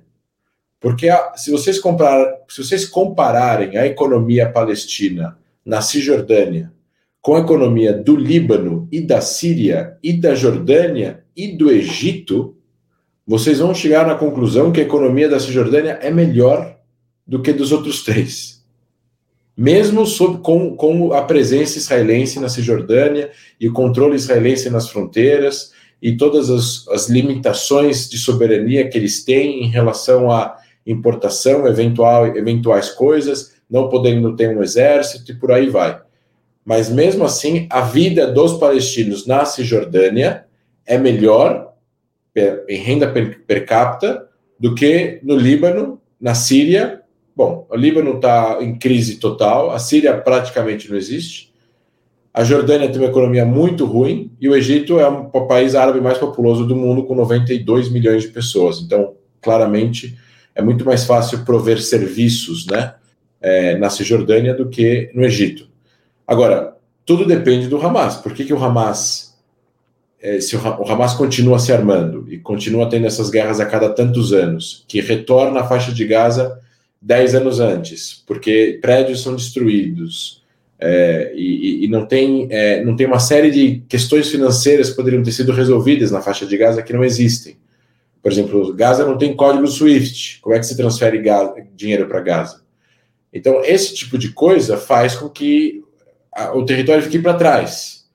Porque 0.80 1.09
a, 1.09 1.36
se, 1.36 1.49
vocês 1.49 1.80
comparar, 1.80 2.32
se 2.47 2.63
vocês 2.63 2.86
compararem 2.86 3.78
a 3.78 3.88
economia 3.88 4.47
palestina 4.47 5.38
na 5.65 5.82
Cisjordânia 5.82 6.71
com 7.26 7.34
a 7.34 7.39
economia 7.39 7.91
do 7.91 8.15
Líbano 8.15 8.88
e 8.91 9.01
da 9.01 9.19
Síria 9.19 9.97
e 10.03 10.13
da 10.13 10.36
Jordânia 10.36 11.23
e 11.36 11.57
do 11.57 11.71
Egito, 11.71 12.55
vocês 13.26 13.57
vão 13.57 13.73
chegar 13.73 14.05
na 14.05 14.13
conclusão 14.13 14.71
que 14.71 14.80
a 14.80 14.84
economia 14.84 15.28
da 15.28 15.39
Cisjordânia 15.39 15.97
é 16.03 16.11
melhor 16.11 16.78
do 17.26 17.41
que 17.41 17.51
dos 17.51 17.71
outros 17.71 18.03
três. 18.03 18.63
Mesmo 19.57 20.05
sob, 20.05 20.43
com, 20.43 20.76
com 20.76 21.13
a 21.13 21.23
presença 21.23 21.80
israelense 21.80 22.39
na 22.39 22.47
Cisjordânia 22.47 23.32
e 23.59 23.67
o 23.67 23.73
controle 23.73 24.15
israelense 24.15 24.69
nas 24.69 24.88
fronteiras 24.88 25.71
e 25.99 26.15
todas 26.15 26.51
as, 26.51 26.88
as 26.89 27.09
limitações 27.09 28.07
de 28.07 28.19
soberania 28.19 28.88
que 28.88 28.99
eles 28.99 29.26
têm 29.26 29.63
em 29.63 29.67
relação 29.67 30.32
à 30.32 30.57
importação, 30.86 31.65
eventual, 31.65 32.28
eventuais 32.38 32.91
coisas, 32.91 33.55
não 33.67 33.89
podendo 33.89 34.36
ter 34.36 34.55
um 34.55 34.61
exército 34.61 35.32
e 35.32 35.36
por 35.36 35.51
aí 35.51 35.67
vai. 35.67 36.05
Mas 36.66 36.89
mesmo 36.89 37.24
assim, 37.24 37.68
a 37.70 37.82
vida 37.82 38.26
dos 38.26 38.53
palestinos 38.53 39.28
na 39.28 39.45
Cisjordânia 39.45 40.45
é 40.84 40.97
melhor 40.97 41.74
em 42.68 42.78
renda 42.78 43.07
per, 43.07 43.66
capita 43.66 44.28
do 44.59 44.74
que 44.74 45.20
no 45.22 45.36
Líbano, 45.36 46.01
na 46.20 46.34
Síria. 46.34 47.01
Bom, 47.36 47.68
o 47.70 47.76
Líbano 47.76 48.16
está 48.16 48.57
em 48.61 48.78
crise 48.78 49.18
total, 49.18 49.70
a 49.72 49.78
Síria 49.80 50.18
praticamente 50.18 50.89
não 50.89 50.97
existe. 50.97 51.53
A 52.34 52.43
Jordânia 52.43 52.89
tem 52.89 52.99
uma 52.99 53.09
economia 53.09 53.45
muito 53.45 53.86
ruim 53.86 54.32
e 54.41 54.49
o 54.49 54.55
Egito 54.55 54.99
é 54.99 55.07
o 55.07 55.47
país 55.47 55.76
árabe 55.76 56.01
mais 56.01 56.18
populoso 56.18 56.66
do 56.66 56.76
mundo, 56.76 57.05
com 57.05 57.16
92 57.16 57.89
milhões 57.89 58.24
de 58.24 58.30
pessoas. 58.30 58.82
Então, 58.82 59.13
claramente, 59.41 60.18
é 60.53 60.61
muito 60.61 60.84
mais 60.84 61.05
fácil 61.05 61.45
prover 61.45 61.82
serviços 61.82 62.66
né, 62.66 62.95
é, 63.39 63.78
na 63.78 63.89
Cisjordânia 63.89 64.53
do 64.53 64.68
que 64.68 65.11
no 65.13 65.24
Egito. 65.24 65.70
Agora, 66.28 66.76
tudo 67.05 67.26
depende 67.26 67.67
do 67.67 67.78
Hamas. 67.78 68.15
Por 68.15 68.34
que, 68.34 68.45
que 68.45 68.53
o 68.53 68.63
Hamas, 68.63 69.38
é, 70.21 70.39
se 70.39 70.55
o, 70.55 70.59
o 70.59 70.91
Hamas 70.91 71.13
continua 71.13 71.59
se 71.59 71.71
armando 71.71 72.26
e 72.30 72.38
continua 72.38 72.89
tendo 72.89 73.05
essas 73.05 73.30
guerras 73.30 73.59
a 73.59 73.65
cada 73.65 73.89
tantos 73.89 74.34
anos, 74.34 74.84
que 74.88 75.01
retorna 75.01 75.61
à 75.61 75.67
faixa 75.67 75.91
de 75.91 76.05
Gaza 76.05 76.59
10 77.01 77.36
anos 77.36 77.59
antes, 77.59 78.23
porque 78.26 78.80
prédios 78.82 79.21
são 79.21 79.36
destruídos, 79.36 80.43
é, 80.80 81.32
e, 81.36 81.86
e, 81.86 81.88
não, 81.88 82.05
tem, 82.05 82.47
é, 82.49 82.84
não 82.84 82.95
tem 82.95 83.07
uma 83.07 83.19
série 83.19 83.49
de 83.49 83.84
questões 83.88 84.30
financeiras 84.30 84.89
que 84.89 84.95
poderiam 84.95 85.23
ter 85.23 85.32
sido 85.32 85.51
resolvidas 85.51 86.11
na 86.11 86.21
faixa 86.21 86.45
de 86.45 86.57
Gaza 86.57 86.84
que 86.84 86.91
não 86.91 87.03
existem. 87.03 87.57
Por 88.21 88.32
exemplo, 88.32 88.73
Gaza 88.73 89.05
não 89.05 89.17
tem 89.17 89.36
código 89.36 89.67
SWIFT. 89.67 90.39
Como 90.41 90.55
é 90.55 90.59
que 90.59 90.65
se 90.65 90.76
transfere 90.76 91.21
dinheiro 91.76 92.07
para 92.07 92.21
Gaza? 92.21 92.61
Então, 93.32 93.63
esse 93.63 93.93
tipo 93.93 94.17
de 94.17 94.30
coisa 94.32 94.78
faz 94.78 95.15
com 95.15 95.30
que 95.30 95.85
o 96.54 96.66
território 96.66 97.04
fique 97.04 97.20
para 97.20 97.34
trás. 97.34 98.06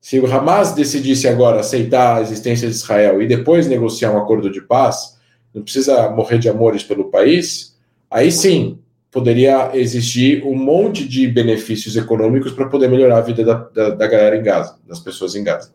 Se 0.00 0.18
o 0.18 0.26
Hamas 0.26 0.72
decidisse 0.74 1.28
agora 1.28 1.60
aceitar 1.60 2.18
a 2.18 2.20
existência 2.20 2.68
de 2.68 2.74
Israel 2.74 3.20
e 3.20 3.26
depois 3.26 3.66
negociar 3.66 4.12
um 4.12 4.18
acordo 4.18 4.50
de 4.50 4.60
paz, 4.62 5.18
não 5.54 5.62
precisa 5.62 6.08
morrer 6.10 6.38
de 6.38 6.48
amores 6.48 6.82
pelo 6.82 7.10
país, 7.10 7.78
aí 8.10 8.30
sim 8.32 8.78
poderia 9.10 9.76
existir 9.76 10.44
um 10.44 10.54
monte 10.54 11.06
de 11.06 11.26
benefícios 11.26 11.96
econômicos 11.96 12.52
para 12.52 12.68
poder 12.68 12.88
melhorar 12.88 13.18
a 13.18 13.22
vida 13.22 13.44
da, 13.44 13.54
da, 13.54 13.90
da, 13.90 14.06
galera 14.06 14.36
em 14.36 14.42
Gaza, 14.42 14.78
das 14.86 15.00
pessoas 15.00 15.34
em 15.34 15.42
Gaza. 15.42 15.72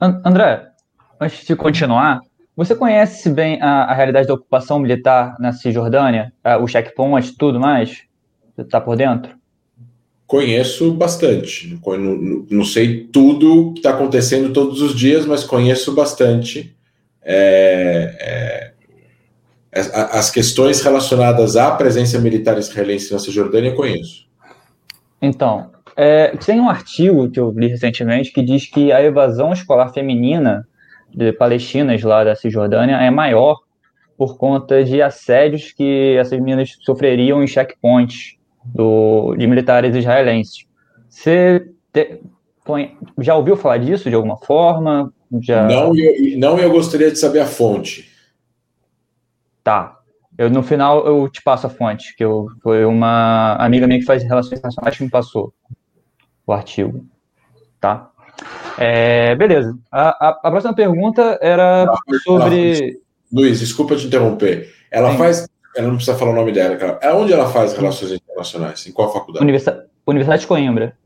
André, 0.00 0.68
antes 1.20 1.44
de 1.44 1.56
continuar, 1.56 2.20
você 2.56 2.74
conhece 2.74 3.28
bem 3.30 3.60
a, 3.60 3.84
a 3.84 3.94
realidade 3.94 4.28
da 4.28 4.34
ocupação 4.34 4.78
militar 4.78 5.36
na 5.40 5.52
Cisjordânia, 5.52 6.32
o 6.60 6.66
checkpoint, 6.68 7.36
tudo 7.36 7.58
mais? 7.58 8.04
Você 8.54 8.62
está 8.62 8.80
por 8.80 8.96
dentro? 8.96 9.37
Conheço 10.28 10.92
bastante. 10.92 11.80
Não, 11.86 12.44
não 12.50 12.64
sei 12.64 13.04
tudo 13.04 13.72
que 13.72 13.78
está 13.78 13.90
acontecendo 13.92 14.52
todos 14.52 14.82
os 14.82 14.94
dias, 14.94 15.24
mas 15.24 15.42
conheço 15.42 15.94
bastante. 15.94 16.76
É, 17.22 18.14
é, 18.20 18.72
as 19.72 20.30
questões 20.30 20.82
relacionadas 20.82 21.56
à 21.56 21.70
presença 21.70 22.18
militar 22.18 22.58
israelense 22.58 23.10
na 23.10 23.18
Cisjordânia 23.18 23.74
conheço. 23.74 24.28
Então, 25.22 25.70
é, 25.96 26.36
tem 26.36 26.60
um 26.60 26.68
artigo 26.68 27.30
que 27.30 27.40
eu 27.40 27.50
li 27.50 27.68
recentemente 27.68 28.30
que 28.30 28.42
diz 28.42 28.66
que 28.66 28.92
a 28.92 29.02
evasão 29.02 29.54
escolar 29.54 29.94
feminina 29.94 30.68
de 31.08 31.32
palestinas 31.32 32.02
lá 32.02 32.22
da 32.22 32.36
Cisjordânia 32.36 32.96
é 32.96 33.10
maior 33.10 33.60
por 34.14 34.36
conta 34.36 34.84
de 34.84 35.00
assédios 35.00 35.72
que 35.72 36.16
essas 36.18 36.38
meninas 36.38 36.76
sofreriam 36.82 37.42
em 37.42 37.46
checkpoints 37.46 38.37
do, 38.74 39.34
de 39.36 39.46
militares 39.46 39.94
israelenses. 39.94 40.66
Você 41.08 41.68
te, 41.92 42.20
já 43.18 43.34
ouviu 43.34 43.56
falar 43.56 43.78
disso 43.78 44.08
de 44.08 44.16
alguma 44.16 44.36
forma? 44.36 45.12
Já... 45.40 45.66
Não, 45.66 45.96
eu, 45.96 46.38
não, 46.38 46.58
eu 46.58 46.70
gostaria 46.70 47.10
de 47.10 47.18
saber 47.18 47.40
a 47.40 47.46
fonte. 47.46 48.10
Tá. 49.62 49.98
Eu, 50.36 50.48
no 50.48 50.62
final 50.62 51.04
eu 51.04 51.28
te 51.28 51.42
passo 51.42 51.66
a 51.66 51.70
fonte, 51.70 52.14
que 52.16 52.24
eu, 52.24 52.46
foi 52.62 52.84
uma 52.84 53.54
amiga 53.56 53.86
minha 53.86 53.98
que 53.98 54.06
faz 54.06 54.22
relações 54.22 54.58
internacionais 54.58 54.96
que 54.96 55.04
me 55.04 55.10
passou 55.10 55.52
o 56.46 56.52
artigo. 56.52 57.04
Tá? 57.80 58.10
É, 58.78 59.34
beleza. 59.34 59.76
A, 59.90 60.28
a, 60.28 60.40
a, 60.44 60.50
próxima 60.50 60.74
pergunta 60.74 61.38
era 61.42 61.92
sobre. 62.22 63.00
Luiz, 63.32 63.58
desculpa 63.60 63.96
te 63.96 64.06
interromper. 64.06 64.72
Ela 64.90 65.12
Sim. 65.12 65.18
faz. 65.18 65.48
Ela 65.78 65.86
não 65.86 65.94
precisa 65.94 66.18
falar 66.18 66.32
o 66.32 66.34
nome 66.34 66.50
dela, 66.50 66.76
cara. 66.76 66.98
É 67.00 67.12
onde 67.12 67.32
ela 67.32 67.48
faz 67.48 67.72
relações 67.72 68.10
internacionais? 68.10 68.84
Em 68.84 68.90
qual 68.90 69.12
faculdade? 69.12 69.44
Universidade, 69.44 69.86
Universidade 70.04 70.40
de 70.40 70.48
Coimbra. 70.48 70.98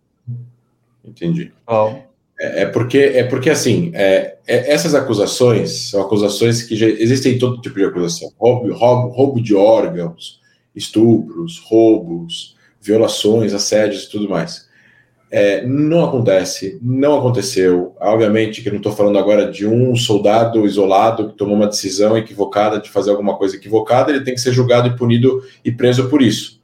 Entendi. 1.05 1.53
Oh. 1.67 1.93
É, 2.41 2.63
é, 2.63 2.67
porque, 2.67 2.99
é 2.99 3.23
porque 3.25 3.51
assim, 3.51 3.91
é, 3.93 4.39
é, 4.47 4.73
essas 4.73 4.95
acusações 4.95 5.91
são 5.91 6.01
acusações 6.01 6.63
que 6.63 6.75
já 6.75 6.87
existem 6.87 7.39
todo 7.39 7.61
tipo 7.61 7.77
de 7.77 7.85
acusação: 7.85 8.33
roubo, 8.39 8.73
roubo, 8.73 9.09
roubo 9.09 9.43
de 9.43 9.55
órgãos, 9.55 10.41
estupros, 10.75 11.59
roubos, 11.59 12.57
violações, 12.81 13.53
assédios 13.53 14.05
e 14.05 14.11
tudo 14.11 14.27
mais. 14.27 14.67
É, 15.35 15.65
não 15.67 16.05
acontece, 16.05 16.79
não 16.83 17.19
aconteceu. 17.19 17.97
Obviamente 17.99 18.61
que 18.61 18.69
não 18.69 18.77
estou 18.77 18.93
falando 18.93 19.19
agora 19.19 19.51
de 19.51 19.67
um 19.67 19.97
soldado 19.97 20.67
isolado 20.67 21.31
que 21.31 21.39
tomou 21.39 21.57
uma 21.57 21.67
decisão 21.67 22.19
equivocada 22.19 22.79
de 22.79 22.91
fazer 22.91 23.13
alguma 23.13 23.39
coisa 23.39 23.57
equivocada, 23.57 24.11
ele 24.11 24.25
tem 24.25 24.35
que 24.35 24.43
ser 24.43 24.53
julgado 24.53 24.89
e 24.89 24.97
punido 24.97 25.43
e 25.65 25.73
preso 25.73 26.11
por 26.11 26.21
isso. 26.21 26.61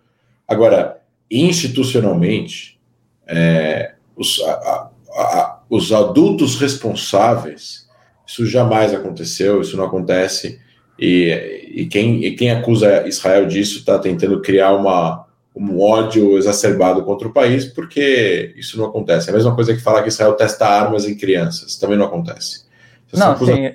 Agora, 0.47 0.99
institucionalmente, 1.31 2.79
é, 3.27 3.95
os, 4.15 4.39
a, 4.43 4.53
a, 4.53 4.91
a, 5.15 5.61
os 5.71 5.91
adultos 5.91 6.61
responsáveis, 6.61 7.89
isso 8.27 8.45
jamais 8.45 8.93
aconteceu, 8.93 9.63
isso 9.63 9.79
não 9.79 9.85
acontece, 9.85 10.61
e, 10.99 11.71
e, 11.75 11.87
quem, 11.87 12.23
e 12.23 12.35
quem 12.35 12.51
acusa 12.51 13.09
Israel 13.09 13.47
disso 13.47 13.79
está 13.79 13.99
tentando 13.99 14.43
criar 14.43 14.75
uma, 14.75 15.27
um 15.55 15.81
ódio 15.81 16.39
exacerbado 16.39 17.03
contra 17.05 17.27
o 17.27 17.33
país, 17.33 17.65
porque 17.65 18.55
isso 18.57 18.79
não 18.79 18.87
acontece. 18.87 19.29
É 19.29 19.33
a 19.33 19.37
mesma 19.37 19.55
coisa 19.55 19.75
que 19.75 19.81
falar 19.81 20.03
que 20.03 20.09
Israel 20.09 20.35
testa 20.35 20.67
armas 20.67 21.05
em 21.05 21.17
crianças, 21.17 21.77
também 21.77 21.99
não 21.99 22.07
acontece. 22.07 22.65
não, 23.13 23.33
acusa... 23.33 23.55
sim. 23.55 23.73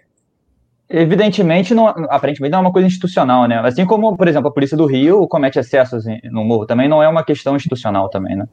Evidentemente, 0.90 1.74
não, 1.74 1.88
aparentemente 1.88 2.52
não 2.52 2.60
é 2.60 2.62
uma 2.62 2.72
coisa 2.72 2.88
institucional, 2.88 3.48
né? 3.48 3.60
Assim 3.64 3.86
como, 3.86 4.16
por 4.16 4.28
exemplo, 4.28 4.50
a 4.50 4.52
polícia 4.52 4.78
do 4.78 4.86
Rio 4.86 5.28
comete 5.28 5.58
excessos 5.58 6.04
no 6.26 6.44
morro, 6.44 6.68
também 6.68 6.88
não 6.88 7.02
é 7.02 7.08
uma 7.08 7.24
questão 7.24 7.56
institucional 7.56 8.10
também, 8.10 8.36
né? 8.36 8.48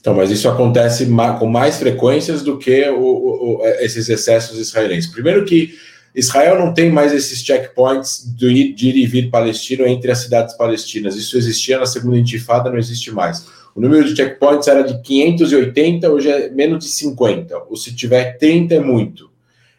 Então, 0.00 0.12
mas 0.14 0.30
isso 0.30 0.48
acontece 0.48 1.08
com 1.38 1.46
mais 1.46 1.78
frequências 1.78 2.42
do 2.42 2.58
que 2.58 2.88
o, 2.90 3.00
o, 3.00 3.66
esses 3.78 4.08
excessos 4.08 4.58
israelenses. 4.58 5.10
Primeiro 5.10 5.44
que 5.44 5.74
Israel 6.14 6.58
não 6.58 6.72
tem 6.72 6.90
mais 6.90 7.12
esses 7.12 7.42
checkpoints 7.42 8.32
de 8.36 8.46
ir, 8.46 8.72
de 8.74 8.88
ir 8.88 8.96
e 8.96 9.06
vir 9.06 9.30
palestino 9.30 9.84
entre 9.86 10.12
as 10.12 10.18
cidades 10.18 10.56
palestinas. 10.56 11.16
Isso 11.16 11.36
existia 11.36 11.78
na 11.78 11.86
segunda 11.86 12.16
intifada, 12.16 12.70
não 12.70 12.78
existe 12.78 13.10
mais. 13.10 13.46
O 13.74 13.80
número 13.80 14.04
de 14.04 14.14
checkpoints 14.14 14.68
era 14.68 14.82
de 14.82 15.02
580, 15.02 16.08
hoje 16.08 16.30
é 16.30 16.48
menos 16.50 16.84
de 16.84 16.90
50. 16.90 17.64
Ou 17.68 17.76
se 17.76 17.94
tiver 17.94 18.38
30 18.38 18.76
é 18.76 18.80
muito. 18.80 19.28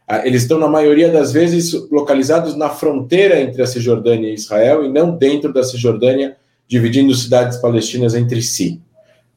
Ah, 0.06 0.28
eles 0.28 0.44
estão, 0.44 0.60
na 0.60 0.68
maioria 0.68 1.10
das 1.10 1.32
vezes, 1.32 1.74
localizados 1.90 2.56
na 2.56 2.70
fronteira 2.70 3.40
entre 3.40 3.62
a 3.62 3.66
Cisjordânia 3.66 4.30
e 4.30 4.34
Israel 4.34 4.86
e 4.86 4.92
não 4.92 5.18
dentro 5.18 5.54
da 5.54 5.64
Cisjordânia, 5.64 6.36
dividindo 6.68 7.16
cidades 7.16 7.58
palestinas 7.58 8.14
entre 8.14 8.42
si. 8.42 8.82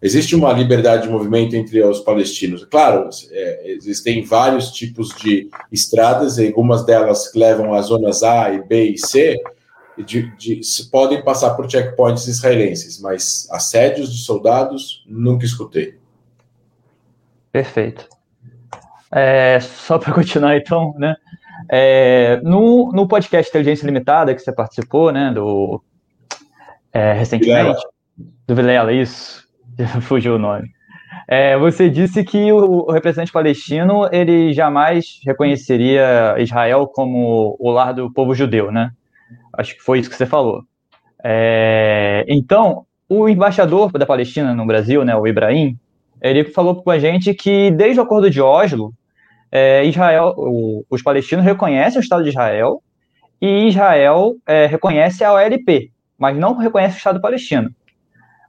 Existe 0.01 0.35
uma 0.35 0.53
liberdade 0.53 1.05
de 1.05 1.09
movimento 1.09 1.57
entre 1.57 1.83
os 1.83 2.01
palestinos. 2.01 2.65
Claro, 2.65 3.09
é, 3.31 3.73
existem 3.73 4.25
vários 4.25 4.71
tipos 4.71 5.09
de 5.17 5.49
estradas, 5.71 6.39
e 6.39 6.47
algumas 6.47 6.85
delas 6.85 7.33
levam 7.35 7.75
às 7.75 7.87
zonas 7.87 8.23
A, 8.23 8.53
e 8.53 8.63
B 8.63 8.91
e 8.91 8.99
C, 8.99 9.37
de, 9.99 10.31
de, 10.37 10.61
podem 10.91 11.23
passar 11.23 11.55
por 11.55 11.69
checkpoints 11.69 12.29
israelenses, 12.29 13.01
mas 13.01 13.49
assédios 13.51 14.13
de 14.13 14.23
soldados 14.23 15.05
nunca 15.09 15.45
escutei. 15.45 15.99
Perfeito. 17.51 18.09
É, 19.11 19.59
só 19.61 19.99
para 19.99 20.13
continuar 20.15 20.57
então, 20.57 20.95
né? 20.99 21.17
É, 21.69 22.41
no, 22.43 22.93
no 22.93 23.09
podcast 23.09 23.51
Inteligência 23.51 23.87
Limitada 23.87 24.35
que 24.35 24.41
você 24.41 24.53
participou, 24.53 25.11
né? 25.11 25.33
Do 25.35 25.83
é, 26.93 27.13
recentemente, 27.13 27.63
Vilela. 27.63 27.81
do 28.47 28.55
Vilela, 28.55 28.93
isso, 28.93 29.48
fugiu 30.03 30.37
o 30.37 30.39
nome. 30.39 30.71
É, 31.27 31.57
você 31.59 31.91
disse 31.91 32.25
que 32.25 32.53
o, 32.53 32.91
representante 32.91 33.33
palestino 33.33 34.09
ele 34.13 34.53
jamais 34.53 35.21
reconheceria 35.25 36.35
Israel 36.39 36.87
como 36.87 37.57
o 37.59 37.71
lar 37.71 37.93
do 37.93 38.13
povo 38.13 38.35
judeu, 38.35 38.71
né? 38.71 38.91
Acho 39.53 39.77
que 39.77 39.83
foi 39.83 39.99
isso 39.99 40.11
que 40.11 40.17
você 40.17 40.27
falou. 40.27 40.63
É, 41.23 42.25
então, 42.29 42.87
o 43.09 43.29
embaixador 43.29 43.91
da 43.93 44.07
Palestina 44.07 44.55
no 44.55 44.67
Brasil, 44.67 45.05
né, 45.05 45.17
o 45.17 45.27
Ibrahim, 45.27 45.77
ele 46.23 46.45
falou 46.45 46.83
com 46.83 46.91
a 46.91 46.99
gente 46.99 47.35
que 47.35 47.71
desde 47.71 48.01
o 48.01 48.03
Acordo 48.03 48.31
de 48.31 48.41
Oslo, 48.41 48.93
é, 49.51 49.85
Israel, 49.85 50.35
o, 50.37 50.85
os 50.89 51.03
palestinos 51.03 51.45
reconhecem 51.45 52.01
o 52.01 52.03
Estado 52.03 52.23
de 52.23 52.31
Israel 52.31 52.83
e 53.41 53.69
Israel 53.69 54.35
é, 54.47 54.67
reconhece 54.67 55.25
a 55.25 55.33
OLP, 55.33 55.91
mas 56.19 56.37
não 56.37 56.57
reconhece 56.57 56.97
o 56.97 56.99
Estado 56.99 57.21
palestino. 57.21 57.71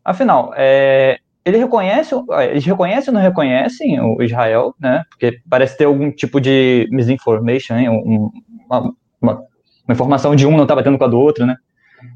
Afinal, 0.03 0.53
é, 0.55 1.19
ele 1.45 1.57
reconhece, 1.57 2.13
é, 2.31 2.51
eles 2.51 2.65
reconhecem 2.65 3.13
ou 3.13 3.19
não 3.19 3.21
reconhecem 3.21 3.99
o 3.99 4.21
Israel, 4.21 4.73
né? 4.79 5.03
Porque 5.09 5.39
parece 5.49 5.77
ter 5.77 5.85
algum 5.85 6.11
tipo 6.11 6.39
de 6.39 6.87
misinformation, 6.91 7.75
um, 7.75 8.29
uma, 8.69 8.93
uma, 9.21 9.47
informação 9.89 10.35
de 10.35 10.45
um 10.45 10.51
não 10.51 10.63
está 10.63 10.75
batendo 10.75 10.97
com 10.97 11.05
a 11.05 11.07
do 11.07 11.19
outro, 11.19 11.45
né? 11.45 11.55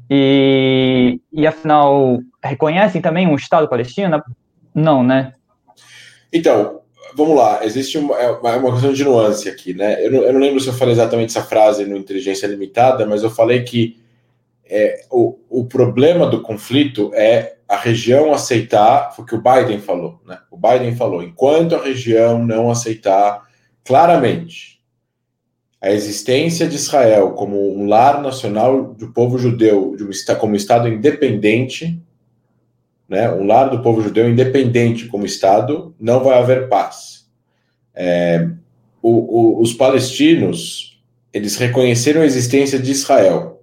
E, 0.08 1.20
e 1.32 1.46
afinal, 1.46 2.18
reconhecem 2.42 3.00
também 3.00 3.26
um 3.26 3.34
Estado 3.34 3.68
palestino? 3.68 4.22
Não, 4.74 5.02
né? 5.02 5.34
Então, 6.32 6.80
vamos 7.14 7.36
lá, 7.36 7.64
existe 7.64 7.98
uma, 7.98 8.16
é 8.16 8.30
uma 8.30 8.72
questão 8.72 8.92
de 8.92 9.04
nuance 9.04 9.48
aqui, 9.48 9.74
né? 9.74 10.04
Eu 10.04 10.10
não, 10.10 10.22
eu 10.22 10.32
não, 10.32 10.40
lembro 10.40 10.60
se 10.60 10.68
eu 10.68 10.74
falei 10.74 10.94
exatamente 10.94 11.36
essa 11.36 11.46
frase 11.46 11.84
no 11.84 11.96
Inteligência 11.96 12.46
Limitada, 12.46 13.06
mas 13.06 13.22
eu 13.22 13.30
falei 13.30 13.62
que 13.62 14.02
é, 14.66 15.04
o, 15.10 15.38
o 15.48 15.64
problema 15.66 16.26
do 16.26 16.42
conflito 16.42 17.10
é 17.14 17.56
a 17.68 17.76
região 17.76 18.32
aceitar, 18.32 19.14
foi 19.14 19.24
o 19.24 19.26
que 19.26 19.34
o 19.34 19.42
Biden 19.42 19.80
falou, 19.80 20.20
né? 20.26 20.38
O 20.50 20.56
Biden 20.56 20.94
falou, 20.96 21.22
enquanto 21.22 21.74
a 21.74 21.82
região 21.82 22.44
não 22.44 22.70
aceitar 22.70 23.42
claramente 23.84 24.74
a 25.84 25.90
existência 25.90 26.66
de 26.66 26.76
Israel 26.76 27.32
como 27.32 27.78
um 27.78 27.86
lar 27.86 28.22
nacional 28.22 28.94
do 28.94 29.12
povo 29.12 29.36
judeu, 29.36 29.94
de 29.94 30.02
um, 30.02 30.10
como 30.38 30.56
Estado 30.56 30.88
independente, 30.88 32.00
né, 33.06 33.30
um 33.30 33.46
lar 33.46 33.68
do 33.68 33.82
povo 33.82 34.00
judeu 34.00 34.26
independente 34.30 35.06
como 35.08 35.26
Estado, 35.26 35.94
não 36.00 36.24
vai 36.24 36.38
haver 36.38 36.70
paz. 36.70 37.26
É, 37.94 38.48
o, 39.02 39.10
o, 39.10 39.60
os 39.60 39.74
palestinos, 39.74 40.98
eles 41.30 41.56
reconheceram 41.56 42.22
a 42.22 42.26
existência 42.26 42.78
de 42.78 42.90
Israel. 42.90 43.53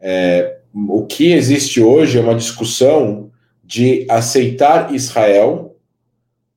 É, 0.00 0.58
o 0.74 1.04
que 1.06 1.32
existe 1.32 1.80
hoje 1.80 2.18
é 2.18 2.20
uma 2.20 2.34
discussão 2.34 3.30
de 3.64 4.06
aceitar 4.08 4.94
Israel 4.94 5.76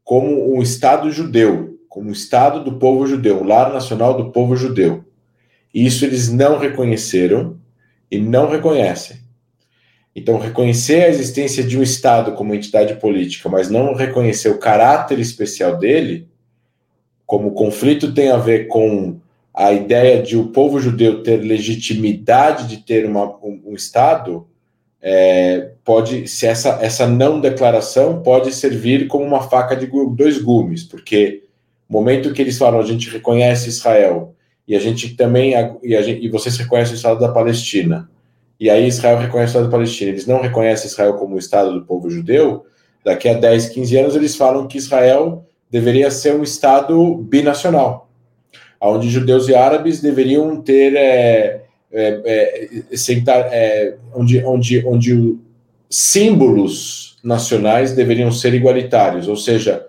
como 0.04 0.56
um 0.56 0.62
Estado 0.62 1.12
judeu, 1.12 1.80
como 1.90 2.10
um 2.10 2.14
Estado 2.14 2.64
do 2.64 2.78
povo 2.78 3.06
judeu, 3.08 3.42
um 3.42 3.46
lar 3.46 3.74
nacional 3.74 4.16
do 4.16 4.32
povo 4.32 4.56
judeu. 4.56 5.04
Isso 5.74 6.06
eles 6.06 6.30
não 6.30 6.58
reconheceram 6.58 7.58
e 8.10 8.20
não 8.20 8.50
reconhecem. 8.50 9.18
Então, 10.14 10.38
reconhecer 10.38 11.04
a 11.04 11.08
existência 11.08 11.64
de 11.64 11.78
um 11.78 11.84
Estado 11.84 12.34
como 12.34 12.54
entidade 12.54 12.96
política, 12.96 13.48
mas 13.48 13.70
não 13.70 13.94
reconhecer 13.94 14.50
o 14.50 14.60
caráter 14.60 15.20
especial 15.20 15.78
dele, 15.78 16.28
como 17.26 17.48
o 17.48 17.54
conflito 17.54 18.14
tem 18.14 18.30
a 18.30 18.38
ver 18.38 18.68
com 18.68 19.22
a 19.54 19.74
ideia 19.74 20.22
de 20.22 20.38
o 20.38 20.48
povo 20.48 20.80
judeu 20.80 21.24
ter 21.24 21.38
legitimidade 21.38 22.68
de 22.68 22.78
ter 22.78 23.06
uma, 23.06 23.26
um, 23.44 23.62
um 23.68 23.76
Estado, 23.76 24.48
é, 25.02 25.72
pode, 25.84 26.28
se 26.28 26.46
essa, 26.46 26.78
essa 26.82 27.08
não 27.08 27.42
declaração 27.42 28.22
pode 28.22 28.54
servir 28.54 29.08
como 29.08 29.26
uma 29.26 29.42
faca 29.42 29.76
de 29.76 29.88
dois 30.16 30.38
gumes, 30.38 30.84
porque 30.84 31.44
no 31.90 31.98
momento 31.98 32.32
que 32.34 32.42
eles 32.42 32.58
falam 32.58 32.80
a 32.80 32.86
gente 32.86 33.10
reconhece 33.10 33.68
Israel 33.68 34.36
e 34.68 34.76
a 34.76 34.80
gente 34.80 35.16
também 35.16 35.54
e, 35.82 35.96
a 35.96 36.02
gente, 36.02 36.24
e 36.24 36.30
vocês 36.30 36.56
reconhecem 36.56 36.94
o 36.94 36.98
Estado 36.98 37.20
da 37.20 37.32
Palestina 37.32 38.10
e 38.60 38.70
aí 38.70 38.88
Israel 38.88 39.18
reconhece 39.18 39.50
o 39.50 39.54
Estado 39.54 39.66
da 39.66 39.72
Palestina, 39.72 40.12
eles 40.12 40.28
não 40.28 40.40
reconhecem 40.40 40.88
Israel 40.88 41.16
como 41.16 41.36
o 41.36 41.40
Estado 41.40 41.74
do 41.74 41.84
povo 41.84 42.10
judeu, 42.10 42.64
daqui 43.04 43.28
a 43.28 43.34
10, 43.34 43.70
15 43.70 43.98
anos 43.98 44.16
eles 44.16 44.36
falam 44.36 44.68
que 44.68 44.78
Israel 44.78 45.48
deveria 45.70 46.12
ser 46.12 46.36
um 46.36 46.44
Estado 46.44 47.16
binacional, 47.16 48.11
onde 48.90 49.10
judeus 49.10 49.48
e 49.48 49.56
árabes 49.56 50.02
deveriam 50.02 50.62
ter, 50.62 50.96
é, 50.96 51.62
é, 51.92 52.80
é, 52.92 52.98
sentar, 52.98 53.48
é, 53.52 53.96
onde, 54.14 54.44
onde, 54.44 54.86
onde 54.86 55.38
símbolos 55.90 57.20
nacionais 57.24 57.94
deveriam 57.94 58.32
ser 58.32 58.54
igualitários, 58.54 59.28
ou 59.28 59.36
seja, 59.36 59.86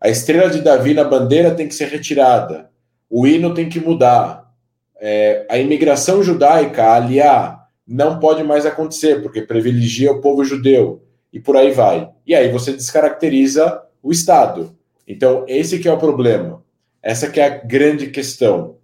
a 0.00 0.08
estrela 0.08 0.50
de 0.50 0.60
Davi 0.60 0.94
na 0.94 1.02
bandeira 1.02 1.54
tem 1.54 1.66
que 1.66 1.74
ser 1.74 1.88
retirada, 1.88 2.70
o 3.10 3.26
hino 3.26 3.54
tem 3.54 3.68
que 3.68 3.80
mudar, 3.80 4.52
é, 5.00 5.46
a 5.50 5.58
imigração 5.58 6.22
judaica, 6.22 6.92
aliar 6.92 7.68
não 7.86 8.18
pode 8.18 8.42
mais 8.42 8.64
acontecer, 8.64 9.20
porque 9.20 9.42
privilegia 9.42 10.12
o 10.12 10.20
povo 10.20 10.44
judeu, 10.44 11.02
e 11.32 11.38
por 11.38 11.56
aí 11.56 11.72
vai. 11.72 12.08
E 12.26 12.34
aí 12.34 12.50
você 12.50 12.72
descaracteriza 12.72 13.82
o 14.02 14.10
Estado. 14.10 14.74
Então, 15.06 15.44
esse 15.46 15.78
que 15.78 15.88
é 15.88 15.92
o 15.92 15.98
problema. 15.98 16.63
Essa 17.04 17.30
que 17.30 17.38
é 17.38 17.44
a 17.44 17.58
grande 17.58 18.06
questão. 18.06 18.76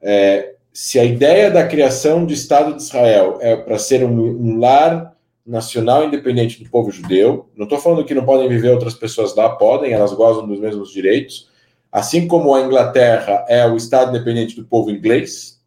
É, 0.00 0.54
se 0.72 0.96
a 1.00 1.04
ideia 1.04 1.50
da 1.50 1.66
criação 1.66 2.24
do 2.24 2.32
Estado 2.32 2.76
de 2.76 2.80
Israel 2.80 3.38
é 3.40 3.56
para 3.56 3.78
ser 3.78 4.04
um, 4.04 4.16
um, 4.16 4.58
lar 4.60 5.12
nacional 5.44 6.04
independente 6.04 6.62
do 6.62 6.70
povo 6.70 6.92
judeu, 6.92 7.48
não 7.56 7.64
estou 7.64 7.80
falando 7.80 8.04
que 8.04 8.14
não 8.14 8.24
podem 8.24 8.48
viver 8.48 8.70
outras 8.70 8.94
pessoas 8.94 9.34
lá, 9.34 9.48
podem, 9.48 9.92
elas 9.92 10.12
gozam 10.12 10.46
dos 10.46 10.60
mesmos 10.60 10.92
direitos, 10.92 11.50
assim 11.90 12.28
como 12.28 12.54
a 12.54 12.60
Inglaterra 12.60 13.44
é 13.48 13.66
o 13.66 13.76
Estado 13.76 14.16
independente 14.16 14.54
do 14.54 14.64
povo 14.64 14.88
inglês, 14.88 15.60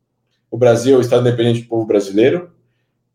o 0.50 0.58
Brasil 0.58 0.96
é 0.96 0.98
o 1.00 1.02
Estado 1.02 1.28
independente 1.28 1.64
do 1.64 1.68
povo 1.68 1.86
brasileiro, 1.86 2.52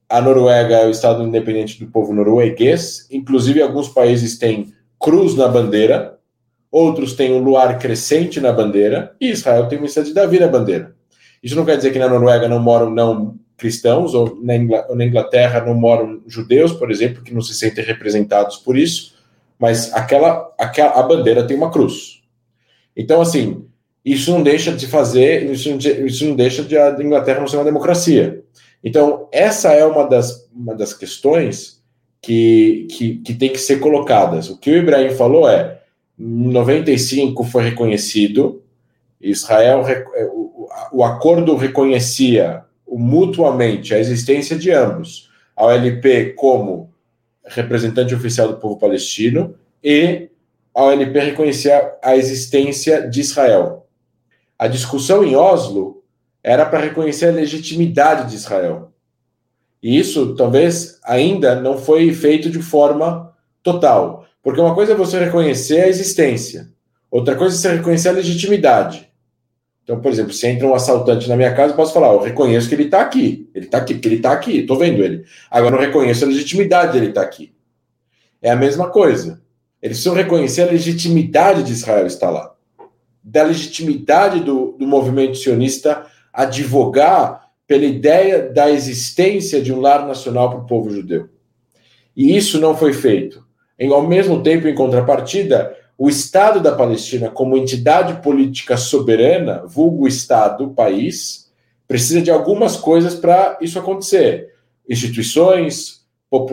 a 0.07 0.21
Noruega 0.21 0.77
é 0.77 0.87
o 0.87 0.91
Estado 0.91 1.23
independente 1.23 1.83
do 1.83 1.91
povo 1.91 2.13
norueguês. 2.13 3.09
Inclusive, 3.11 3.63
alguns 3.63 3.89
países 3.89 4.37
têm 4.37 4.75
cruz 5.01 5.35
na 5.35 5.49
bandeira, 5.49 6.19
outros 6.73 7.13
têm 7.13 7.35
um 7.35 7.43
luar 7.45 7.79
crescente 7.79 8.41
na 8.41 8.51
bandeira, 8.51 9.15
e 9.21 9.31
Israel 9.31 9.69
tem 9.69 9.79
uma 9.79 9.87
cidade 9.87 10.09
de 10.09 10.15
Davi 10.15 10.41
na 10.41 10.49
bandeira. 10.49 10.95
Isso 11.43 11.55
não 11.55 11.67
quer 11.67 11.77
dizer 11.77 11.93
que 11.93 11.99
na 11.99 12.09
Noruega 12.09 12.49
não 12.49 12.59
moram 12.59 12.89
não 12.89 13.39
cristãos, 13.59 14.15
ou 14.15 14.41
na 14.43 15.05
Inglaterra 15.05 15.61
não 15.61 15.75
moram 15.75 16.23
judeus, 16.27 16.73
por 16.73 16.91
exemplo, 16.91 17.23
que 17.23 17.35
não 17.35 17.43
se 17.43 17.55
sentem 17.55 17.85
representados 17.85 18.57
por 18.57 18.77
isso, 18.77 19.15
mas 19.59 19.93
aquela, 19.95 20.53
aquela 20.59 20.99
a 20.99 21.03
bandeira 21.03 21.47
tem 21.47 21.57
uma 21.57 21.71
cruz. 21.71 22.23
Então, 22.97 23.21
assim, 23.21 23.65
isso 24.05 24.33
não 24.33 24.43
deixa 24.43 24.73
de 24.73 24.87
fazer, 24.87 25.49
isso 25.51 25.71
não, 25.71 25.79
isso 25.79 26.25
não 26.25 26.35
deixa 26.35 26.65
de 26.65 26.77
a 26.77 26.91
Inglaterra 27.01 27.41
não 27.41 27.47
ser 27.47 27.57
uma 27.57 27.65
democracia. 27.65 28.43
Então, 28.83 29.29
essa 29.31 29.73
é 29.73 29.85
uma 29.85 30.09
das, 30.09 30.49
uma 30.53 30.75
das 30.75 30.93
questões 30.93 31.81
que, 32.21 32.89
que, 32.91 33.17
que 33.19 33.35
tem 33.35 33.51
que 33.51 33.59
ser 33.59 33.79
colocadas. 33.79 34.51
O 34.51 34.59
que 34.59 34.71
o 34.71 34.77
Ibrahim 34.77 35.11
falou 35.11 35.49
é: 35.49 35.82
95 36.19 37.45
foi 37.45 37.65
reconhecido, 37.65 38.63
Israel, 39.21 39.85
o, 40.33 40.69
o 40.93 41.05
acordo 41.05 41.57
reconhecia 41.57 42.65
mutuamente 42.89 43.95
a 43.95 43.99
existência 43.99 44.57
de 44.57 44.71
ambos, 44.71 45.31
a 45.57 45.67
OLP 45.67 46.35
como 46.37 46.93
representante 47.45 48.15
oficial 48.15 48.49
do 48.49 48.57
povo 48.57 48.79
palestino 48.79 49.55
e 49.83 50.29
a 50.75 50.85
OLP 50.85 51.19
reconhecia 51.19 51.95
a 52.03 52.17
existência 52.17 53.09
de 53.09 53.21
Israel. 53.21 53.87
A 54.59 54.69
discussão 54.69 55.25
em 55.25 55.37
Oslo 55.37 56.03
era 56.43 56.65
para 56.65 56.81
reconhecer 56.81 57.27
a 57.27 57.33
legitimidade 57.33 58.31
de 58.31 58.37
Israel. 58.37 58.93
E 59.83 59.99
isso 59.99 60.35
talvez 60.37 61.01
ainda 61.05 61.55
não 61.55 61.77
foi 61.77 62.13
feito 62.13 62.49
de 62.49 62.63
forma 62.63 63.33
total. 63.63 64.22
Porque 64.43 64.61
uma 64.61 64.75
coisa 64.75 64.93
é 64.93 64.97
você 64.97 65.19
reconhecer 65.19 65.83
a 65.83 65.89
existência, 65.89 66.69
outra 67.11 67.37
coisa 67.37 67.55
é 67.55 67.59
você 67.59 67.77
reconhecer 67.77 68.09
a 68.09 68.13
legitimidade. 68.13 69.13
Então, 69.85 70.01
por 70.01 70.11
exemplo, 70.11 70.33
se 70.33 70.47
entra 70.47 70.67
um 70.67 70.75
assaltante 70.75 71.29
na 71.29 71.37
minha 71.37 71.55
casa, 71.55 71.73
eu 71.73 71.77
posso 71.77 71.93
falar, 71.93 72.13
eu 72.13 72.21
reconheço 72.21 72.69
que 72.69 72.75
ele 72.75 72.85
está 72.85 73.01
aqui. 73.01 73.51
Ele 73.55 73.67
está 73.67 73.79
aqui, 73.79 73.95
porque 73.95 74.09
ele 74.09 74.17
está 74.17 74.33
aqui, 74.33 74.59
estou 74.59 74.79
vendo 74.79 75.03
ele. 75.03 75.25
Agora, 75.51 75.75
eu 75.75 75.79
não 75.79 75.87
reconheço 75.87 76.25
a 76.25 76.29
legitimidade 76.29 76.93
dele 76.93 77.09
estar 77.09 77.23
tá 77.23 77.27
aqui. 77.27 77.53
é 78.41 78.51
a 78.51 78.57
mesma 78.57 78.91
coisa. 78.91 79.43
Eles 79.81 79.97
precisam 79.97 80.15
reconhecer 80.15 80.63
a 80.63 80.71
legitimidade 80.71 81.65
de 81.65 81.73
Israel 81.73 82.07
estar 82.07 82.31
lá, 82.31 82.55
da 83.23 83.43
legitimidade 83.43 84.41
do, 84.41 84.77
do 84.79 84.87
movimento 84.87 85.37
sionista 85.37 86.07
advogar 86.33 87.49
pela 87.67 87.85
ideia 87.85 88.49
da 88.49 88.71
existência 88.71 89.61
de 89.61 89.73
um 89.73 89.81
lar 89.81 90.07
nacional 90.07 90.51
para 90.51 90.61
o 90.61 90.67
povo 90.67 90.91
judeu. 90.91 91.29
E 92.17 92.37
isso 92.37 92.61
não 92.61 92.77
foi 92.77 92.93
feito. 92.93 93.45
Em, 93.79 93.93
ao 93.93 94.07
mesmo 94.07 94.43
tempo, 94.43 94.69
em 94.69 94.75
contrapartida, 94.75 95.77
o 95.97 96.09
Estado 96.09 96.61
da 96.61 96.73
Palestina, 96.73 97.31
como 97.31 97.57
entidade 97.57 98.23
política 98.23 98.77
soberana, 98.77 99.65
vulgo 99.67 100.09
Estado, 100.09 100.71
país, 100.71 101.51
precisa 101.87 102.23
de 102.23 102.31
algumas 102.31 102.77
coisas 102.77 103.15
para 103.15 103.59
isso 103.61 103.79
acontecer: 103.79 104.51
instituições, 104.89 106.03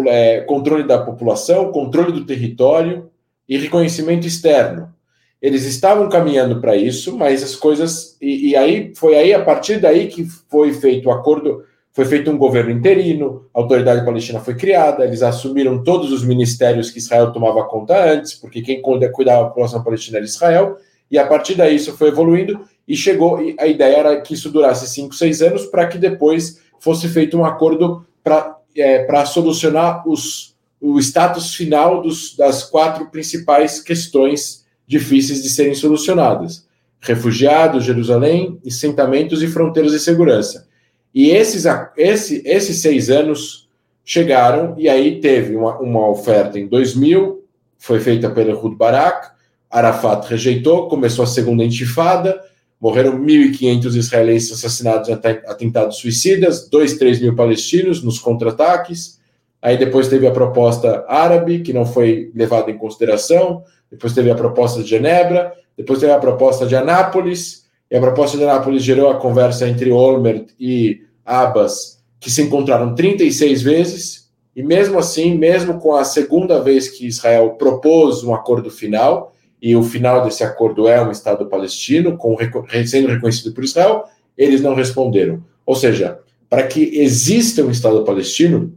é, 0.07 0.41
controle 0.41 0.83
da 0.83 0.99
população, 0.99 1.71
controle 1.71 2.11
do 2.11 2.25
território 2.25 3.09
e 3.47 3.57
reconhecimento 3.57 4.27
externo. 4.27 4.93
Eles 5.41 5.63
estavam 5.63 6.09
caminhando 6.09 6.59
para 6.59 6.75
isso, 6.75 7.17
mas 7.17 7.41
as 7.41 7.55
coisas 7.55 8.17
e, 8.21 8.49
e, 8.49 8.55
aí 8.55 8.93
foi 8.95 9.15
aí 9.15 9.33
a 9.33 9.43
partir 9.43 9.79
daí 9.79 10.07
que 10.07 10.25
foi 10.25 10.73
feito 10.73 11.07
o 11.07 11.11
acordo, 11.11 11.63
foi 11.91 12.05
feito 12.05 12.29
um 12.29 12.37
governo 12.37 12.71
interino, 12.71 13.45
a 13.53 13.59
autoridade 13.59 14.05
palestina 14.05 14.39
foi 14.39 14.55
criada, 14.55 15.03
eles 15.03 15.21
assumiram 15.21 15.83
todos 15.83 16.11
os 16.11 16.23
ministérios 16.23 16.91
que 16.91 16.99
Israel 16.99 17.31
tomava 17.31 17.63
conta 17.65 18.11
antes, 18.11 18.33
porque 18.35 18.61
quem 18.61 18.81
cuidava 18.81 19.43
da 19.43 19.49
população 19.49 19.83
palestina 19.83 20.17
era 20.17 20.25
Israel, 20.25 20.77
e 21.09 21.17
a 21.17 21.25
partir 21.25 21.55
daí 21.55 21.75
isso 21.75 21.97
foi 21.97 22.09
evoluindo 22.09 22.61
e 22.87 22.95
chegou. 22.95 23.41
E 23.41 23.55
a 23.59 23.67
ideia 23.67 23.97
era 23.97 24.21
que 24.21 24.33
isso 24.33 24.49
durasse 24.49 24.87
cinco, 24.87 25.15
seis 25.15 25.41
anos 25.41 25.65
para 25.65 25.87
que 25.87 25.97
depois 25.97 26.61
fosse 26.79 27.07
feito 27.07 27.37
um 27.37 27.43
acordo 27.43 28.05
para 28.23 28.57
é, 28.77 29.25
solucionar 29.25 30.07
os, 30.07 30.55
o 30.79 30.99
status 30.99 31.55
final 31.55 32.01
dos, 32.01 32.35
das 32.35 32.63
quatro 32.63 33.09
principais 33.09 33.81
questões 33.81 34.65
difíceis 34.87 35.41
de 35.41 35.49
serem 35.49 35.73
solucionadas: 35.73 36.65
refugiados, 37.01 37.83
Jerusalém, 37.83 38.59
assentamentos 38.65 39.41
e 39.41 39.47
fronteiras 39.47 39.91
de 39.91 39.99
segurança. 39.99 40.68
E 41.13 41.31
esses, 41.31 41.65
esse, 41.97 42.41
esses 42.45 42.81
seis 42.81 43.09
anos 43.09 43.69
chegaram, 44.03 44.75
e 44.77 44.89
aí 44.89 45.19
teve 45.19 45.55
uma, 45.55 45.77
uma 45.79 46.09
oferta 46.09 46.59
em 46.59 46.67
2000, 46.67 47.43
foi 47.77 47.99
feita 47.99 48.29
pelo 48.29 48.51
Ehud 48.51 48.75
Barak, 48.75 49.31
Arafat 49.69 50.27
rejeitou, 50.27 50.87
começou 50.87 51.23
a 51.23 51.27
segunda 51.27 51.63
intifada, 51.63 52.41
morreram 52.79 53.19
1.500 53.19 53.95
israelenses 53.95 54.51
assassinados 54.51 55.09
em 55.09 55.13
atentados 55.13 55.97
suicidas, 55.97 56.67
2, 56.69 56.97
3 56.97 57.21
mil 57.21 57.35
palestinos 57.35 58.01
nos 58.03 58.17
contra-ataques. 58.17 59.19
Aí 59.61 59.77
depois 59.77 60.07
teve 60.07 60.25
a 60.25 60.31
proposta 60.31 61.05
árabe, 61.07 61.59
que 61.59 61.73
não 61.73 61.85
foi 61.85 62.31
levada 62.33 62.71
em 62.71 62.77
consideração. 62.77 63.63
Depois 63.91 64.13
teve 64.13 64.31
a 64.31 64.35
proposta 64.35 64.81
de 64.81 64.89
Genebra. 64.89 65.53
Depois 65.77 65.99
teve 65.99 66.11
a 66.11 66.19
proposta 66.19 66.65
de 66.65 66.75
Anápolis. 66.75 67.65
E 67.89 67.97
a 67.97 67.99
proposta 67.99 68.37
de 68.37 68.43
Anápolis 68.43 68.83
gerou 68.83 69.09
a 69.09 69.19
conversa 69.19 69.67
entre 69.67 69.91
Olmert 69.91 70.49
e 70.59 71.01
Abbas, 71.25 72.03
que 72.19 72.29
se 72.29 72.41
encontraram 72.41 72.93
36 72.93 73.61
vezes. 73.61 74.29
E 74.55 74.61
mesmo 74.61 74.99
assim, 74.99 75.37
mesmo 75.37 75.79
com 75.79 75.95
a 75.95 76.03
segunda 76.03 76.61
vez 76.61 76.89
que 76.89 77.07
Israel 77.07 77.51
propôs 77.51 78.23
um 78.23 78.33
acordo 78.33 78.69
final, 78.69 79.33
e 79.61 79.75
o 79.75 79.83
final 79.83 80.23
desse 80.23 80.43
acordo 80.43 80.87
é 80.87 81.01
um 81.01 81.11
Estado 81.11 81.45
palestino, 81.47 82.17
com, 82.17 82.37
sendo 82.85 83.09
reconhecido 83.09 83.53
por 83.53 83.63
Israel, 83.63 84.05
eles 84.37 84.61
não 84.61 84.73
responderam. 84.73 85.43
Ou 85.65 85.75
seja, 85.75 86.19
para 86.49 86.65
que 86.65 86.97
exista 86.97 87.63
um 87.63 87.71
Estado 87.71 88.03
palestino, 88.03 88.73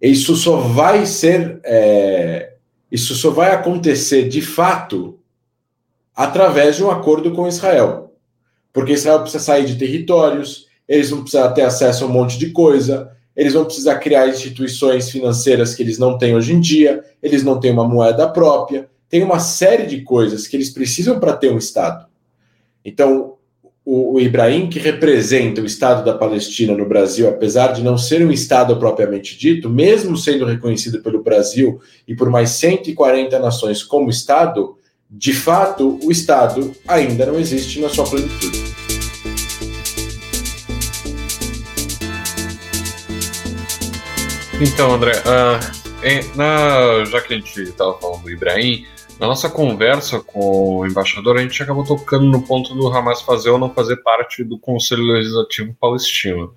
isso 0.00 0.34
só 0.34 0.56
vai 0.56 1.06
ser, 1.06 1.60
é, 1.64 2.54
isso 2.90 3.14
só 3.14 3.30
vai 3.30 3.52
acontecer 3.52 4.28
de 4.28 4.42
fato 4.42 5.18
através 6.14 6.76
de 6.76 6.84
um 6.84 6.90
acordo 6.90 7.32
com 7.32 7.48
Israel. 7.48 8.12
Porque 8.72 8.92
Israel 8.92 9.20
precisa 9.20 9.42
sair 9.42 9.64
de 9.64 9.76
territórios, 9.76 10.66
eles 10.88 11.10
vão 11.10 11.20
precisar 11.20 11.50
ter 11.52 11.62
acesso 11.62 12.04
a 12.04 12.06
um 12.06 12.10
monte 12.10 12.38
de 12.38 12.50
coisa, 12.50 13.10
eles 13.36 13.54
vão 13.54 13.64
precisar 13.64 13.96
criar 13.96 14.28
instituições 14.28 15.10
financeiras 15.10 15.74
que 15.74 15.82
eles 15.82 15.98
não 15.98 16.16
têm 16.16 16.34
hoje 16.34 16.52
em 16.52 16.60
dia, 16.60 17.02
eles 17.22 17.42
não 17.42 17.58
têm 17.58 17.72
uma 17.72 17.86
moeda 17.86 18.28
própria, 18.28 18.88
tem 19.08 19.22
uma 19.22 19.40
série 19.40 19.86
de 19.86 20.02
coisas 20.02 20.46
que 20.46 20.56
eles 20.56 20.70
precisam 20.70 21.18
para 21.18 21.36
ter 21.36 21.52
um 21.52 21.58
Estado. 21.58 22.06
Então, 22.84 23.34
o, 23.84 24.14
o, 24.14 24.20
Ibrahim, 24.20 24.68
que 24.68 24.78
representa 24.78 25.60
o 25.60 25.66
Estado 25.66 26.04
da 26.04 26.16
Palestina 26.16 26.74
no 26.74 26.88
Brasil, 26.88 27.28
apesar 27.28 27.72
de 27.72 27.82
não 27.82 27.98
ser 27.98 28.24
um 28.24 28.30
Estado 28.30 28.76
propriamente 28.78 29.38
dito, 29.38 29.68
mesmo 29.68 30.16
sendo 30.16 30.46
reconhecido 30.46 31.02
pelo 31.02 31.22
Brasil 31.22 31.80
e 32.08 32.14
por 32.14 32.30
mais 32.30 32.50
140 32.50 33.38
nações 33.38 33.82
como 33.82 34.08
Estado, 34.08 34.76
de 35.16 35.32
fato, 35.32 36.00
o 36.02 36.10
Estado 36.10 36.74
ainda 36.88 37.24
não 37.24 37.38
existe 37.38 37.80
na 37.80 37.88
sua 37.88 38.04
plenitude. 38.04 38.58
Então, 44.60 44.92
André, 44.92 45.12
uh, 45.20 46.36
na, 46.36 47.04
já 47.04 47.20
que 47.20 47.32
a 47.32 47.36
gente 47.36 47.60
estava 47.60 47.96
falando 47.98 48.22
do 48.22 48.30
Ibrahim, 48.30 48.84
na 49.20 49.28
nossa 49.28 49.48
conversa 49.48 50.20
com 50.20 50.78
o 50.78 50.86
embaixador, 50.86 51.36
a 51.36 51.42
gente 51.42 51.62
acabou 51.62 51.84
tocando 51.84 52.24
no 52.24 52.42
ponto 52.42 52.74
do 52.74 52.88
Hamas 52.88 53.22
fazer 53.22 53.50
ou 53.50 53.58
não 53.58 53.72
fazer 53.72 53.96
parte 53.98 54.42
do 54.42 54.58
Conselho 54.58 55.04
Legislativo 55.04 55.76
Palestino. 55.80 56.52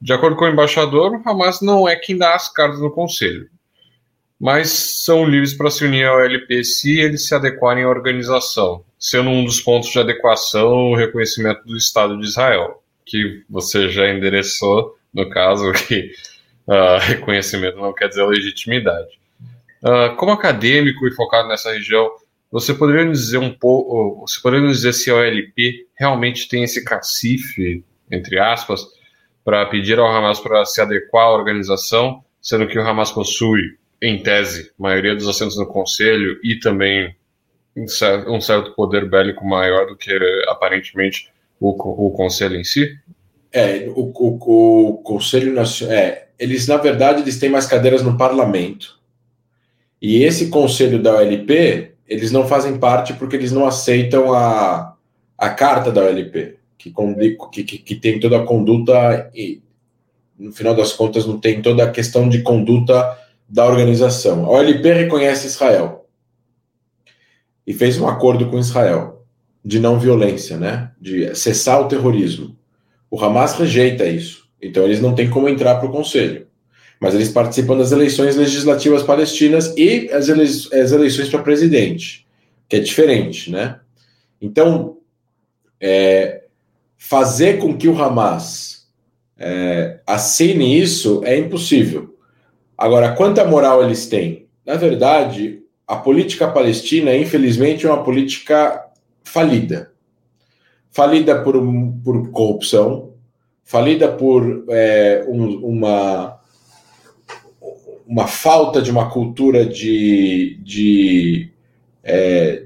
De 0.00 0.12
acordo 0.12 0.36
com 0.36 0.44
o 0.44 0.48
embaixador, 0.48 1.12
o 1.12 1.28
Hamas 1.28 1.62
não 1.62 1.88
é 1.88 1.96
quem 1.96 2.18
dá 2.18 2.34
as 2.34 2.52
cartas 2.52 2.80
no 2.80 2.90
Conselho, 2.90 3.48
mas 4.40 5.02
são 5.04 5.24
livres 5.24 5.52
para 5.52 5.70
se 5.70 5.84
unir 5.84 6.06
ao 6.06 6.20
LP 6.20 6.62
se 6.62 7.00
eles 7.00 7.26
se 7.26 7.34
adequarem 7.34 7.84
à 7.84 7.88
organização, 7.88 8.84
sendo 8.98 9.30
um 9.30 9.44
dos 9.44 9.60
pontos 9.60 9.90
de 9.90 9.98
adequação 9.98 10.92
o 10.92 10.96
reconhecimento 10.96 11.64
do 11.64 11.76
Estado 11.76 12.18
de 12.18 12.26
Israel, 12.26 12.82
que 13.04 13.42
você 13.48 13.88
já 13.88 14.08
endereçou, 14.08 14.96
no 15.12 15.28
caso, 15.28 15.72
que 15.86 16.12
uh, 16.68 16.98
reconhecimento 17.00 17.78
não 17.78 17.92
quer 17.92 18.08
dizer 18.08 18.24
legitimidade. 18.24 19.18
Uh, 19.82 20.14
como 20.16 20.32
acadêmico 20.32 21.06
e 21.06 21.14
focado 21.14 21.48
nessa 21.48 21.72
região, 21.72 22.10
você 22.50 22.72
poderia 22.72 23.04
nos 23.04 23.20
dizer 23.20 23.38
um 23.38 23.52
pouco, 23.52 24.26
você 24.26 24.40
poderia 24.40 24.66
nos 24.66 24.78
dizer 24.78 24.92
se 24.92 25.10
a 25.10 25.16
OLP 25.16 25.86
realmente 25.98 26.48
tem 26.48 26.62
esse 26.62 26.84
cacife, 26.84 27.84
entre 28.10 28.38
aspas, 28.38 28.86
para 29.44 29.66
pedir 29.66 29.98
ao 29.98 30.06
Hamas 30.06 30.40
para 30.40 30.64
se 30.64 30.80
adequar 30.80 31.24
à 31.24 31.32
organização, 31.32 32.24
sendo 32.40 32.66
que 32.66 32.78
o 32.78 32.82
Hamas 32.82 33.10
possui, 33.12 33.78
em 34.00 34.22
tese, 34.22 34.72
maioria 34.78 35.14
dos 35.14 35.28
assentos 35.28 35.56
no 35.56 35.66
Conselho 35.66 36.38
e 36.42 36.58
também 36.58 37.14
um 37.76 38.40
certo 38.40 38.74
poder 38.74 39.08
bélico 39.08 39.46
maior 39.46 39.86
do 39.86 39.96
que 39.96 40.10
aparentemente 40.48 41.30
o, 41.60 41.70
o 41.70 42.10
Conselho 42.10 42.56
em 42.56 42.64
si? 42.64 42.96
É, 43.52 43.88
o, 43.88 44.12
o, 44.14 44.90
o 44.90 44.98
Conselho 44.98 45.52
Nacional. 45.52 45.96
É, 45.96 46.28
eles, 46.38 46.66
na 46.66 46.76
verdade, 46.76 47.22
eles 47.22 47.38
têm 47.38 47.48
mais 47.48 47.66
cadeiras 47.66 48.02
no 48.02 48.16
parlamento 48.16 48.98
e 50.00 50.22
esse 50.22 50.48
conselho 50.48 51.02
da 51.02 51.16
OLP, 51.16 51.92
eles 52.06 52.30
não 52.30 52.46
fazem 52.46 52.78
parte 52.78 53.12
porque 53.14 53.36
eles 53.36 53.50
não 53.50 53.66
aceitam 53.66 54.32
a, 54.32 54.96
a 55.36 55.50
carta 55.50 55.90
da 55.90 56.02
OLP, 56.02 56.56
que, 56.78 56.92
que, 57.52 57.78
que 57.78 57.94
tem 57.96 58.20
toda 58.20 58.38
a 58.38 58.44
conduta 58.44 59.28
e, 59.34 59.60
no 60.38 60.52
final 60.52 60.74
das 60.74 60.92
contas, 60.92 61.26
não 61.26 61.38
tem 61.38 61.60
toda 61.60 61.82
a 61.82 61.90
questão 61.90 62.28
de 62.28 62.42
conduta 62.42 63.18
da 63.48 63.66
organização. 63.66 64.44
A 64.44 64.50
OLP 64.50 64.92
reconhece 64.92 65.46
Israel 65.46 66.06
e 67.66 67.72
fez 67.72 67.98
um 67.98 68.06
acordo 68.06 68.50
com 68.50 68.58
Israel 68.58 69.26
de 69.64 69.78
não 69.80 69.98
violência, 69.98 70.56
né? 70.56 70.92
De 71.00 71.34
cessar 71.34 71.80
o 71.80 71.88
terrorismo. 71.88 72.56
O 73.10 73.22
Hamas 73.22 73.54
rejeita 73.54 74.04
isso, 74.04 74.48
então 74.60 74.84
eles 74.84 75.00
não 75.00 75.14
têm 75.14 75.30
como 75.30 75.48
entrar 75.48 75.76
para 75.76 75.88
o 75.88 75.92
conselho 75.92 76.48
mas 77.00 77.14
eles 77.14 77.28
participam 77.28 77.76
das 77.76 77.92
eleições 77.92 78.36
legislativas 78.36 79.02
palestinas 79.02 79.72
e 79.76 80.10
as, 80.10 80.28
ele 80.28 80.42
as 80.42 80.92
eleições 80.92 81.28
para 81.28 81.42
presidente, 81.42 82.26
que 82.68 82.76
é 82.76 82.80
diferente, 82.80 83.50
né? 83.50 83.78
Então, 84.40 84.98
é, 85.80 86.44
fazer 86.96 87.58
com 87.58 87.76
que 87.76 87.88
o 87.88 88.00
Hamas 88.00 88.88
é, 89.36 90.00
assine 90.06 90.80
isso 90.80 91.22
é 91.24 91.38
impossível. 91.38 92.17
Agora, 92.78 93.12
quanta 93.12 93.44
moral 93.44 93.82
eles 93.82 94.06
têm? 94.06 94.46
Na 94.64 94.76
verdade, 94.76 95.60
a 95.86 95.96
política 95.96 96.46
palestina, 96.48 97.14
infelizmente, 97.14 97.84
é 97.84 97.90
uma 97.90 98.04
política 98.04 98.86
falida. 99.24 99.90
Falida 100.90 101.42
por, 101.42 101.60
por 102.04 102.30
corrupção, 102.30 103.14
falida 103.64 104.08
por 104.08 104.64
é, 104.68 105.24
um, 105.28 105.66
uma 105.66 106.38
uma 108.08 108.26
falta 108.26 108.80
de 108.80 108.90
uma 108.90 109.10
cultura 109.10 109.66
de, 109.66 110.58
de, 110.62 111.50
é, 112.02 112.62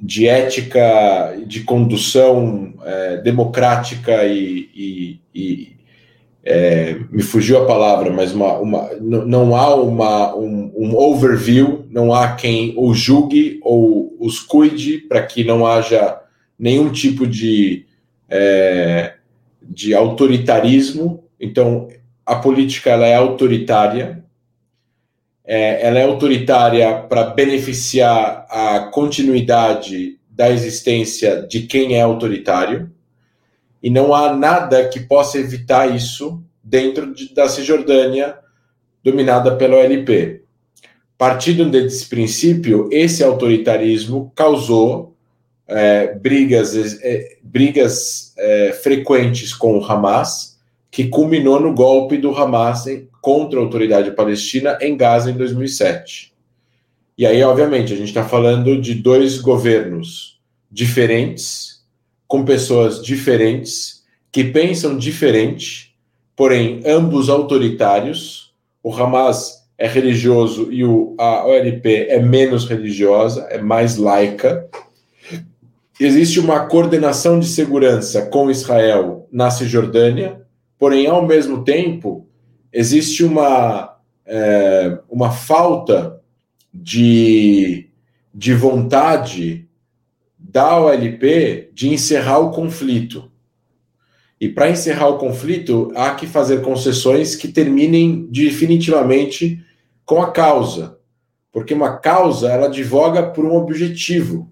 de 0.00 0.28
ética, 0.28 1.36
de 1.44 1.64
condução 1.64 2.72
é, 2.84 3.16
democrática 3.16 4.24
e, 4.24 4.70
e, 4.72 5.20
e, 5.34 5.73
é, 6.44 6.98
me 7.10 7.22
fugiu 7.22 7.62
a 7.62 7.66
palavra, 7.66 8.10
mas 8.10 8.34
uma, 8.34 8.58
uma, 8.58 8.90
não 9.00 9.56
há 9.56 9.74
uma, 9.74 10.36
um, 10.36 10.70
um, 10.76 10.96
overview, 10.96 11.86
não 11.90 12.12
há 12.12 12.34
quem 12.34 12.74
o 12.76 12.92
julgue 12.92 13.58
ou 13.62 14.14
os 14.20 14.40
cuide 14.40 14.98
para 14.98 15.22
que 15.22 15.42
não 15.42 15.66
haja 15.66 16.20
nenhum 16.58 16.92
tipo 16.92 17.26
de, 17.26 17.86
é, 18.28 19.14
de 19.62 19.94
autoritarismo. 19.94 21.24
Então, 21.40 21.88
a 22.26 22.36
política 22.36 22.90
ela 22.90 23.06
é 23.06 23.14
autoritária, 23.14 24.22
é, 25.46 25.86
ela 25.86 25.98
é 25.98 26.04
autoritária 26.04 26.94
para 26.94 27.24
beneficiar 27.24 28.46
a 28.50 28.90
continuidade 28.92 30.18
da 30.28 30.50
existência 30.50 31.46
de 31.48 31.62
quem 31.62 31.94
é 31.94 32.02
autoritário 32.02 32.93
e 33.84 33.90
não 33.90 34.14
há 34.14 34.34
nada 34.34 34.88
que 34.88 34.98
possa 34.98 35.38
evitar 35.38 35.94
isso 35.94 36.42
dentro 36.62 37.14
de, 37.14 37.34
da 37.34 37.46
Cisjordânia 37.50 38.34
dominada 39.04 39.54
pela 39.56 39.76
OLP. 39.76 40.40
Partindo 41.18 41.68
desse 41.68 42.06
princípio, 42.06 42.88
esse 42.90 43.22
autoritarismo 43.22 44.32
causou 44.34 45.14
é, 45.68 46.14
brigas, 46.14 46.74
é, 47.02 47.36
brigas 47.42 48.32
é, 48.38 48.72
frequentes 48.72 49.52
com 49.52 49.78
o 49.78 49.84
Hamas, 49.84 50.58
que 50.90 51.08
culminou 51.08 51.60
no 51.60 51.74
golpe 51.74 52.16
do 52.16 52.34
Hamas 52.34 52.86
contra 53.20 53.60
a 53.60 53.62
autoridade 53.62 54.12
palestina 54.12 54.78
em 54.80 54.96
Gaza 54.96 55.30
em 55.30 55.34
2007. 55.34 56.32
E 57.18 57.26
aí, 57.26 57.42
obviamente, 57.42 57.92
a 57.92 57.96
gente 57.96 58.08
está 58.08 58.24
falando 58.24 58.80
de 58.80 58.94
dois 58.94 59.38
governos 59.38 60.40
diferentes, 60.70 61.73
com 62.26 62.44
pessoas 62.44 63.02
diferentes, 63.02 64.02
que 64.32 64.44
pensam 64.44 64.96
diferente, 64.96 65.94
porém 66.34 66.82
ambos 66.84 67.28
autoritários. 67.28 68.52
O 68.82 68.92
Hamas 68.92 69.64
é 69.78 69.86
religioso 69.86 70.72
e 70.72 70.84
o, 70.84 71.14
a 71.18 71.46
OLP 71.46 72.06
é 72.08 72.20
menos 72.20 72.66
religiosa, 72.66 73.46
é 73.50 73.60
mais 73.60 73.96
laica. 73.96 74.68
Existe 76.00 76.40
uma 76.40 76.66
coordenação 76.66 77.38
de 77.38 77.46
segurança 77.46 78.26
com 78.26 78.50
Israel 78.50 79.28
na 79.30 79.50
Cisjordânia, 79.50 80.40
porém, 80.78 81.06
ao 81.06 81.24
mesmo 81.24 81.62
tempo, 81.62 82.26
existe 82.72 83.22
uma, 83.22 83.96
é, 84.26 84.98
uma 85.08 85.30
falta 85.30 86.20
de, 86.72 87.88
de 88.34 88.54
vontade 88.54 89.63
da 90.54 90.78
OLP 90.78 91.70
de 91.74 91.88
encerrar 91.88 92.38
o 92.38 92.52
conflito. 92.52 93.28
E 94.40 94.48
para 94.48 94.70
encerrar 94.70 95.08
o 95.08 95.18
conflito, 95.18 95.90
há 95.96 96.14
que 96.14 96.28
fazer 96.28 96.62
concessões 96.62 97.34
que 97.34 97.48
terminem 97.48 98.28
definitivamente 98.30 99.60
com 100.04 100.22
a 100.22 100.30
causa. 100.30 100.96
Porque 101.50 101.74
uma 101.74 101.98
causa, 101.98 102.48
ela 102.48 102.66
advoga 102.66 103.24
por 103.24 103.44
um 103.44 103.56
objetivo. 103.56 104.48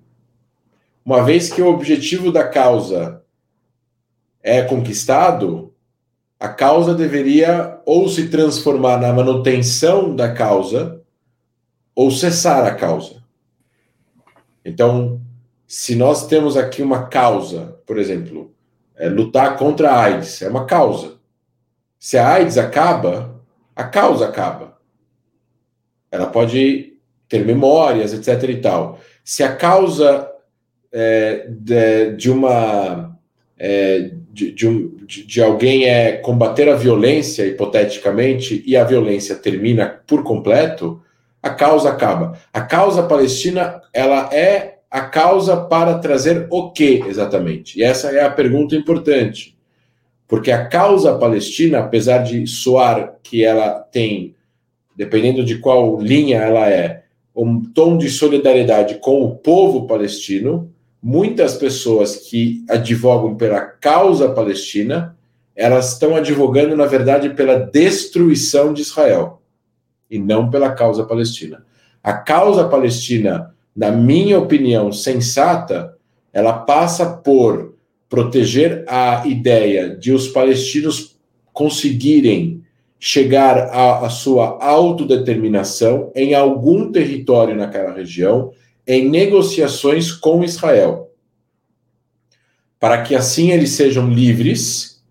Uma 1.04 1.22
vez 1.22 1.52
que 1.52 1.62
o 1.62 1.68
objetivo 1.68 2.32
da 2.32 2.48
causa 2.48 3.22
é 4.42 4.60
conquistado, 4.60 5.72
a 6.38 6.48
causa 6.48 6.96
deveria 6.96 7.80
ou 7.86 8.08
se 8.08 8.28
transformar 8.28 9.00
na 9.00 9.12
manutenção 9.12 10.16
da 10.16 10.34
causa 10.34 11.00
ou 11.94 12.10
cessar 12.10 12.66
a 12.66 12.74
causa. 12.74 13.22
Então, 14.64 15.21
se 15.72 15.96
nós 15.96 16.26
temos 16.26 16.54
aqui 16.54 16.82
uma 16.82 17.06
causa, 17.06 17.78
por 17.86 17.98
exemplo, 17.98 18.54
é, 18.94 19.08
lutar 19.08 19.56
contra 19.56 19.90
a 19.90 20.02
AIDS, 20.02 20.42
é 20.42 20.48
uma 20.50 20.66
causa. 20.66 21.14
Se 21.98 22.18
a 22.18 22.28
AIDS 22.28 22.58
acaba, 22.58 23.42
a 23.74 23.82
causa 23.82 24.28
acaba. 24.28 24.76
Ela 26.10 26.26
pode 26.26 26.92
ter 27.26 27.46
memórias, 27.46 28.12
etc. 28.12 28.50
e 28.50 28.56
tal. 28.58 29.00
Se 29.24 29.42
a 29.42 29.56
causa 29.56 30.30
é, 30.92 31.46
de, 31.48 32.16
de, 32.16 32.30
uma 32.30 33.18
é, 33.56 34.10
de, 34.30 34.52
de, 34.52 34.68
um, 34.68 34.94
de, 35.06 35.24
de 35.24 35.42
alguém 35.42 35.86
é 35.86 36.18
combater 36.18 36.68
a 36.68 36.76
violência, 36.76 37.46
hipoteticamente, 37.46 38.62
e 38.66 38.76
a 38.76 38.84
violência 38.84 39.36
termina 39.36 40.02
por 40.06 40.22
completo, 40.22 41.02
a 41.42 41.48
causa 41.48 41.88
acaba. 41.88 42.38
A 42.52 42.60
causa 42.60 43.04
palestina 43.04 43.80
ela 43.94 44.28
é 44.34 44.81
a 44.92 45.00
causa 45.00 45.56
para 45.56 45.98
trazer 45.98 46.46
o 46.50 46.70
que 46.70 47.02
exatamente? 47.06 47.80
E 47.80 47.82
essa 47.82 48.10
é 48.10 48.22
a 48.22 48.30
pergunta 48.30 48.76
importante. 48.76 49.56
Porque 50.28 50.50
a 50.50 50.66
causa 50.66 51.16
palestina, 51.16 51.78
apesar 51.78 52.18
de 52.18 52.46
soar 52.46 53.14
que 53.22 53.42
ela 53.42 53.70
tem, 53.70 54.34
dependendo 54.94 55.42
de 55.46 55.56
qual 55.56 55.98
linha 55.98 56.40
ela 56.42 56.68
é, 56.68 57.04
um 57.34 57.64
tom 57.64 57.96
de 57.96 58.10
solidariedade 58.10 58.96
com 58.96 59.22
o 59.22 59.34
povo 59.34 59.86
palestino, 59.86 60.70
muitas 61.02 61.54
pessoas 61.54 62.16
que 62.16 62.62
advogam 62.68 63.34
pela 63.34 63.62
causa 63.62 64.28
palestina, 64.28 65.16
elas 65.56 65.94
estão 65.94 66.14
advogando, 66.14 66.76
na 66.76 66.84
verdade, 66.84 67.30
pela 67.30 67.58
destruição 67.58 68.74
de 68.74 68.82
Israel 68.82 69.40
e 70.10 70.18
não 70.18 70.50
pela 70.50 70.70
causa 70.72 71.02
palestina. 71.04 71.64
A 72.02 72.12
causa 72.12 72.68
palestina 72.68 73.51
na 73.74 73.90
minha 73.90 74.38
opinião, 74.38 74.92
sensata, 74.92 75.96
ela 76.32 76.52
passa 76.52 77.06
por 77.06 77.74
proteger 78.08 78.84
a 78.86 79.26
ideia 79.26 79.96
de 79.96 80.12
os 80.12 80.28
palestinos 80.28 81.16
conseguirem 81.52 82.62
chegar 82.98 83.70
à, 83.74 84.08
sua 84.10 84.62
autodeterminação 84.62 86.12
em 86.14 86.34
algum 86.34 86.92
território 86.92 87.56
naquela 87.56 87.92
região, 87.92 88.52
em 88.86 89.08
negociações 89.08 90.12
com 90.12 90.44
Israel, 90.44 91.10
para 92.78 93.02
que 93.02 93.14
assim 93.14 93.50
eles 93.50 93.70
sejam 93.70 94.08
livres 94.08 95.02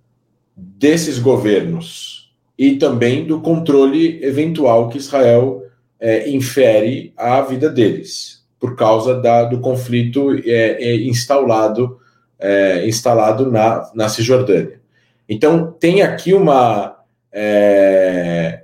desses 0.56 1.20
governos 1.20 2.32
e 2.58 2.78
também 2.78 3.26
do 3.26 3.42
controle 3.42 4.24
eventual 4.24 4.88
que 4.88 4.98
Israel 4.98 5.64
é, 6.00 6.30
infere 6.30 7.14
à 7.18 7.42
vida 7.42 7.70
deles 7.70 8.41
por 8.62 8.76
causa 8.76 9.20
da, 9.20 9.44
do 9.44 9.60
conflito 9.60 10.40
é, 10.46 10.84
é 10.84 10.96
instalado, 10.96 12.00
é, 12.38 12.88
instalado 12.88 13.52
na, 13.52 13.90
na 13.96 14.08
Cisjordânia. 14.08 14.80
Então, 15.28 15.72
tem 15.72 16.04
aqui 16.04 16.36
uma. 16.36 17.00
É, 17.32 18.62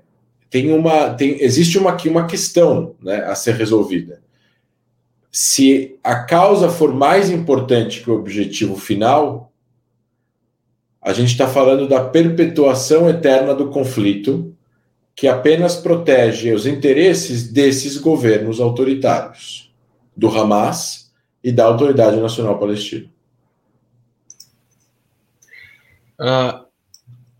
tem 0.51 0.71
uma 0.71 1.13
tem, 1.15 1.41
existe 1.41 1.79
uma, 1.79 1.91
aqui 1.91 2.07
uma 2.07 2.27
questão 2.27 2.95
né, 3.01 3.23
a 3.23 3.33
ser 3.33 3.55
resolvida. 3.55 4.21
Se 5.31 5.97
a 6.03 6.23
causa 6.23 6.69
for 6.69 6.93
mais 6.93 7.31
importante 7.31 8.01
que 8.01 8.11
o 8.11 8.15
objetivo 8.15 8.75
final, 8.75 9.51
a 11.01 11.11
gente 11.11 11.31
está 11.31 11.47
falando 11.47 11.87
da 11.87 12.03
perpetuação 12.03 13.09
eterna 13.09 13.55
do 13.55 13.69
conflito, 13.69 14.53
que 15.15 15.27
apenas 15.27 15.75
protege 15.75 16.53
os 16.53 16.67
interesses 16.67 17.51
desses 17.51 17.97
governos 17.97 18.59
autoritários 18.59 19.66
do 20.17 20.27
Hamas 20.27 21.13
e 21.43 21.51
da 21.51 21.65
Autoridade 21.65 22.19
Nacional 22.19 22.57
Palestina. 22.57 23.07
Uh, 26.19 26.65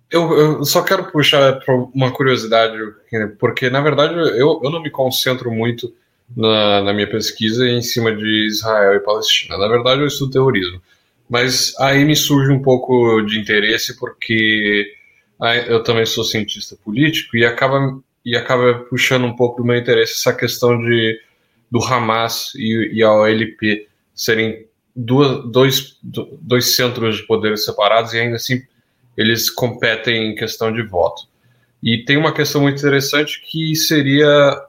eu, 0.10 0.38
eu, 0.38 0.64
só 0.64 0.84
quero 0.84 1.12
puxar 1.12 1.60
uma 1.94 2.12
curiosidade, 2.12 2.78
porque 3.40 3.70
na 3.70 3.82
verdade 3.82 4.14
eu, 4.14 4.62
eu 4.64 4.70
não 4.70 4.82
me 4.82 4.92
concentro 4.92 5.52
muito 5.52 5.92
na, 6.36 6.84
na, 6.84 6.94
minha 6.94 7.10
pesquisa 7.10 7.68
em 7.68 7.82
cima 7.82 8.16
de 8.16 8.48
Israel 8.48 8.96
e 8.96 9.00
Palestina. 9.00 9.58
Na 9.58 9.68
verdade, 9.68 10.02
eu 10.02 10.08
estudo 10.08 10.32
terrorismo. 10.32 10.82
Mas 11.30 11.74
aí 11.80 12.06
me 12.06 12.16
surge 12.16 12.52
um 12.52 12.62
pouco 12.62 13.22
de 13.22 13.40
interesse, 13.40 13.98
porque 13.98 14.94
eu 15.68 15.84
também 15.84 16.06
sou 16.06 16.24
cientista 16.24 16.78
político 16.84 17.36
e 17.36 17.46
acaba, 17.46 18.00
e 18.24 18.36
acaba 18.36 18.86
puxando 18.90 19.26
um 19.26 19.36
pouco 19.36 19.62
do 19.62 19.68
meu 19.68 19.78
interesse 19.78 20.14
essa 20.14 20.34
questão 20.34 20.82
de 20.82 21.20
do 21.70 21.84
Hamas 21.84 22.54
e, 22.56 22.92
e 22.94 23.04
a 23.04 23.12
OLP 23.12 23.88
serem 24.14 24.66
duas, 24.96 25.46
dois, 25.52 26.00
dois 26.02 26.76
centros 26.76 27.18
de 27.18 27.24
poderes 27.28 27.66
separados 27.66 28.14
e 28.14 28.20
ainda 28.20 28.38
assim 28.38 28.62
eles 29.16 29.50
competem 29.50 30.32
em 30.32 30.36
questão 30.36 30.72
de 30.72 30.82
voto. 30.84 31.24
E 31.82 32.04
tem 32.06 32.18
uma 32.18 32.34
questão 32.34 32.62
muito 32.62 32.78
interessante 32.78 33.42
que 33.50 33.76
seria 33.76 34.62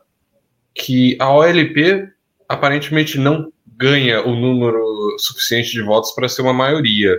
que 0.74 1.16
a 1.18 1.32
OLP 1.32 2.08
aparentemente 2.48 3.18
não 3.18 3.52
ganha 3.66 4.26
o 4.26 4.34
número 4.34 5.16
suficiente 5.18 5.70
de 5.70 5.82
votos 5.82 6.12
para 6.12 6.28
ser 6.28 6.42
uma 6.42 6.52
maioria, 6.52 7.18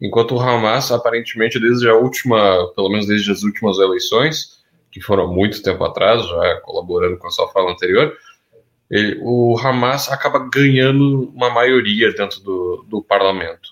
enquanto 0.00 0.34
o 0.34 0.40
Hamas 0.40 0.90
aparentemente 0.90 1.60
desde 1.60 1.88
a 1.88 1.94
última, 1.94 2.72
pelo 2.74 2.88
menos 2.88 3.06
desde 3.06 3.30
as 3.30 3.42
últimas 3.42 3.78
eleições, 3.78 4.62
que 4.90 5.00
foram 5.00 5.32
muito 5.32 5.62
tempo 5.62 5.82
atrás, 5.84 6.26
já 6.26 6.60
colaborando 6.62 7.16
com 7.16 7.26
a 7.26 7.30
sua 7.30 7.48
fala 7.48 7.72
anterior, 7.72 8.16
ele, 8.92 9.18
o 9.22 9.58
Hamas 9.58 10.12
acaba 10.12 10.38
ganhando 10.52 11.32
uma 11.34 11.48
maioria 11.48 12.12
dentro 12.12 12.40
do, 12.42 12.84
do 12.86 13.02
parlamento. 13.02 13.70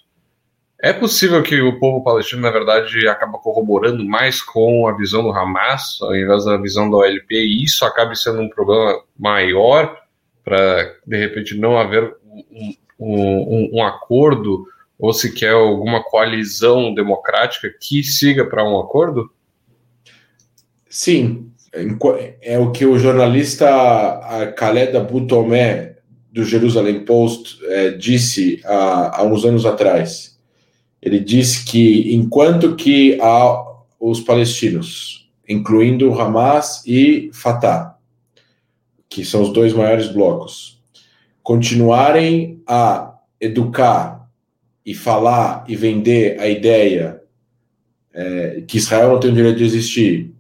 É 0.83 0.95
possível 0.95 1.43
que 1.43 1.61
o 1.61 1.79
povo 1.79 2.03
palestino, 2.03 2.41
na 2.41 2.51
verdade, 2.51 3.07
acaba 3.07 3.37
corroborando 3.37 4.03
mais 4.03 4.41
com 4.41 4.89
a 4.89 4.97
visão 4.97 5.23
do 5.23 5.31
Hamas, 5.31 5.99
ao 6.01 6.17
invés 6.17 6.47
da 6.47 6.57
visão 6.57 6.91
da 6.91 6.97
OLP, 6.97 7.35
e 7.35 7.63
isso 7.63 7.85
acabe 7.85 8.17
sendo 8.17 8.41
um 8.41 8.49
problema 8.49 8.99
maior 9.19 9.95
para, 10.43 10.97
de 11.07 11.19
repente, 11.19 11.55
não 11.55 11.79
haver 11.79 12.17
um, 12.25 12.75
um, 12.99 13.71
um 13.75 13.85
acordo 13.85 14.67
ou 14.99 15.13
sequer 15.13 15.53
alguma 15.53 16.03
coalizão 16.03 16.95
democrática 16.95 17.71
que 17.79 18.03
siga 18.03 18.47
para 18.47 18.65
um 18.65 18.81
acordo? 18.81 19.31
Sim, 20.89 21.50
é 21.73 22.59
o 22.59 22.73
que 22.73 22.85
o 22.85 22.99
jornalista 22.99 23.67
Khaled 24.57 24.97
Aboutomé 24.97 25.97
do 26.33 26.45
Jerusalem 26.45 27.05
Post 27.05 27.59
é, 27.65 27.91
disse 27.91 28.61
há, 28.65 29.21
há 29.21 29.25
uns 29.25 29.45
anos 29.45 29.67
atrás. 29.67 30.39
Ele 31.03 31.19
disse 31.19 31.65
que 31.65 32.15
enquanto 32.15 32.77
que 32.77 33.19
há 33.21 33.67
os 33.99 34.21
palestinos, 34.21 35.31
incluindo 35.49 36.13
Hamas 36.19 36.83
e 36.87 37.31
Fatah, 37.33 37.97
que 39.09 39.25
são 39.25 39.43
os 39.43 39.53
dois 39.53 39.73
maiores 39.73 40.09
blocos, 40.09 40.81
continuarem 41.43 42.63
a 42.67 43.15
educar 43.41 44.29
e 44.85 44.95
falar 44.95 45.65
e 45.69 45.75
vender 45.75 46.39
a 46.39 46.49
ideia 46.49 47.21
é, 48.13 48.63
que 48.67 48.79
Israel 48.79 49.13
não 49.13 49.21
tem 49.21 49.31
o 49.31 49.35
direito 49.35 49.59
de 49.59 49.65
existir, 49.65 50.33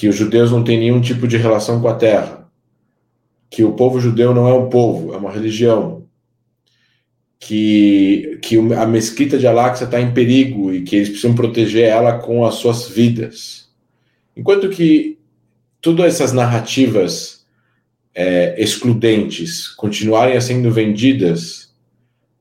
que 0.00 0.08
os 0.08 0.16
judeus 0.16 0.50
não 0.50 0.64
têm 0.64 0.78
nenhum 0.78 0.98
tipo 0.98 1.28
de 1.28 1.36
relação 1.36 1.78
com 1.78 1.86
a 1.86 1.94
terra, 1.94 2.50
que 3.50 3.62
o 3.62 3.74
povo 3.74 4.00
judeu 4.00 4.32
não 4.32 4.48
é 4.48 4.54
um 4.54 4.70
povo, 4.70 5.12
é 5.12 5.18
uma 5.18 5.30
religião, 5.30 6.06
que, 7.38 8.38
que 8.40 8.56
a 8.56 8.86
mesquita 8.86 9.36
de 9.36 9.46
Al-Aqsa 9.46 9.84
está 9.84 10.00
em 10.00 10.14
perigo 10.14 10.72
e 10.72 10.84
que 10.84 10.96
eles 10.96 11.10
precisam 11.10 11.34
proteger 11.34 11.84
ela 11.84 12.16
com 12.16 12.46
as 12.46 12.54
suas 12.54 12.88
vidas. 12.88 13.68
Enquanto 14.34 14.70
que 14.70 15.18
todas 15.82 16.14
essas 16.14 16.32
narrativas 16.32 17.44
é, 18.14 18.54
excludentes 18.58 19.68
continuarem 19.68 20.40
sendo 20.40 20.70
vendidas 20.70 21.74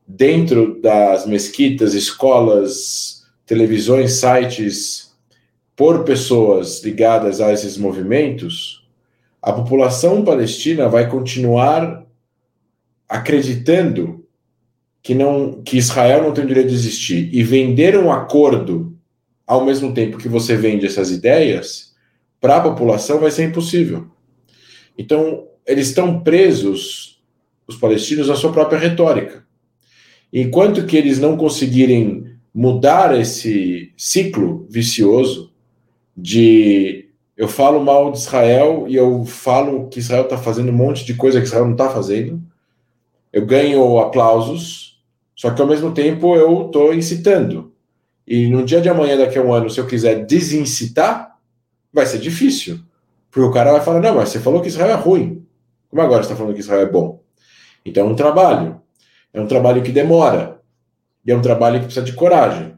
dentro 0.08 0.80
das 0.82 1.28
mesquitas, 1.28 1.94
escolas, 1.94 3.26
televisões, 3.46 4.14
sites, 4.14 5.09
por 5.80 6.04
pessoas 6.04 6.84
ligadas 6.84 7.40
a 7.40 7.54
esses 7.54 7.78
movimentos, 7.78 8.86
a 9.42 9.54
população 9.54 10.26
palestina 10.26 10.90
vai 10.90 11.10
continuar 11.10 12.06
acreditando 13.08 14.26
que 15.02 15.16
não 15.16 15.64
que 15.64 15.78
Israel 15.78 16.24
não 16.24 16.34
tem 16.34 16.44
o 16.44 16.48
direito 16.48 16.68
de 16.68 16.76
existir 16.76 17.34
e 17.34 17.42
vender 17.44 17.98
um 17.98 18.12
acordo 18.12 18.94
ao 19.48 19.64
mesmo 19.64 19.94
tempo 19.94 20.18
que 20.18 20.28
você 20.28 20.54
vende 20.54 20.86
essas 20.86 21.12
ideias 21.12 21.96
para 22.42 22.58
a 22.58 22.62
população 22.62 23.18
vai 23.18 23.32
ser 23.32 23.46
impossível. 23.46 24.06
Então, 24.98 25.48
eles 25.66 25.88
estão 25.88 26.20
presos 26.20 27.24
os 27.66 27.78
palestinos 27.78 28.28
na 28.28 28.36
sua 28.36 28.52
própria 28.52 28.78
retórica. 28.78 29.46
Enquanto 30.34 30.86
que 30.86 30.98
eles 30.98 31.20
não 31.20 31.38
conseguirem 31.38 32.26
mudar 32.54 33.18
esse 33.18 33.94
ciclo 33.96 34.68
vicioso 34.70 35.50
de 36.22 37.10
eu 37.38 37.48
falo 37.48 37.84
mal 37.84 38.12
de 38.12 38.18
Israel 38.18 38.86
e 38.88 38.96
eu 38.96 39.24
falo 39.26 39.88
que 39.88 40.00
Israel 40.00 40.24
está 40.24 40.38
fazendo 40.38 40.70
um 40.70 40.76
monte 40.76 41.06
de 41.06 41.14
coisa 41.14 41.40
que 41.40 41.48
Israel 41.48 41.66
não 41.66 41.72
está 41.72 41.90
fazendo, 41.90 42.42
eu 43.32 43.46
ganho 43.46 44.00
aplausos, 44.00 45.02
só 45.36 45.52
que 45.52 45.62
ao 45.62 45.68
mesmo 45.68 45.94
tempo 45.94 46.36
eu 46.36 46.66
estou 46.66 46.94
incitando. 46.94 47.72
E 48.28 48.48
no 48.48 48.64
dia 48.64 48.82
de 48.82 48.90
amanhã, 48.90 49.18
daqui 49.18 49.38
a 49.38 49.42
um 49.42 49.54
ano, 49.54 49.70
se 49.70 49.80
eu 49.80 49.88
quiser 49.88 50.26
desincitar, 50.26 51.38
vai 51.94 52.06
ser 52.06 52.20
difícil. 52.20 52.80
Porque 53.32 53.48
o 53.48 53.52
cara 53.52 53.72
vai 53.72 53.82
falar: 53.82 54.02
não, 54.02 54.16
mas 54.16 54.30
você 54.30 54.40
falou 54.40 54.62
que 54.62 54.68
Israel 54.68 54.92
é 54.92 54.96
ruim. 54.96 55.46
Como 55.90 56.02
agora 56.02 56.22
você 56.22 56.28
está 56.28 56.36
falando 56.36 56.54
que 56.54 56.60
Israel 56.60 56.82
é 56.82 56.92
bom? 56.92 57.24
Então 57.86 58.08
é 58.08 58.12
um 58.12 58.16
trabalho. 58.16 58.82
É 59.34 59.40
um 59.40 59.48
trabalho 59.48 59.82
que 59.82 59.92
demora. 59.92 60.60
E 61.26 61.32
é 61.32 61.36
um 61.36 61.42
trabalho 61.42 61.80
que 61.80 61.86
precisa 61.86 62.06
de 62.06 62.14
coragem. 62.14 62.76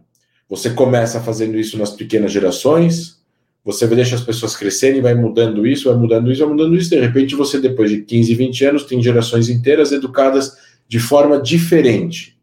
Você 0.50 0.70
começa 0.70 1.22
fazendo 1.22 1.58
isso 1.58 1.78
nas 1.78 1.92
pequenas 1.92 2.32
gerações, 2.32 3.21
você 3.64 3.88
deixa 3.88 4.16
as 4.16 4.22
pessoas 4.22 4.56
crescerem, 4.56 5.02
vai 5.02 5.14
mudando 5.14 5.68
isso, 5.68 5.90
vai 5.90 5.98
mudando 5.98 6.32
isso, 6.32 6.42
vai 6.42 6.50
mudando 6.50 6.76
isso. 6.76 6.90
De 6.90 7.00
repente, 7.00 7.36
você, 7.36 7.60
depois 7.60 7.92
de 7.92 8.02
15, 8.02 8.34
20 8.34 8.66
anos, 8.66 8.84
tem 8.86 9.02
gerações 9.02 9.50
inteiras 9.50 9.92
educadas 9.92 10.54
de 10.88 11.00
forma 11.00 11.40
diferente. 11.40 12.38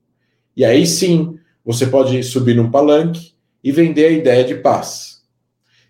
E 0.56 0.64
aí 0.64 0.86
sim, 0.86 1.36
você 1.64 1.86
pode 1.86 2.22
subir 2.22 2.54
num 2.54 2.70
palanque 2.70 3.32
e 3.62 3.72
vender 3.72 4.06
a 4.06 4.10
ideia 4.10 4.44
de 4.44 4.54
paz. 4.54 5.22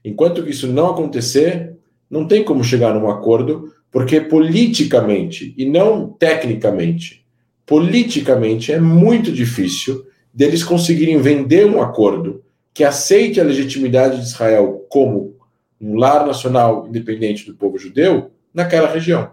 Enquanto 0.04 0.48
isso 0.48 0.66
não 0.66 0.90
acontecer, 0.90 1.76
não 2.10 2.26
tem 2.26 2.42
como 2.42 2.64
chegar 2.64 2.94
num 2.94 3.10
acordo, 3.10 3.72
porque 3.90 4.20
politicamente, 4.20 5.54
e 5.56 5.66
não 5.66 6.08
tecnicamente, 6.08 7.24
politicamente 7.66 8.72
é 8.72 8.80
muito 8.80 9.30
difícil 9.30 10.06
deles 10.32 10.64
conseguirem 10.64 11.20
vender 11.20 11.66
um 11.66 11.82
acordo 11.82 12.42
que 12.78 12.84
aceite 12.84 13.40
a 13.40 13.44
legitimidade 13.44 14.20
de 14.20 14.22
Israel 14.22 14.86
como 14.88 15.36
um 15.80 15.96
lar 15.96 16.24
nacional 16.24 16.86
independente 16.86 17.44
do 17.44 17.52
povo 17.52 17.76
judeu 17.76 18.30
naquela 18.54 18.88
região. 18.88 19.32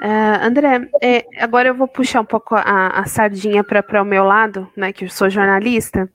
Uh, 0.00 0.44
André, 0.44 0.88
é, 1.02 1.24
agora 1.40 1.70
eu 1.70 1.74
vou 1.74 1.88
puxar 1.88 2.20
um 2.20 2.24
pouco 2.24 2.54
a, 2.54 3.00
a 3.00 3.04
sardinha 3.06 3.64
para 3.64 4.00
o 4.00 4.04
meu 4.04 4.22
lado, 4.22 4.70
né, 4.76 4.92
que 4.92 5.06
eu 5.06 5.08
sou 5.08 5.28
jornalista. 5.28 6.08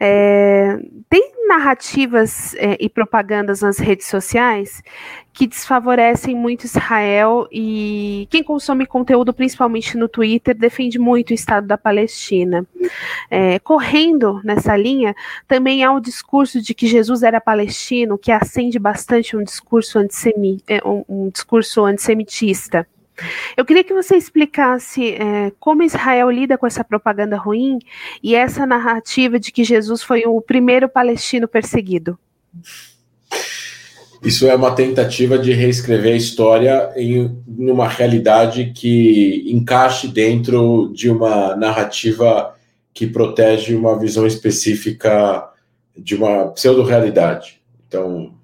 É, 0.00 0.78
tem 1.10 1.32
narrativas 1.46 2.54
é, 2.54 2.78
e 2.80 2.88
propagandas 2.88 3.60
nas 3.60 3.78
redes 3.78 4.06
sociais 4.06 4.82
que 5.36 5.46
desfavorecem 5.46 6.34
muito 6.34 6.64
Israel 6.64 7.46
e 7.52 8.26
quem 8.30 8.42
consome 8.42 8.86
conteúdo, 8.86 9.34
principalmente 9.34 9.94
no 9.94 10.08
Twitter, 10.08 10.56
defende 10.56 10.98
muito 10.98 11.28
o 11.28 11.34
Estado 11.34 11.66
da 11.66 11.76
Palestina. 11.76 12.66
É, 13.30 13.58
correndo 13.58 14.40
nessa 14.42 14.74
linha, 14.74 15.14
também 15.46 15.84
há 15.84 15.92
o 15.92 16.00
discurso 16.00 16.62
de 16.62 16.72
que 16.72 16.86
Jesus 16.86 17.22
era 17.22 17.38
palestino, 17.38 18.16
que 18.16 18.32
acende 18.32 18.78
bastante 18.78 19.36
um 19.36 19.44
discurso, 19.44 19.98
antissemi, 19.98 20.62
é, 20.66 20.80
um, 20.82 21.04
um 21.06 21.28
discurso 21.28 21.84
antissemitista. 21.84 22.88
Eu 23.54 23.66
queria 23.66 23.84
que 23.84 23.92
você 23.92 24.16
explicasse 24.16 25.16
é, 25.16 25.52
como 25.60 25.82
Israel 25.82 26.30
lida 26.30 26.56
com 26.56 26.66
essa 26.66 26.82
propaganda 26.82 27.36
ruim 27.36 27.78
e 28.22 28.34
essa 28.34 28.64
narrativa 28.64 29.38
de 29.38 29.52
que 29.52 29.64
Jesus 29.64 30.02
foi 30.02 30.22
o 30.24 30.40
primeiro 30.40 30.88
palestino 30.88 31.46
perseguido. 31.46 32.18
Isso 34.26 34.48
é 34.48 34.56
uma 34.56 34.74
tentativa 34.74 35.38
de 35.38 35.52
reescrever 35.52 36.14
a 36.14 36.16
história 36.16 36.90
em 36.96 37.30
uma 37.46 37.86
realidade 37.86 38.72
que 38.74 39.44
encaixe 39.46 40.08
dentro 40.08 40.90
de 40.92 41.08
uma 41.08 41.54
narrativa 41.54 42.52
que 42.92 43.06
protege 43.06 43.76
uma 43.76 43.96
visão 43.96 44.26
específica 44.26 45.48
de 45.96 46.16
uma 46.16 46.48
pseudo-realidade. 46.48 47.60
Então, 47.86 48.34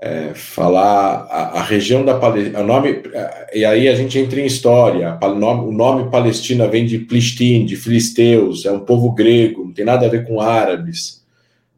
é, 0.00 0.32
falar 0.34 1.26
a, 1.30 1.58
a, 1.58 1.62
região 1.62 2.02
da 2.02 2.18
Palestina, 2.18 2.62
nome 2.62 3.02
e 3.52 3.66
aí 3.66 3.90
a 3.90 3.94
gente 3.94 4.18
entra 4.18 4.40
em 4.40 4.46
história. 4.46 5.18
O 5.20 5.34
nome, 5.70 6.02
o 6.04 6.10
Palestina 6.10 6.66
vem 6.66 6.86
de 6.86 6.98
Plistin, 6.98 7.66
de 7.66 7.76
filisteus, 7.76 8.64
é 8.64 8.72
um 8.72 8.80
povo 8.80 9.12
grego, 9.12 9.66
não 9.66 9.72
tem 9.74 9.84
nada 9.84 10.06
a 10.06 10.08
ver 10.08 10.26
com 10.26 10.40
árabes. 10.40 11.21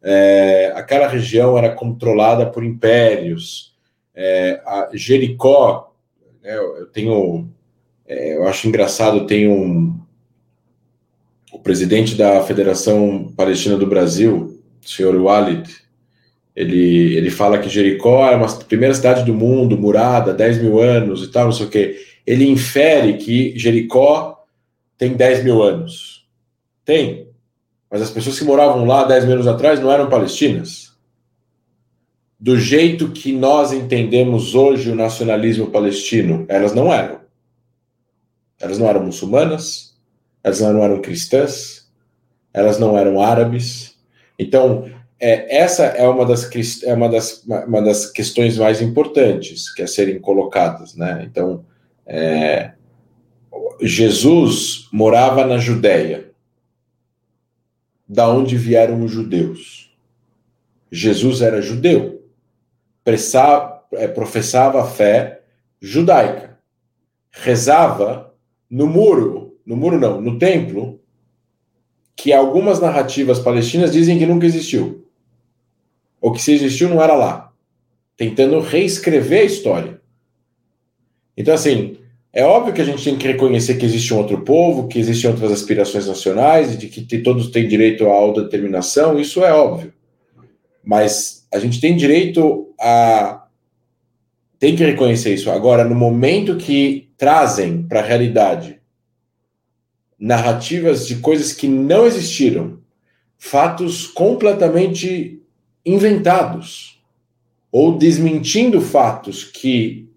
É, 0.05 0.72
aquela 0.76 1.09
região 1.09 1.57
era 1.57 1.74
controlada 1.74 2.44
por 2.46 2.62
impérios. 2.62 3.74
É, 4.14 4.61
Jericó, 4.92 5.94
né, 6.42 6.57
eu 6.57 6.86
tenho, 6.86 7.48
é, 8.07 8.36
eu 8.36 8.46
acho 8.46 8.68
engraçado, 8.68 9.26
tem 9.26 9.48
um 9.48 9.98
o 11.52 11.59
presidente 11.61 12.16
da 12.16 12.42
Federação 12.42 13.32
Palestina 13.36 13.76
do 13.76 13.86
Brasil, 13.86 14.61
o 14.84 14.88
senhor 14.88 15.14
Walid, 15.14 15.84
ele, 16.55 17.16
ele 17.16 17.30
fala 17.30 17.59
que 17.59 17.68
Jericó 17.68 18.28
é 18.28 18.36
uma 18.36 18.48
primeira 18.59 18.94
cidade 18.94 19.24
do 19.24 19.34
mundo, 19.34 19.76
murada, 19.76 20.32
10 20.32 20.62
mil 20.62 20.80
anos 20.80 21.22
e 21.22 21.28
tal, 21.30 21.46
não 21.46 21.52
sei 21.52 21.66
o 21.66 21.70
quê. 21.70 21.96
Ele 22.24 22.48
infere 22.48 23.14
que 23.14 23.59
Jericó 23.59 24.44
tem 24.96 25.14
10 25.14 25.44
mil 25.44 25.62
anos. 25.62 26.26
Tem. 26.84 27.23
Mas 27.95 28.03
as 28.03 28.11
pessoas 28.11 28.36
que 28.36 28.45
moravam 28.45 28.84
lá 28.84 29.05
10 29.05 29.24
mil 29.24 29.34
anos 29.34 29.47
atrás 29.47 29.78
não 29.78 29.88
eram 29.88 30.09
palestinas. 30.09 30.97
Do 32.40 32.59
jeito 32.59 33.12
que 33.12 33.32
nós 33.32 33.72
entendemos 33.72 34.57
hoje 34.57 34.90
o 34.90 34.97
nacionalismo 34.97 35.68
palestino, 35.68 36.45
elas 36.49 36.74
não 36.74 36.92
eram. 36.92 37.20
Elas 38.61 38.80
não 38.80 38.88
eram 38.88 39.05
muçulmanas, 39.05 39.97
elas 40.42 40.61
não 40.61 40.82
eram 40.82 41.01
cristãs, 41.01 41.88
elas 42.53 42.80
não 42.80 42.99
eram 42.99 43.20
árabes. 43.22 43.95
Então, 44.36 44.90
é, 45.20 45.59
essa 45.59 45.84
é 45.84 46.09
uma 46.09 46.26
das, 46.26 46.53
é 46.82 46.95
uma, 46.95 47.09
das, 47.09 47.45
uma 47.45 47.80
das 47.80 48.11
questões 48.11 48.59
mais 48.59 48.82
importantes 48.82 49.72
que 49.72 49.82
a 49.82 49.86
serem 49.86 50.18
colocadas, 50.18 50.97
né? 50.97 51.24
Então, 51.30 51.64
é, 52.05 52.72
Jesus 53.80 54.88
morava 54.92 55.47
na 55.47 55.59
Judéia, 55.59 56.34
da 58.09 58.28
onde 58.28 58.57
vieram 58.57 59.02
os 59.02 59.11
judeus. 59.11 59.94
Jesus 60.90 61.40
era 61.40 61.62
judeu, 61.62 62.22
é, 63.92 64.09
professava 64.09 64.82
a 64.82 64.86
fé 64.86 65.42
judaica, 65.80 66.59
rezava 67.30 68.34
no 68.70 68.86
muro, 68.86 69.59
no 69.64 69.76
muro 69.76 69.98
não, 69.98 70.20
no 70.20 70.38
templo, 70.38 71.00
que 72.16 72.32
algumas 72.32 72.80
narrativas 72.80 73.38
palestinas 73.38 73.92
dizem 73.92 74.18
que 74.18 74.26
nunca 74.26 74.46
existiu. 74.46 75.07
Ou 76.20 76.32
que 76.32 76.40
se 76.40 76.52
existiu 76.52 76.88
não 76.88 77.02
era 77.02 77.14
lá. 77.14 77.52
Tentando 78.16 78.61
reescrever 78.61 79.42
a 79.42 79.44
história. 79.44 80.00
Então, 81.36 81.52
assim, 81.52 81.98
é 82.35 82.45
óbvio 82.45 82.74
que 82.74 82.80
a 82.80 82.85
gente 82.85 83.05
tem 83.05 83.16
que 83.16 83.28
reconhecer 83.28 83.76
que 83.76 83.87
existe 83.87 84.12
um 84.12 84.18
outro 84.18 84.41
povo, 84.43 84.89
que 84.89 84.99
existem 84.99 85.30
outras 85.30 85.53
aspirações 85.53 86.09
nacionais 86.09 86.74
e 86.74 86.76
de 86.76 86.89
que 86.89 87.18
todos 87.18 87.49
têm 87.51 87.68
direito 87.68 88.09
à 88.09 88.12
autodeterminação, 88.12 89.20
isso 89.20 89.45
é 89.45 89.53
óbvio. 89.53 89.95
Mas 90.82 91.47
a 91.53 91.61
gente 91.61 91.80
tem 91.80 91.97
direito 91.97 92.74
a. 92.80 93.47
Tem 94.59 94.74
que 94.74 94.85
reconhecer 94.85 95.32
isso. 95.32 95.49
Agora, 95.49 95.85
no 95.85 95.95
momento 95.95 96.57
que 96.57 97.09
trazem 97.16 97.82
para 97.85 98.01
a 98.01 98.05
realidade 98.05 98.80
narrativas 100.18 101.07
de 101.07 101.16
coisas 101.16 101.53
que 101.53 101.68
não 101.68 102.07
existiram, 102.07 102.78
fatos 103.39 104.07
completamente 104.07 105.41
inventados, 105.87 107.01
ou 107.70 107.97
desmentindo 107.97 108.80
fatos 108.80 109.45
que 109.45 110.09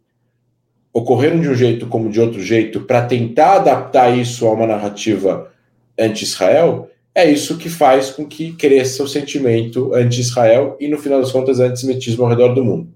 ocorreram 0.97 1.39
de 1.39 1.47
um 1.47 1.53
jeito 1.53 1.85
como 1.85 2.09
de 2.09 2.19
outro 2.19 2.41
jeito 2.41 2.81
para 2.81 3.05
tentar 3.05 3.57
adaptar 3.57 4.17
isso 4.17 4.47
a 4.47 4.51
uma 4.51 4.65
narrativa 4.65 5.51
anti-Israel, 5.95 6.89
é 7.13 7.29
isso 7.29 7.59
que 7.59 7.69
faz 7.69 8.09
com 8.09 8.25
que 8.25 8.53
cresça 8.53 9.03
o 9.03 9.07
sentimento 9.07 9.93
anti-Israel 9.93 10.75
e, 10.79 10.87
no 10.87 10.97
final 10.97 11.21
das 11.21 11.31
contas, 11.31 11.59
antissemitismo 11.59 12.23
ao 12.23 12.29
redor 12.31 12.55
do 12.55 12.65
mundo. 12.65 12.87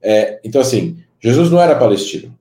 É, 0.00 0.38
então, 0.44 0.60
assim, 0.60 0.98
Jesus 1.18 1.50
não 1.50 1.60
era 1.60 1.74
palestino. 1.74 2.32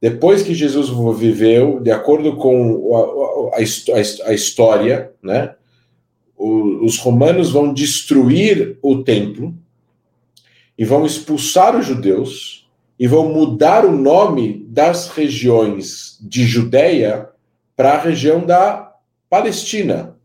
Depois 0.00 0.42
que 0.42 0.54
Jesus 0.54 0.88
viveu, 1.18 1.78
de 1.80 1.90
acordo 1.90 2.36
com 2.36 3.52
a, 3.52 3.58
a, 3.58 4.30
a 4.30 4.32
história, 4.32 5.10
né, 5.22 5.54
os 6.38 6.98
romanos 6.98 7.50
vão 7.50 7.70
destruir 7.70 8.78
o 8.80 9.02
templo 9.02 9.54
e 10.78 10.86
vão 10.86 11.04
expulsar 11.04 11.78
os 11.78 11.84
judeus 11.84 12.55
e 12.98 13.06
vão 13.06 13.32
mudar 13.32 13.84
o 13.84 13.92
nome 13.92 14.64
das 14.68 15.08
regiões 15.08 16.18
de 16.20 16.44
Judéia 16.44 17.28
para 17.76 17.92
a 17.92 18.00
região 18.00 18.44
da 18.44 18.94
Palestina. 19.28 20.16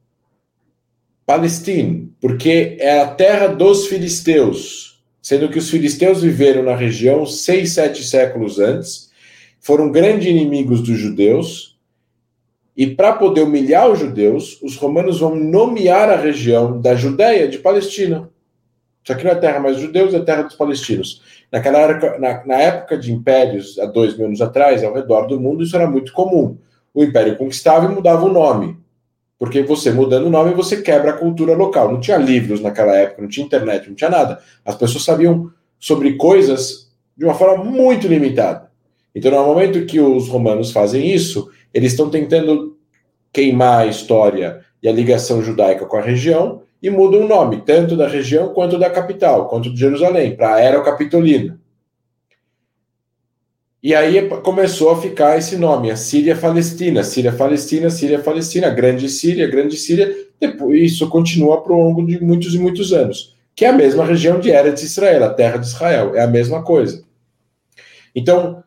Palestina, 1.25 2.07
porque 2.19 2.77
é 2.79 3.01
a 3.01 3.07
terra 3.07 3.47
dos 3.47 3.87
filisteus, 3.87 5.01
sendo 5.21 5.49
que 5.49 5.59
os 5.59 5.69
filisteus 5.69 6.21
viveram 6.21 6.63
na 6.63 6.75
região 6.75 7.25
seis, 7.25 7.73
sete 7.73 8.03
séculos 8.03 8.59
antes, 8.59 9.11
foram 9.59 9.91
grandes 9.91 10.27
inimigos 10.27 10.81
dos 10.81 10.97
judeus, 10.97 11.77
e 12.75 12.87
para 12.87 13.13
poder 13.13 13.41
humilhar 13.41 13.89
os 13.89 13.99
judeus, 13.99 14.59
os 14.61 14.75
romanos 14.77 15.19
vão 15.19 15.35
nomear 15.35 16.09
a 16.09 16.15
região 16.15 16.79
da 16.79 16.95
Judéia 16.95 17.47
de 17.47 17.59
Palestina. 17.59 18.29
Isso 19.03 19.13
aqui 19.13 19.23
não 19.23 19.31
é 19.31 19.35
terra 19.35 19.59
mais 19.59 19.75
dos 19.75 19.85
judeus, 19.85 20.13
é 20.13 20.19
terra 20.19 20.43
dos 20.43 20.55
palestinos. 20.55 21.21
Naquela 21.51 21.79
época, 21.79 22.17
na, 22.17 22.45
na, 22.45 22.61
época 22.61 22.97
de 22.97 23.11
impérios, 23.11 23.77
há 23.77 23.85
dois 23.85 24.15
mil 24.15 24.27
anos 24.27 24.41
atrás, 24.41 24.83
ao 24.83 24.93
redor 24.93 25.27
do 25.27 25.39
mundo, 25.39 25.63
isso 25.63 25.75
era 25.75 25.85
muito 25.85 26.13
comum. 26.13 26.57
O 26.93 27.03
império 27.03 27.37
conquistava 27.37 27.91
e 27.91 27.93
mudava 27.93 28.25
o 28.25 28.31
nome. 28.31 28.77
Porque 29.37 29.61
você 29.61 29.91
mudando 29.91 30.27
o 30.27 30.29
nome, 30.29 30.53
você 30.53 30.81
quebra 30.81 31.11
a 31.11 31.17
cultura 31.17 31.53
local. 31.53 31.91
Não 31.91 31.99
tinha 31.99 32.17
livros 32.17 32.61
naquela 32.61 32.95
época, 32.95 33.21
não 33.21 33.27
tinha 33.27 33.45
internet, 33.45 33.89
não 33.89 33.95
tinha 33.95 34.09
nada. 34.09 34.39
As 34.63 34.75
pessoas 34.75 35.03
sabiam 35.03 35.51
sobre 35.79 36.13
coisas 36.13 36.89
de 37.17 37.25
uma 37.25 37.33
forma 37.33 37.63
muito 37.63 38.07
limitada. 38.07 38.69
Então, 39.13 39.31
no 39.31 39.45
momento 39.45 39.85
que 39.85 39.99
os 39.99 40.29
romanos 40.29 40.71
fazem 40.71 41.11
isso, 41.11 41.49
eles 41.73 41.91
estão 41.91 42.09
tentando 42.09 42.77
queimar 43.33 43.81
a 43.81 43.87
história 43.87 44.61
e 44.81 44.87
a 44.87 44.91
ligação 44.91 45.41
judaica 45.43 45.85
com 45.85 45.97
a 45.97 46.01
região 46.01 46.61
e 46.81 46.89
mudam 46.89 47.21
o 47.21 47.27
nome, 47.27 47.61
tanto 47.61 47.95
da 47.95 48.07
região 48.07 48.53
quanto 48.53 48.77
da 48.79 48.89
capital, 48.89 49.47
quanto 49.47 49.71
de 49.71 49.79
Jerusalém, 49.79 50.35
para 50.35 50.59
Era 50.59 50.81
Capitolina. 50.81 51.59
E 53.83 53.95
aí 53.95 54.29
começou 54.43 54.91
a 54.91 55.01
ficar 55.01 55.37
esse 55.37 55.57
nome, 55.57 55.89
a 55.89 55.95
Síria 55.95 56.35
Palestina, 56.35 57.03
Síria 57.03 57.31
Palestina, 57.31 57.89
Síria 57.89 58.19
Palestina, 58.19 58.69
Grande 58.69 59.09
Síria, 59.09 59.49
Grande 59.49 59.75
Síria. 59.75 60.15
Depois 60.39 60.91
isso 60.91 61.09
continua 61.09 61.55
ao 61.55 61.67
longo 61.67 62.05
de 62.05 62.23
muitos 62.23 62.53
e 62.53 62.59
muitos 62.59 62.93
anos, 62.93 63.35
que 63.55 63.65
é 63.65 63.69
a 63.69 63.73
mesma 63.73 64.05
região 64.05 64.39
de 64.39 64.51
Era 64.51 64.71
de 64.71 64.83
Israel, 64.83 65.23
a 65.23 65.33
terra 65.33 65.57
de 65.57 65.65
Israel, 65.65 66.15
é 66.15 66.21
a 66.21 66.27
mesma 66.27 66.63
coisa. 66.63 67.03
Então, 68.15 68.63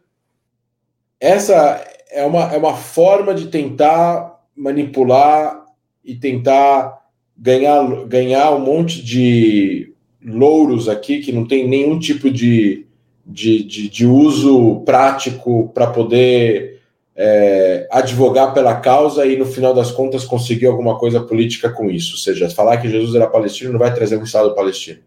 essa 1.20 1.80
é 2.10 2.24
uma, 2.24 2.52
é 2.52 2.56
uma 2.56 2.76
forma 2.76 3.34
de 3.34 3.46
tentar 3.46 4.40
manipular 4.56 5.64
e 6.04 6.16
tentar 6.16 7.03
ganhar, 7.44 8.06
ganhar 8.06 8.52
um 8.52 8.60
monte 8.60 9.04
de 9.04 9.92
louros 10.24 10.88
aqui 10.88 11.20
que 11.20 11.30
não 11.30 11.46
tem 11.46 11.68
nenhum 11.68 11.98
tipo 11.98 12.30
de, 12.30 12.86
de, 13.26 13.62
de, 13.62 13.88
de 13.90 14.06
uso 14.06 14.80
prático 14.86 15.70
para 15.74 15.88
poder 15.88 16.80
é, 17.14 17.86
advogar 17.90 18.54
pela 18.54 18.80
causa 18.80 19.26
e, 19.26 19.36
no 19.36 19.44
final 19.44 19.74
das 19.74 19.92
contas, 19.92 20.24
conseguir 20.24 20.64
alguma 20.64 20.98
coisa 20.98 21.20
política 21.20 21.68
com 21.68 21.90
isso. 21.90 22.12
Ou 22.12 22.18
seja, 22.18 22.48
falar 22.48 22.78
que 22.78 22.88
Jesus 22.88 23.14
era 23.14 23.26
palestino 23.26 23.72
não 23.72 23.78
vai 23.78 23.94
trazer 23.94 24.16
um 24.16 24.24
Estado 24.24 24.54
palestino. 24.54 25.00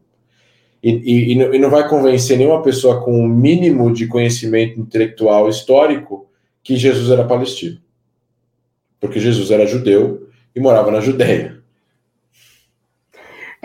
E, 0.83 0.91
e, 0.91 1.33
e 1.33 1.57
não 1.57 1.71
vai 1.71 1.89
convencer 1.89 2.37
nenhuma 2.37 2.61
pessoa 2.61 3.01
com 3.01 3.19
o 3.19 3.23
um 3.23 3.27
mínimo 3.27 3.91
de 3.91 4.05
conhecimento 4.05 4.79
intelectual 4.79 5.49
histórico 5.49 6.29
que 6.61 6.77
Jesus 6.77 7.09
era 7.09 7.23
palestino. 7.23 7.79
Porque 8.99 9.19
Jesus 9.19 9.49
era 9.49 9.65
judeu 9.65 10.29
e 10.55 10.59
morava 10.59 10.91
na 10.91 10.99
Judéia. 10.99 11.56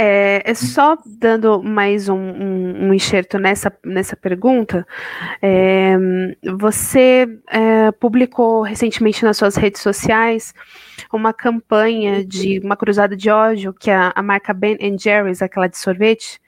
É, 0.04 0.42
é, 0.44 0.52
só 0.52 0.98
dando 1.06 1.62
mais 1.62 2.08
um, 2.08 2.16
um, 2.16 2.86
um, 2.86 2.92
enxerto 2.92 3.38
nessa, 3.38 3.72
nessa 3.84 4.16
pergunta, 4.16 4.84
é, 5.40 5.96
você 6.58 7.28
é, 7.48 7.92
publicou 7.92 8.62
recentemente 8.62 9.22
nas 9.22 9.36
suas 9.36 9.54
redes 9.54 9.80
sociais 9.80 10.52
uma 11.12 11.32
campanha 11.32 12.24
de 12.24 12.58
uma 12.58 12.76
cruzada 12.76 13.16
de 13.16 13.30
ódio 13.30 13.72
que 13.72 13.92
a, 13.92 14.12
a 14.12 14.22
marca 14.24 14.52
Ben 14.52 14.76
Jerry's, 14.98 15.40
aquela 15.40 15.68
de 15.68 15.78
sorvete, 15.78 16.40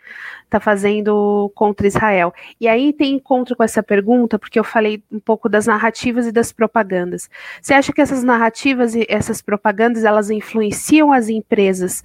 está 0.44 0.60
fazendo 0.60 1.50
contra 1.54 1.86
Israel. 1.86 2.32
E 2.60 2.68
aí 2.68 2.92
tem 2.92 3.14
encontro 3.14 3.56
com 3.56 3.62
essa 3.62 3.82
pergunta, 3.82 4.38
porque 4.38 4.58
eu 4.58 4.64
falei 4.64 5.02
um 5.10 5.18
pouco 5.18 5.48
das 5.48 5.66
narrativas 5.66 6.26
e 6.26 6.32
das 6.32 6.52
propagandas. 6.52 7.28
Você 7.60 7.74
acha 7.74 7.92
que 7.92 8.00
essas 8.00 8.22
narrativas 8.22 8.94
e 8.94 9.04
essas 9.08 9.42
propagandas 9.42 10.04
elas 10.04 10.30
influenciam 10.30 11.12
as 11.12 11.28
empresas 11.28 12.02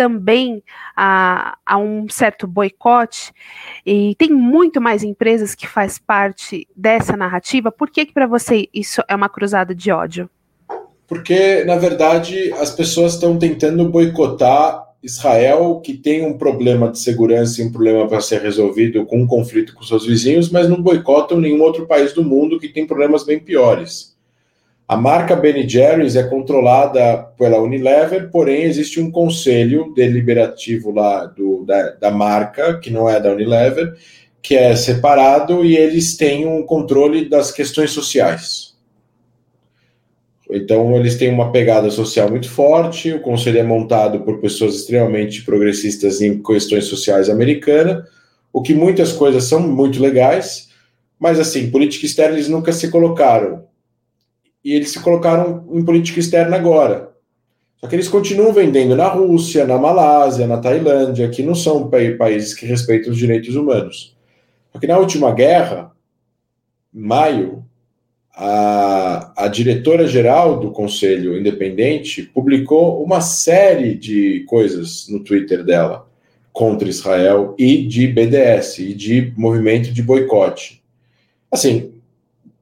também 0.00 0.62
a, 0.96 1.58
a 1.66 1.76
um 1.76 2.08
certo 2.08 2.46
boicote, 2.46 3.34
e 3.84 4.14
tem 4.14 4.30
muito 4.30 4.80
mais 4.80 5.02
empresas 5.02 5.54
que 5.54 5.68
faz 5.68 5.98
parte 5.98 6.66
dessa 6.74 7.18
narrativa. 7.18 7.70
Por 7.70 7.90
que, 7.90 8.06
que 8.06 8.14
para 8.14 8.26
você 8.26 8.66
isso 8.72 9.02
é 9.06 9.14
uma 9.14 9.28
cruzada 9.28 9.74
de 9.74 9.92
ódio? 9.92 10.30
Porque, 11.06 11.64
na 11.64 11.76
verdade, 11.76 12.50
as 12.54 12.70
pessoas 12.70 13.12
estão 13.12 13.38
tentando 13.38 13.90
boicotar 13.90 14.86
Israel, 15.02 15.82
que 15.84 15.92
tem 15.92 16.24
um 16.24 16.38
problema 16.38 16.90
de 16.90 16.98
segurança 16.98 17.60
e 17.60 17.64
um 17.66 17.70
problema 17.70 18.08
para 18.08 18.22
ser 18.22 18.40
resolvido 18.40 19.04
com 19.04 19.20
um 19.20 19.26
conflito 19.26 19.74
com 19.74 19.82
seus 19.82 20.06
vizinhos, 20.06 20.48
mas 20.48 20.66
não 20.66 20.80
boicotam 20.80 21.38
nenhum 21.38 21.60
outro 21.60 21.86
país 21.86 22.14
do 22.14 22.24
mundo 22.24 22.58
que 22.58 22.70
tem 22.70 22.86
problemas 22.86 23.22
bem 23.22 23.38
piores. 23.38 24.09
A 24.90 24.96
marca 24.96 25.36
Ben 25.36 25.68
Jerry's 25.68 26.16
é 26.16 26.24
controlada 26.24 27.18
pela 27.38 27.62
Unilever, 27.62 28.28
porém 28.28 28.64
existe 28.64 29.00
um 29.00 29.08
conselho 29.08 29.94
deliberativo 29.94 30.90
lá 30.90 31.26
do, 31.26 31.64
da, 31.64 31.90
da 31.90 32.10
marca, 32.10 32.76
que 32.76 32.90
não 32.90 33.08
é 33.08 33.20
da 33.20 33.30
Unilever, 33.30 33.94
que 34.42 34.56
é 34.56 34.74
separado 34.74 35.64
e 35.64 35.76
eles 35.76 36.16
têm 36.16 36.44
um 36.44 36.64
controle 36.64 37.28
das 37.28 37.52
questões 37.52 37.92
sociais. 37.92 38.74
Então, 40.50 40.96
eles 40.96 41.16
têm 41.16 41.30
uma 41.30 41.52
pegada 41.52 41.88
social 41.88 42.28
muito 42.28 42.50
forte. 42.50 43.12
O 43.12 43.20
conselho 43.20 43.60
é 43.60 43.62
montado 43.62 44.22
por 44.22 44.40
pessoas 44.40 44.74
extremamente 44.74 45.44
progressistas 45.44 46.20
em 46.20 46.42
questões 46.42 46.86
sociais 46.86 47.30
americanas, 47.30 48.02
o 48.52 48.60
que 48.60 48.74
muitas 48.74 49.12
coisas 49.12 49.44
são 49.44 49.60
muito 49.60 50.02
legais, 50.02 50.68
mas, 51.16 51.38
assim, 51.38 51.70
política 51.70 52.06
externa 52.06 52.34
eles 52.34 52.48
nunca 52.48 52.72
se 52.72 52.90
colocaram 52.90 53.69
e 54.64 54.74
eles 54.74 54.90
se 54.90 55.00
colocaram 55.00 55.66
em 55.72 55.84
política 55.84 56.20
externa 56.20 56.56
agora. 56.56 57.10
Só 57.80 57.86
que 57.86 57.96
eles 57.96 58.08
continuam 58.08 58.52
vendendo 58.52 58.94
na 58.94 59.08
Rússia, 59.08 59.66
na 59.66 59.78
Malásia, 59.78 60.46
na 60.46 60.58
Tailândia, 60.58 61.30
que 61.30 61.42
não 61.42 61.54
são 61.54 61.88
países 61.88 62.52
que 62.52 62.66
respeitam 62.66 63.10
os 63.10 63.18
direitos 63.18 63.56
humanos. 63.56 64.14
Só 64.72 64.78
que 64.78 64.86
na 64.86 64.98
última 64.98 65.32
guerra, 65.32 65.90
em 66.94 67.00
maio, 67.00 67.64
a, 68.34 69.32
a 69.44 69.48
diretora-geral 69.48 70.60
do 70.60 70.70
Conselho 70.70 71.38
Independente 71.38 72.22
publicou 72.22 73.02
uma 73.02 73.20
série 73.20 73.94
de 73.94 74.44
coisas 74.46 75.08
no 75.08 75.20
Twitter 75.24 75.64
dela 75.64 76.06
contra 76.52 76.88
Israel 76.88 77.54
e 77.58 77.86
de 77.86 78.06
BDS 78.08 78.78
e 78.78 78.94
de 78.94 79.32
movimento 79.36 79.92
de 79.92 80.02
boicote. 80.02 80.82
Assim, 81.50 81.94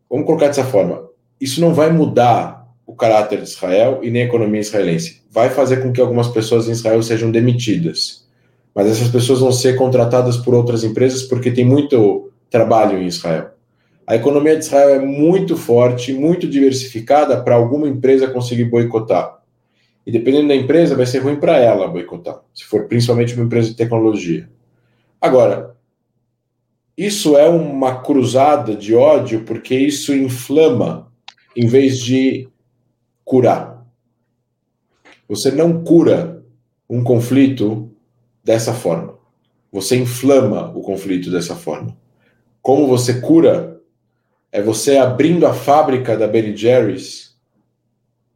vamos 0.08 0.26
colocar 0.26 0.46
dessa 0.46 0.64
forma: 0.64 1.07
isso 1.40 1.60
não 1.60 1.72
vai 1.72 1.92
mudar 1.92 2.66
o 2.86 2.94
caráter 2.94 3.42
de 3.42 3.48
Israel 3.48 4.00
e 4.02 4.10
nem 4.10 4.22
a 4.22 4.24
economia 4.24 4.60
israelense. 4.60 5.22
Vai 5.30 5.50
fazer 5.50 5.82
com 5.82 5.92
que 5.92 6.00
algumas 6.00 6.28
pessoas 6.28 6.68
em 6.68 6.72
Israel 6.72 7.02
sejam 7.02 7.30
demitidas. 7.30 8.26
Mas 8.74 8.86
essas 8.86 9.08
pessoas 9.08 9.40
vão 9.40 9.52
ser 9.52 9.76
contratadas 9.76 10.36
por 10.36 10.54
outras 10.54 10.84
empresas 10.84 11.22
porque 11.22 11.50
tem 11.50 11.64
muito 11.64 12.30
trabalho 12.50 12.98
em 12.98 13.06
Israel. 13.06 13.50
A 14.06 14.16
economia 14.16 14.56
de 14.56 14.64
Israel 14.64 14.90
é 14.90 14.98
muito 14.98 15.54
forte, 15.54 16.14
muito 16.14 16.48
diversificada 16.48 17.42
para 17.42 17.54
alguma 17.54 17.86
empresa 17.86 18.28
conseguir 18.28 18.64
boicotar. 18.64 19.38
E 20.06 20.10
dependendo 20.10 20.48
da 20.48 20.56
empresa, 20.56 20.96
vai 20.96 21.04
ser 21.04 21.18
ruim 21.18 21.36
para 21.36 21.58
ela 21.58 21.86
boicotar, 21.86 22.40
se 22.54 22.64
for 22.64 22.86
principalmente 22.86 23.34
uma 23.34 23.44
empresa 23.44 23.68
de 23.68 23.76
tecnologia. 23.76 24.48
Agora, 25.20 25.76
isso 26.96 27.36
é 27.36 27.46
uma 27.46 28.00
cruzada 28.00 28.74
de 28.74 28.94
ódio 28.94 29.44
porque 29.44 29.74
isso 29.74 30.14
inflama 30.14 31.07
em 31.56 31.66
vez 31.66 31.98
de 31.98 32.48
curar. 33.24 33.86
Você 35.28 35.50
não 35.50 35.84
cura 35.84 36.42
um 36.88 37.02
conflito 37.02 37.90
dessa 38.42 38.72
forma. 38.72 39.18
Você 39.70 39.96
inflama 39.96 40.72
o 40.74 40.80
conflito 40.80 41.30
dessa 41.30 41.54
forma. 41.54 41.96
Como 42.62 42.86
você 42.86 43.20
cura 43.20 43.78
é 44.50 44.62
você 44.62 44.96
abrindo 44.96 45.46
a 45.46 45.52
fábrica 45.52 46.16
da 46.16 46.26
Ben 46.26 46.56
Jerry's 46.56 47.36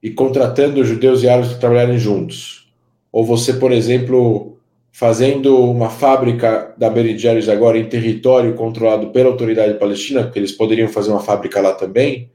e 0.02 0.10
contratando 0.10 0.84
judeus 0.84 1.22
e 1.22 1.28
árabes 1.28 1.50
para 1.50 1.60
trabalharem 1.60 1.98
juntos. 1.98 2.70
Ou 3.10 3.24
você, 3.24 3.54
por 3.54 3.72
exemplo, 3.72 4.58
fazendo 4.90 5.58
uma 5.70 5.88
fábrica 5.88 6.74
da 6.76 6.90
Ben 6.90 7.16
Jerry's 7.16 7.48
agora 7.48 7.78
em 7.78 7.88
território 7.88 8.54
controlado 8.54 9.10
pela 9.10 9.30
autoridade 9.30 9.78
palestina, 9.78 10.24
porque 10.24 10.38
eles 10.38 10.52
poderiam 10.52 10.88
fazer 10.88 11.10
uma 11.10 11.20
fábrica 11.20 11.60
lá 11.60 11.72
também, 11.72 12.30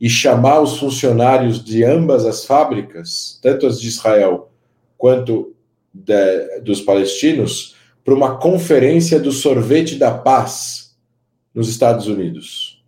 e 0.00 0.08
chamar 0.08 0.60
os 0.60 0.78
funcionários 0.78 1.62
de 1.62 1.84
ambas 1.84 2.24
as 2.26 2.44
fábricas, 2.44 3.38
tanto 3.42 3.66
as 3.66 3.80
de 3.80 3.88
Israel 3.88 4.50
quanto 4.98 5.54
de, 5.92 6.60
dos 6.60 6.80
palestinos, 6.80 7.74
para 8.04 8.14
uma 8.14 8.36
conferência 8.36 9.18
do 9.18 9.32
sorvete 9.32 9.96
da 9.96 10.12
paz 10.12 10.94
nos 11.54 11.68
Estados 11.68 12.06
Unidos. 12.06 12.82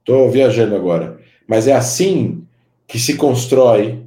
Estou 0.00 0.30
viajando 0.30 0.76
agora. 0.76 1.18
Mas 1.46 1.66
é 1.66 1.72
assim 1.72 2.44
que 2.86 2.98
se 2.98 3.16
constrói 3.16 4.02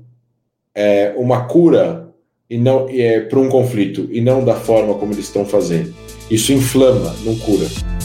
é, 0.73 1.13
uma 1.17 1.45
cura 1.45 2.07
e 2.49 2.57
não 2.57 2.87
é, 2.89 3.21
para 3.21 3.39
um 3.39 3.49
conflito 3.49 4.07
e 4.11 4.21
não 4.21 4.43
da 4.43 4.55
forma 4.55 4.95
como 4.95 5.13
eles 5.13 5.25
estão 5.25 5.45
fazendo. 5.45 5.93
Isso 6.29 6.53
inflama, 6.53 7.15
não 7.23 7.37
cura. 7.39 7.96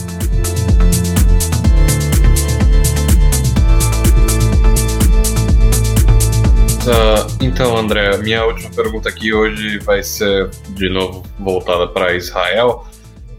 Uh, 6.83 7.41
então, 7.41 7.77
André, 7.77 8.17
minha 8.17 8.45
última 8.45 8.69
pergunta 8.69 9.07
aqui 9.07 9.33
hoje 9.33 9.79
vai 9.79 10.03
ser 10.03 10.49
de 10.71 10.89
novo 10.89 11.23
voltada 11.39 11.87
para 11.87 12.13
Israel. 12.13 12.85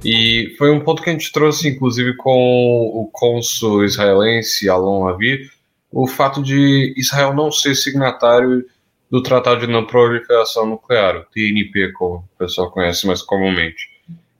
E 0.02 0.54
foi 0.56 0.70
um 0.70 0.80
ponto 0.80 1.02
que 1.02 1.10
a 1.10 1.12
gente 1.12 1.30
trouxe, 1.30 1.68
inclusive, 1.68 2.16
com 2.16 2.90
o 2.94 3.06
cônsul 3.12 3.84
israelense 3.84 4.66
Alon 4.68 5.08
Avi, 5.08 5.50
o 5.92 6.06
fato 6.06 6.42
de 6.42 6.94
Israel 6.96 7.34
não 7.34 7.52
ser 7.52 7.74
signatário 7.74 8.64
do 9.10 9.22
Tratado 9.22 9.60
de 9.60 9.66
Não 9.66 9.86
Proliferação 9.86 10.64
Nuclear, 10.64 11.16
o 11.16 11.24
TNP, 11.24 11.92
como 11.92 12.16
o 12.16 12.38
pessoal 12.38 12.70
conhece 12.70 13.06
mais 13.06 13.20
comumente. 13.20 13.88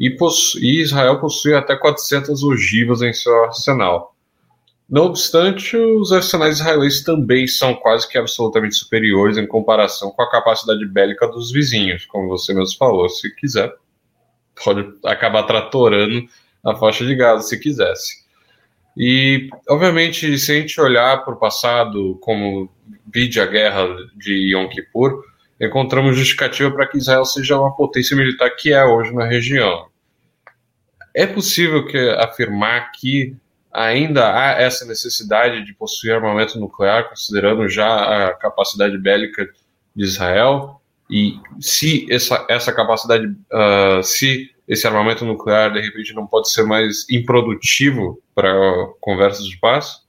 E, 0.00 0.16
e 0.60 0.80
Israel 0.80 1.20
possui 1.20 1.54
até 1.54 1.76
400 1.76 2.42
ogivas 2.42 3.02
em 3.02 3.12
seu 3.12 3.44
arsenal. 3.44 4.13
Não 4.88 5.04
obstante, 5.04 5.76
os 5.76 6.12
arsenais 6.12 6.56
israelenses 6.58 7.02
também 7.02 7.46
são 7.46 7.74
quase 7.74 8.08
que 8.08 8.18
absolutamente 8.18 8.74
superiores 8.74 9.38
em 9.38 9.46
comparação 9.46 10.10
com 10.10 10.22
a 10.22 10.30
capacidade 10.30 10.84
bélica 10.86 11.26
dos 11.26 11.50
vizinhos, 11.50 12.04
como 12.04 12.28
você 12.28 12.52
mesmo 12.52 12.76
falou, 12.76 13.08
se 13.08 13.34
quiser 13.34 13.72
pode 14.62 14.86
acabar 15.04 15.42
tratorando 15.44 16.24
a 16.64 16.74
faixa 16.76 17.04
de 17.04 17.14
Gaza 17.14 17.42
se 17.42 17.58
quisesse. 17.58 18.24
E, 18.96 19.50
obviamente, 19.68 20.38
se 20.38 20.52
a 20.52 20.54
gente 20.54 20.80
olhar 20.80 21.24
para 21.24 21.34
o 21.34 21.38
passado, 21.38 22.16
como 22.20 22.70
vide 23.12 23.40
a 23.40 23.46
guerra 23.46 23.88
de 24.16 24.54
Yom 24.54 24.68
Kippur, 24.68 25.24
encontramos 25.60 26.16
justificativa 26.16 26.70
para 26.70 26.86
que 26.86 26.98
Israel 26.98 27.24
seja 27.24 27.58
uma 27.58 27.74
potência 27.74 28.16
militar 28.16 28.50
que 28.50 28.72
é 28.72 28.84
hoje 28.84 29.12
na 29.12 29.26
região. 29.26 29.88
É 31.12 31.26
possível 31.26 31.86
que 31.86 31.98
afirmar 31.98 32.92
que 32.92 33.36
ainda 33.74 34.32
há 34.32 34.52
essa 34.52 34.86
necessidade 34.86 35.64
de 35.64 35.74
possuir 35.74 36.14
armamento 36.14 36.58
nuclear, 36.58 37.08
considerando 37.08 37.68
já 37.68 38.28
a 38.28 38.34
capacidade 38.34 38.96
bélica 38.96 39.46
de 39.94 40.04
Israel? 40.04 40.80
E 41.10 41.34
se 41.60 42.06
essa, 42.10 42.46
essa 42.48 42.72
capacidade, 42.72 43.26
uh, 43.26 44.02
se 44.02 44.50
esse 44.66 44.86
armamento 44.86 45.24
nuclear 45.24 45.72
de 45.72 45.80
repente 45.80 46.14
não 46.14 46.26
pode 46.26 46.50
ser 46.50 46.64
mais 46.64 47.04
improdutivo 47.10 48.22
para 48.34 48.52
conversas 49.00 49.44
de 49.46 49.58
paz? 49.58 50.02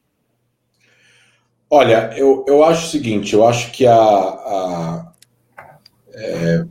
Olha, 1.70 2.14
eu, 2.16 2.46
eu 2.48 2.64
acho 2.64 2.86
o 2.86 2.90
seguinte: 2.90 3.34
eu 3.34 3.46
acho 3.46 3.72
que 3.72 3.86
a, 3.86 3.96
a, 3.96 5.12
é, 6.14 6.66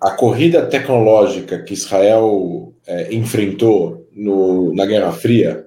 a 0.00 0.10
corrida 0.12 0.66
tecnológica 0.66 1.62
que 1.62 1.74
Israel 1.74 2.72
é, 2.86 3.14
enfrentou 3.14 4.07
no, 4.18 4.74
na 4.74 4.84
Guerra 4.84 5.12
Fria 5.12 5.66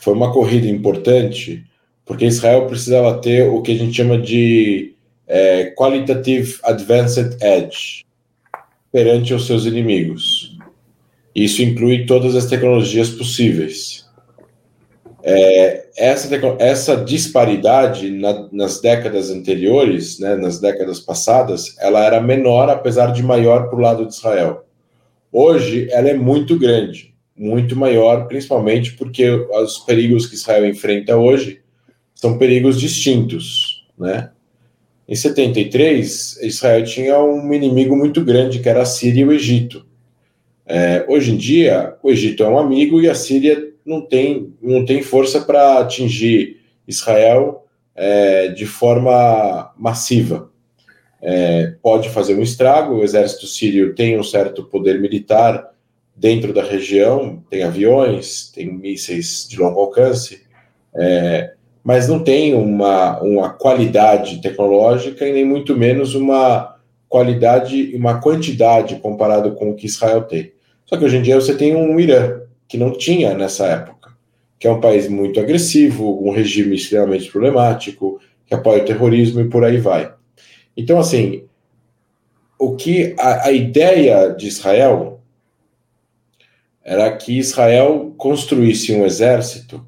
foi 0.00 0.14
uma 0.14 0.32
corrida 0.32 0.66
importante, 0.66 1.64
porque 2.04 2.24
Israel 2.24 2.66
precisava 2.66 3.18
ter 3.18 3.48
o 3.48 3.60
que 3.60 3.72
a 3.72 3.76
gente 3.76 3.94
chama 3.94 4.18
de 4.18 4.94
é, 5.26 5.70
Qualitative 5.76 6.58
Advanced 6.62 7.36
Edge 7.42 8.04
perante 8.90 9.34
os 9.34 9.46
seus 9.46 9.66
inimigos. 9.66 10.56
Isso 11.34 11.62
inclui 11.62 12.06
todas 12.06 12.34
as 12.34 12.46
tecnologias 12.46 13.10
possíveis. 13.10 14.04
É, 15.22 15.86
essa, 15.96 16.28
essa 16.58 16.96
disparidade 16.96 18.10
na, 18.10 18.48
nas 18.52 18.80
décadas 18.80 19.30
anteriores, 19.30 20.18
né, 20.18 20.36
nas 20.36 20.60
décadas 20.60 21.00
passadas, 21.00 21.76
ela 21.78 22.04
era 22.04 22.20
menor, 22.20 22.68
apesar 22.68 23.12
de 23.12 23.22
maior 23.22 23.68
para 23.68 23.78
o 23.78 23.80
lado 23.80 24.06
de 24.06 24.14
Israel. 24.14 24.64
Hoje, 25.32 25.88
ela 25.90 26.08
é 26.08 26.14
muito 26.14 26.58
grande, 26.58 27.13
muito 27.36 27.76
maior, 27.76 28.26
principalmente 28.26 28.92
porque 28.92 29.28
os 29.28 29.78
perigos 29.78 30.26
que 30.26 30.34
Israel 30.34 30.68
enfrenta 30.68 31.16
hoje 31.16 31.60
são 32.14 32.38
perigos 32.38 32.80
distintos, 32.80 33.86
né? 33.98 34.30
Em 35.06 35.14
73, 35.14 36.40
Israel 36.42 36.82
tinha 36.84 37.22
um 37.22 37.52
inimigo 37.52 37.94
muito 37.94 38.24
grande, 38.24 38.60
que 38.60 38.68
era 38.68 38.82
a 38.82 38.86
Síria 38.86 39.20
e 39.20 39.24
o 39.24 39.32
Egito. 39.32 39.84
É, 40.64 41.04
hoje 41.06 41.32
em 41.32 41.36
dia, 41.36 41.94
o 42.02 42.10
Egito 42.10 42.42
é 42.42 42.48
um 42.48 42.58
amigo 42.58 43.00
e 43.02 43.08
a 43.08 43.14
Síria 43.14 43.70
não 43.84 44.00
tem, 44.00 44.54
não 44.62 44.84
tem 44.84 45.02
força 45.02 45.42
para 45.42 45.78
atingir 45.78 46.60
Israel 46.88 47.66
é, 47.94 48.48
de 48.48 48.64
forma 48.64 49.72
massiva. 49.76 50.50
É, 51.20 51.74
pode 51.82 52.08
fazer 52.08 52.34
um 52.34 52.42
estrago, 52.42 52.94
o 52.94 53.04
exército 53.04 53.46
sírio 53.46 53.94
tem 53.94 54.18
um 54.18 54.22
certo 54.22 54.64
poder 54.64 55.00
militar 55.00 55.70
dentro 56.16 56.52
da 56.52 56.62
região, 56.62 57.42
tem 57.50 57.62
aviões, 57.62 58.50
tem 58.54 58.72
mísseis 58.72 59.46
de 59.48 59.58
longo 59.58 59.80
alcance, 59.80 60.42
é, 60.94 61.54
mas 61.82 62.08
não 62.08 62.22
tem 62.22 62.54
uma, 62.54 63.20
uma 63.20 63.50
qualidade 63.50 64.40
tecnológica 64.40 65.26
e 65.26 65.32
nem 65.32 65.44
muito 65.44 65.76
menos 65.76 66.14
uma 66.14 66.76
qualidade, 67.08 67.94
uma 67.94 68.20
quantidade 68.20 68.96
comparado 68.96 69.54
com 69.54 69.70
o 69.70 69.74
que 69.74 69.86
Israel 69.86 70.22
tem. 70.22 70.52
Só 70.86 70.96
que 70.96 71.04
hoje 71.04 71.16
em 71.16 71.22
dia 71.22 71.34
você 71.34 71.54
tem 71.56 71.74
um 71.74 71.98
Irã, 71.98 72.40
que 72.68 72.78
não 72.78 72.92
tinha 72.92 73.34
nessa 73.34 73.66
época, 73.66 74.12
que 74.58 74.66
é 74.66 74.70
um 74.70 74.80
país 74.80 75.08
muito 75.08 75.38
agressivo, 75.40 76.26
um 76.26 76.30
regime 76.30 76.74
extremamente 76.74 77.30
problemático, 77.30 78.20
que 78.46 78.54
apoia 78.54 78.82
o 78.82 78.86
terrorismo 78.86 79.40
e 79.40 79.48
por 79.48 79.64
aí 79.64 79.78
vai. 79.78 80.12
Então, 80.76 80.98
assim, 80.98 81.44
o 82.58 82.74
que 82.74 83.14
a, 83.18 83.48
a 83.48 83.52
ideia 83.52 84.30
de 84.30 84.48
Israel 84.48 85.13
era 86.84 87.16
que 87.16 87.38
Israel 87.38 88.14
construísse 88.16 88.92
um 88.92 89.06
exército 89.06 89.84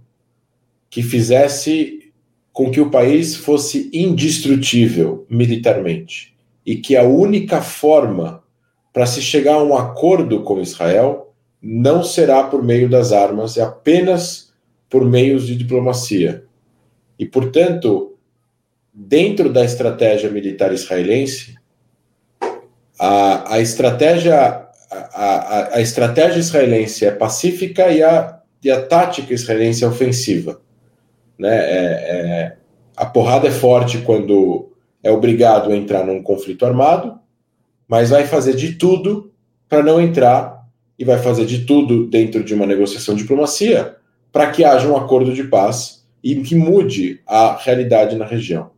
que 0.89 1.02
fizesse 1.02 2.10
com 2.52 2.70
que 2.70 2.81
o 2.81 2.90
país 2.90 3.36
fosse 3.36 3.90
indestrutível 3.93 5.27
militarmente 5.28 6.35
e 6.64 6.77
que 6.77 6.97
a 6.97 7.02
única 7.02 7.60
forma 7.60 8.43
para 8.93 9.05
se 9.05 9.20
chegar 9.20 9.56
a 9.56 9.62
um 9.62 9.77
acordo 9.77 10.43
com 10.43 10.59
Israel 10.59 11.35
não 11.60 12.02
será 12.02 12.44
por 12.44 12.62
meio 12.62 12.89
das 12.89 13.12
armas, 13.12 13.59
é 13.59 13.62
apenas 13.62 14.55
por 14.89 15.05
meios 15.05 15.47
de 15.47 15.55
diplomacia. 15.55 16.44
E, 17.18 17.27
portanto, 17.27 18.16
dentro 18.93 19.52
da 19.52 19.64
estratégia 19.64 20.31
militar 20.31 20.73
israelense, 20.73 21.56
a, 22.98 23.55
a 23.55 23.60
estratégia 23.60 24.65
a, 25.16 25.80
estratégia 25.80 26.38
israelense 26.38 27.06
é 27.06 27.10
pacífica 27.10 27.88
e 27.90 28.02
a, 28.02 28.38
e 28.62 28.70
a 28.70 28.82
tática 28.82 29.32
israelense 29.32 29.82
é 29.82 29.88
ofensiva. 29.88 30.60
Né? 31.38 31.56
É, 31.56 31.86
é, 31.86 32.56
a 32.94 33.06
porrada 33.06 33.48
é 33.48 33.51
forte 33.51 33.98
quando 33.98 34.72
é 35.02 35.10
obrigado 35.10 35.70
a 35.70 35.76
entrar 35.76 36.05
num 36.05 36.22
conflito 36.22 36.66
armado, 36.66 37.18
mas 37.88 38.10
vai 38.10 38.26
fazer 38.26 38.55
de 38.55 38.74
tudo 38.74 39.32
para 39.68 39.82
não 39.82 40.01
entrar 40.01 40.66
e 40.98 41.05
vai 41.05 41.18
fazer 41.18 41.47
de 41.47 41.64
tudo 41.64 42.06
dentro 42.06 42.44
de 42.44 42.55
uma 42.55 42.66
negociação 42.66 43.14
de 43.14 43.22
diplomacia 43.22 43.97
para 44.32 44.51
que 44.51 44.64
haja 44.64 44.86
um 44.88 44.97
acordo 44.97 45.32
de 45.32 45.44
paz 45.44 46.06
e 46.22 46.36
que 46.43 46.55
mude 46.55 47.20
a 47.26 47.56
realidade 47.56 48.16
na 48.16 48.26
região. 48.26 48.70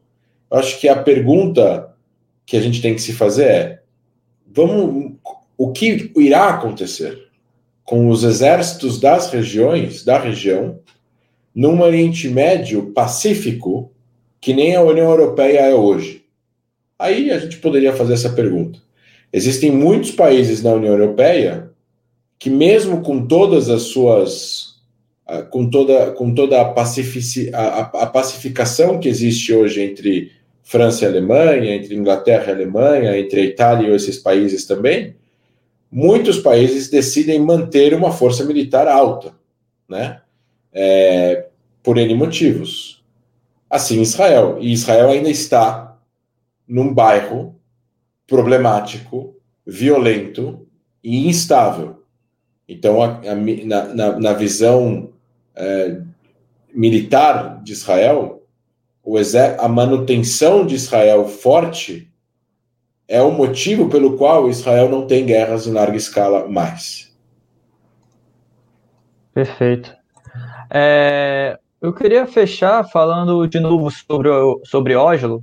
Eu 0.50 0.58
acho 0.58 0.78
que 0.80 0.88
a 0.88 1.02
pergunta 1.02 1.94
que 2.46 2.56
a 2.56 2.60
gente 2.60 2.80
tem 2.80 2.94
que 2.94 3.02
se 3.02 3.12
fazer 3.12 3.44
é: 3.44 3.82
vamos, 4.46 5.12
o 5.58 5.72
que 5.72 6.12
irá 6.16 6.50
acontecer 6.50 7.26
com 7.84 8.08
os 8.08 8.22
exércitos 8.22 9.00
das 9.00 9.30
regiões, 9.32 10.04
da 10.04 10.16
região, 10.16 10.78
num 11.52 11.80
Oriente 11.80 12.28
Médio 12.28 12.92
pacífico 12.92 13.90
que 14.40 14.54
nem 14.54 14.76
a 14.76 14.82
União 14.82 15.10
Europeia 15.10 15.62
é 15.62 15.74
hoje? 15.74 16.24
Aí 16.96 17.32
a 17.32 17.38
gente 17.38 17.58
poderia 17.58 17.92
fazer 17.92 18.14
essa 18.14 18.30
pergunta. 18.30 18.78
Existem 19.32 19.70
muitos 19.70 20.12
países 20.12 20.62
na 20.62 20.72
União 20.72 20.92
Europeia 20.92 21.70
que, 22.38 22.48
mesmo 22.48 23.02
com 23.02 23.26
todas 23.26 23.68
as 23.68 23.82
suas. 23.82 24.78
com 25.50 25.68
toda, 25.68 26.12
com 26.12 26.32
toda 26.32 26.60
a, 26.60 26.64
pacifici, 26.66 27.50
a, 27.52 27.80
a 27.80 28.06
pacificação 28.06 29.00
que 29.00 29.08
existe 29.08 29.52
hoje 29.52 29.82
entre 29.82 30.30
França 30.62 31.04
e 31.04 31.08
Alemanha, 31.08 31.74
entre 31.74 31.96
Inglaterra 31.96 32.52
e 32.52 32.54
Alemanha, 32.54 33.18
entre 33.18 33.40
a 33.40 33.44
Itália 33.44 33.88
e 33.88 33.94
esses 33.94 34.18
países 34.18 34.64
também, 34.64 35.16
muitos 35.90 36.38
países 36.38 36.88
decidem 36.88 37.40
manter 37.40 37.94
uma 37.94 38.12
força 38.12 38.44
militar 38.44 38.86
alta, 38.86 39.34
né? 39.88 40.20
É, 40.72 41.46
por 41.82 41.96
N 41.96 42.14
motivos. 42.14 43.02
Assim, 43.68 44.00
Israel. 44.00 44.58
E 44.60 44.72
Israel 44.72 45.10
ainda 45.10 45.30
está 45.30 45.98
num 46.66 46.92
bairro 46.92 47.56
problemático, 48.26 49.34
violento 49.66 50.66
e 51.02 51.26
instável. 51.28 52.02
Então, 52.68 53.02
a, 53.02 53.20
a, 53.20 53.34
na, 53.34 54.18
na, 54.18 54.32
visão 54.34 55.10
é, 55.56 56.00
militar 56.74 57.62
de 57.62 57.72
Israel, 57.72 58.42
a 59.58 59.68
manutenção 59.68 60.66
de 60.66 60.74
Israel 60.74 61.26
forte 61.26 62.12
é 63.08 63.22
o 63.22 63.32
motivo 63.32 63.88
pelo 63.88 64.16
qual 64.16 64.50
Israel 64.50 64.90
não 64.90 65.06
tem 65.06 65.24
guerras 65.24 65.66
em 65.66 65.72
larga 65.72 65.96
escala 65.96 66.46
mais. 66.46 67.16
Perfeito. 69.32 69.96
É, 70.70 71.58
eu 71.80 71.92
queria 71.92 72.26
fechar 72.26 72.84
falando 72.84 73.46
de 73.46 73.58
novo 73.58 73.90
sobre, 73.90 74.28
sobre 74.64 74.94
Oslo, 74.94 75.42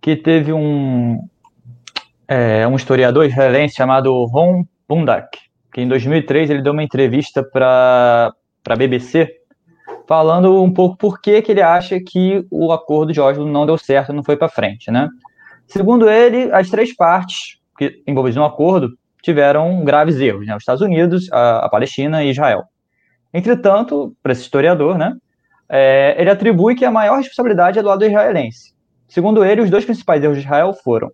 que 0.00 0.16
teve 0.16 0.52
um, 0.52 1.18
é, 2.26 2.66
um 2.66 2.76
historiador 2.76 3.26
israelense 3.26 3.74
chamado 3.74 4.24
Ron 4.24 4.64
Bundak, 4.88 5.36
que 5.72 5.82
em 5.82 5.88
2003 5.88 6.48
ele 6.48 6.62
deu 6.62 6.72
uma 6.72 6.82
entrevista 6.82 7.42
para 7.42 8.32
a 8.66 8.76
BBC 8.76 9.38
falando 10.06 10.62
um 10.62 10.72
pouco 10.72 10.96
por 10.96 11.20
que, 11.20 11.42
que 11.42 11.52
ele 11.52 11.60
acha 11.60 12.00
que 12.00 12.46
o 12.50 12.72
acordo 12.72 13.12
de 13.12 13.20
Oslo 13.20 13.46
não 13.46 13.66
deu 13.66 13.76
certo, 13.76 14.10
não 14.10 14.24
foi 14.24 14.38
para 14.38 14.48
frente, 14.48 14.90
né? 14.90 15.06
Segundo 15.68 16.08
ele, 16.08 16.50
as 16.52 16.70
três 16.70 16.94
partes 16.96 17.58
que 17.78 18.02
envolvidas 18.06 18.36
no 18.36 18.44
acordo 18.44 18.98
tiveram 19.22 19.84
graves 19.84 20.18
erros, 20.18 20.46
né? 20.46 20.56
Os 20.56 20.62
Estados 20.62 20.82
Unidos, 20.82 21.30
a, 21.30 21.66
a 21.66 21.68
Palestina 21.68 22.24
e 22.24 22.30
Israel. 22.30 22.64
Entretanto, 23.32 24.16
para 24.22 24.32
esse 24.32 24.42
historiador, 24.42 24.96
né, 24.96 25.14
é, 25.68 26.16
ele 26.18 26.30
atribui 26.30 26.74
que 26.74 26.84
a 26.84 26.90
maior 26.90 27.18
responsabilidade 27.18 27.78
é 27.78 27.82
do 27.82 27.88
lado 27.88 28.04
israelense. 28.04 28.72
Segundo 29.06 29.44
ele, 29.44 29.60
os 29.60 29.70
dois 29.70 29.84
principais 29.84 30.24
erros 30.24 30.38
de 30.38 30.44
Israel 30.44 30.72
foram 30.72 31.10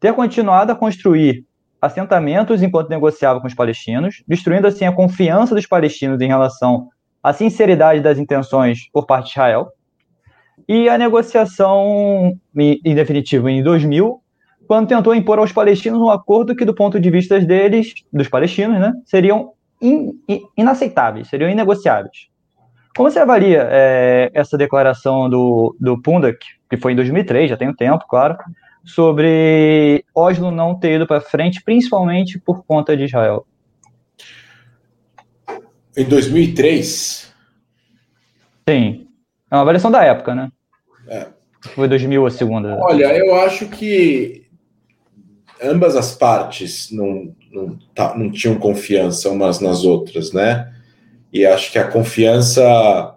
ter 0.00 0.14
continuado 0.14 0.72
a 0.72 0.74
construir 0.74 1.44
assentamentos 1.80 2.62
enquanto 2.62 2.88
negociava 2.88 3.40
com 3.40 3.46
os 3.46 3.54
palestinos, 3.54 4.22
destruindo 4.26 4.66
assim 4.66 4.86
a 4.86 4.92
confiança 4.92 5.54
dos 5.54 5.66
palestinos 5.66 6.20
em 6.20 6.28
relação 6.28 6.88
à 7.22 7.32
sinceridade 7.32 8.00
das 8.00 8.18
intenções 8.18 8.88
por 8.90 9.04
parte 9.06 9.26
de 9.26 9.32
Israel, 9.32 9.68
e 10.68 10.88
a 10.88 10.98
negociação, 10.98 12.38
em 12.56 12.94
definitivo, 12.94 13.48
em 13.48 13.62
2000, 13.62 14.20
quando 14.66 14.88
tentou 14.88 15.14
impor 15.14 15.38
aos 15.38 15.52
palestinos 15.52 16.00
um 16.00 16.10
acordo 16.10 16.56
que, 16.56 16.64
do 16.64 16.74
ponto 16.74 16.98
de 16.98 17.10
vista 17.10 17.38
deles, 17.40 17.94
dos 18.12 18.28
palestinos, 18.28 18.80
né, 18.80 18.92
seriam 19.04 19.52
in, 19.80 20.18
in, 20.28 20.40
inaceitáveis, 20.56 21.28
seriam 21.28 21.48
inegociáveis. 21.48 22.28
Como 22.96 23.10
você 23.10 23.18
avalia 23.18 23.68
é, 23.70 24.30
essa 24.34 24.56
declaração 24.56 25.28
do, 25.28 25.76
do 25.78 26.00
Pundak, 26.00 26.38
que 26.68 26.76
foi 26.76 26.92
em 26.92 26.96
2003, 26.96 27.50
já 27.50 27.56
tem 27.56 27.68
um 27.68 27.74
tempo, 27.74 28.04
claro, 28.08 28.36
sobre 28.84 30.04
Oslo 30.14 30.50
não 30.50 30.74
ter 30.78 30.96
ido 30.96 31.06
para 31.06 31.20
frente, 31.20 31.62
principalmente 31.62 32.38
por 32.38 32.64
conta 32.64 32.96
de 32.96 33.04
Israel? 33.04 33.46
Em 35.96 36.04
2003? 36.04 37.34
Sim. 38.68 39.06
É 39.50 39.54
uma 39.54 39.62
avaliação 39.62 39.90
da 39.90 40.02
época, 40.02 40.34
né? 40.34 40.50
É. 41.08 41.26
Foi 41.74 41.88
2000 41.88 42.26
a 42.26 42.30
segunda. 42.30 42.78
Olha, 42.80 43.16
eu 43.16 43.34
acho 43.36 43.66
que 43.68 44.46
ambas 45.62 45.96
as 45.96 46.14
partes 46.14 46.90
não, 46.90 47.34
não, 47.50 47.78
tá, 47.94 48.16
não 48.16 48.30
tinham 48.30 48.56
confiança 48.56 49.30
umas 49.30 49.60
nas 49.60 49.84
outras, 49.84 50.32
né? 50.32 50.72
E 51.32 51.44
acho 51.44 51.72
que 51.72 51.78
a 51.78 51.88
confiança 51.88 53.16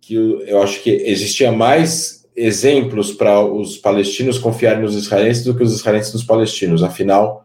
que 0.00 0.14
eu, 0.14 0.40
eu 0.42 0.62
acho 0.62 0.82
que 0.82 0.90
existia 0.90 1.52
mais 1.52 2.28
exemplos 2.36 3.12
para 3.12 3.40
os 3.44 3.76
palestinos 3.76 4.38
confiarem 4.38 4.82
nos 4.82 4.94
israelenses 4.94 5.44
do 5.44 5.54
que 5.54 5.62
os 5.62 5.72
israelenses 5.72 6.12
nos 6.12 6.24
palestinos. 6.24 6.82
Afinal, 6.82 7.44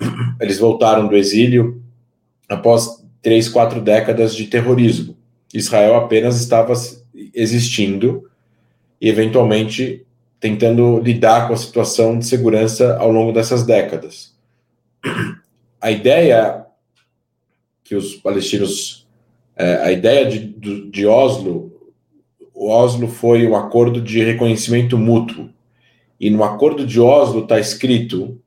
eles 0.40 0.58
voltaram 0.58 1.06
do 1.06 1.16
exílio 1.16 1.82
após 2.48 3.04
três, 3.22 3.48
quatro 3.48 3.80
décadas 3.80 4.34
de 4.34 4.46
terrorismo. 4.46 5.16
Israel 5.52 5.96
apenas 5.96 6.38
estava 6.40 6.72
existindo 7.34 8.28
e, 9.00 9.08
eventualmente, 9.08 10.06
tentando 10.40 10.98
lidar 11.00 11.48
com 11.48 11.54
a 11.54 11.56
situação 11.56 12.18
de 12.18 12.26
segurança 12.26 12.96
ao 12.98 13.10
longo 13.10 13.32
dessas 13.32 13.64
décadas. 13.64 14.34
A 15.80 15.90
ideia 15.90 16.66
que 17.86 17.94
os 17.94 18.16
palestinos. 18.16 19.06
É, 19.58 19.76
a 19.76 19.92
ideia 19.92 20.26
de, 20.26 20.90
de 20.90 21.06
Oslo, 21.06 21.72
o 22.52 22.68
Oslo 22.68 23.08
foi 23.08 23.46
um 23.46 23.56
acordo 23.56 24.02
de 24.02 24.22
reconhecimento 24.22 24.98
mútuo. 24.98 25.48
E 26.20 26.28
no 26.28 26.44
acordo 26.44 26.86
de 26.86 27.00
Oslo 27.00 27.42
está 27.42 27.58
escrito 27.58 28.38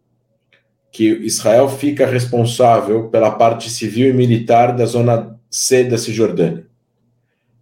que 0.91 1.05
Israel 1.05 1.69
fica 1.69 2.05
responsável 2.05 3.09
pela 3.09 3.31
parte 3.31 3.69
civil 3.69 4.09
e 4.09 4.13
militar 4.13 4.75
da 4.75 4.85
zona 4.85 5.39
C 5.49 5.83
da 5.83 5.97
Cisjordânia. 5.97 6.67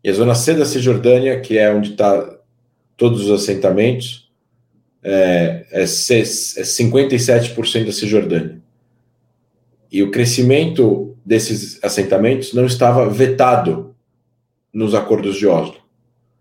E 0.04 0.10
a 0.10 0.14
zona 0.14 0.36
C 0.36 0.54
da 0.54 0.66
Cisjordânia, 0.66 1.40
que 1.40 1.58
é 1.58 1.74
onde 1.74 1.92
está 1.92 2.37
todos 2.98 3.26
os 3.26 3.32
assentamentos, 3.32 4.28
é, 5.04 5.66
é, 5.72 5.84
é 5.84 5.86
57% 5.86 7.86
da 7.86 7.92
Cisjordânia. 7.92 8.60
E 9.90 10.04
o 10.04 10.12
crescimento 10.12 11.16
desses 11.26 11.82
assentamentos 11.84 12.54
não 12.54 12.66
estava 12.66 13.08
vetado 13.08 13.96
nos 14.74 14.94
acordos 14.94 15.38
de 15.38 15.48
Oslo. 15.48 15.78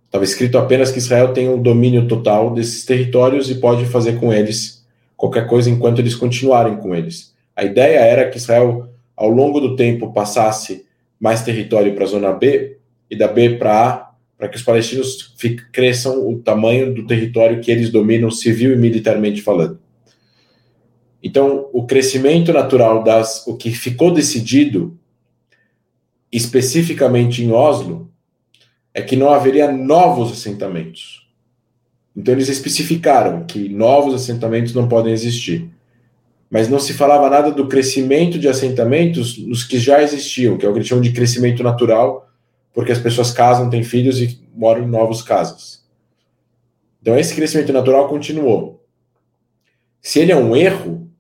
Estava 0.07 0.25
escrito 0.25 0.59
apenas 0.59 0.91
que 0.91 0.99
Israel 0.99 1.33
tem 1.33 1.49
o 1.49 1.57
um 1.57 1.63
domínio 1.63 2.09
total 2.09 2.55
desses 2.55 2.85
territórios 2.85 3.51
e 3.51 3.57
pode 3.57 3.85
fazer 3.87 4.19
com 4.19 4.33
eles 4.33 4.85
qualquer 5.17 5.47
coisa 5.47 5.71
enquanto 5.71 5.99
eles 5.99 6.15
continuarem 6.15 6.77
com 6.77 6.95
eles. 6.95 7.35
A 7.55 7.65
ideia 7.65 7.99
era 7.99 8.29
que 8.29 8.37
Israel, 8.37 8.89
ao 9.17 9.29
longo 9.29 9.61
do 9.61 9.77
tempo, 9.77 10.13
passasse 10.13 10.85
mais 11.19 11.43
território 11.43 11.95
para 11.95 12.05
a 12.05 12.09
zona 12.09 12.33
B 12.33 12.77
e 13.11 13.17
da 13.17 13.29
B 13.29 13.57
para 13.57 13.89
A, 13.89 14.06
para 14.39 14.49
que 14.49 14.57
os 14.57 14.63
palestinos 14.63 15.35
cresçam 15.73 16.29
o 16.29 16.39
tamanho 16.39 16.95
do 16.95 17.07
território 17.07 17.61
que 17.61 17.71
eles 17.71 17.91
dominam 17.91 18.31
civil 18.31 18.73
e 18.73 18.77
militarmente 18.77 19.41
falando. 19.41 19.79
Então, 21.23 21.69
o 21.73 21.87
crescimento 21.87 22.53
natural 22.53 23.03
das 23.03 23.47
o 23.47 23.57
que 23.57 23.71
ficou 23.71 24.13
decidido 24.13 24.99
especificamente 26.31 27.43
em 27.43 27.51
Oslo 27.51 28.11
é 28.93 29.03
que 29.03 29.17
não 29.17 29.31
haveria 29.31 29.71
novos 29.71 30.33
assentamentos. 30.33 31.27
Então 32.17 32.33
eles 32.33 32.49
especificaram 32.49 33.45
que 33.45 33.69
novos 33.69 34.15
assentamentos 34.15 34.75
não 34.75 34.89
podem 34.89 35.13
existir. 35.13 35.69
Mas 36.49 36.69
não 36.69 36.79
se 36.79 36.95
falava 36.95 37.29
nada 37.29 37.51
do 37.51 37.69
crescimento 37.69 38.39
de 38.39 38.49
assentamentos 38.49 39.37
nos 39.37 39.65
que 39.65 39.79
já 39.79 40.03
existiam, 40.03 40.57
que 40.57 40.65
é 40.65 40.69
o 40.69 40.73
que 40.73 40.79
eles 40.79 40.89
chamam 40.89 41.03
de 41.03 41.13
crescimento 41.13 41.63
natural, 41.63 42.26
porque 42.77 42.93
as 42.93 42.99
pessoas 42.99 43.31
casam, 43.31 43.71
têm 43.71 43.83
filhos 43.83 44.21
e 44.21 44.39
moram 44.55 44.83
em 44.83 44.87
novas 44.87 45.23
casas. 45.23 45.83
Então 47.01 47.19
esse 47.19 47.35
crescimento 47.35 47.73
natural 47.73 48.07
continuou. 48.07 48.85
Se 50.03 50.21
ele 50.21 50.31
é 50.31 50.37
um 50.37 50.55
erro, 50.55 51.11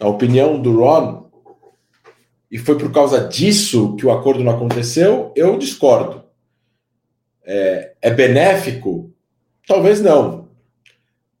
a 0.00 0.08
opinião 0.08 0.60
do 0.60 0.80
Ron, 0.80 1.30
e 2.50 2.58
foi 2.58 2.76
por 2.76 2.90
causa 2.90 3.28
disso 3.28 3.94
que 3.94 4.04
o 4.04 4.10
acordo 4.10 4.42
não 4.42 4.50
aconteceu, 4.50 5.32
eu 5.36 5.56
discordo. 5.56 6.24
É, 7.44 7.92
é 8.02 8.10
benéfico? 8.10 9.14
Talvez 9.68 10.00
não. 10.00 10.48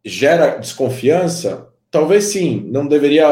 Gera 0.04 0.56
desconfiança? 0.56 1.68
Talvez 1.90 2.26
sim. 2.26 2.60
Não 2.70 2.86
deveria 2.86 3.26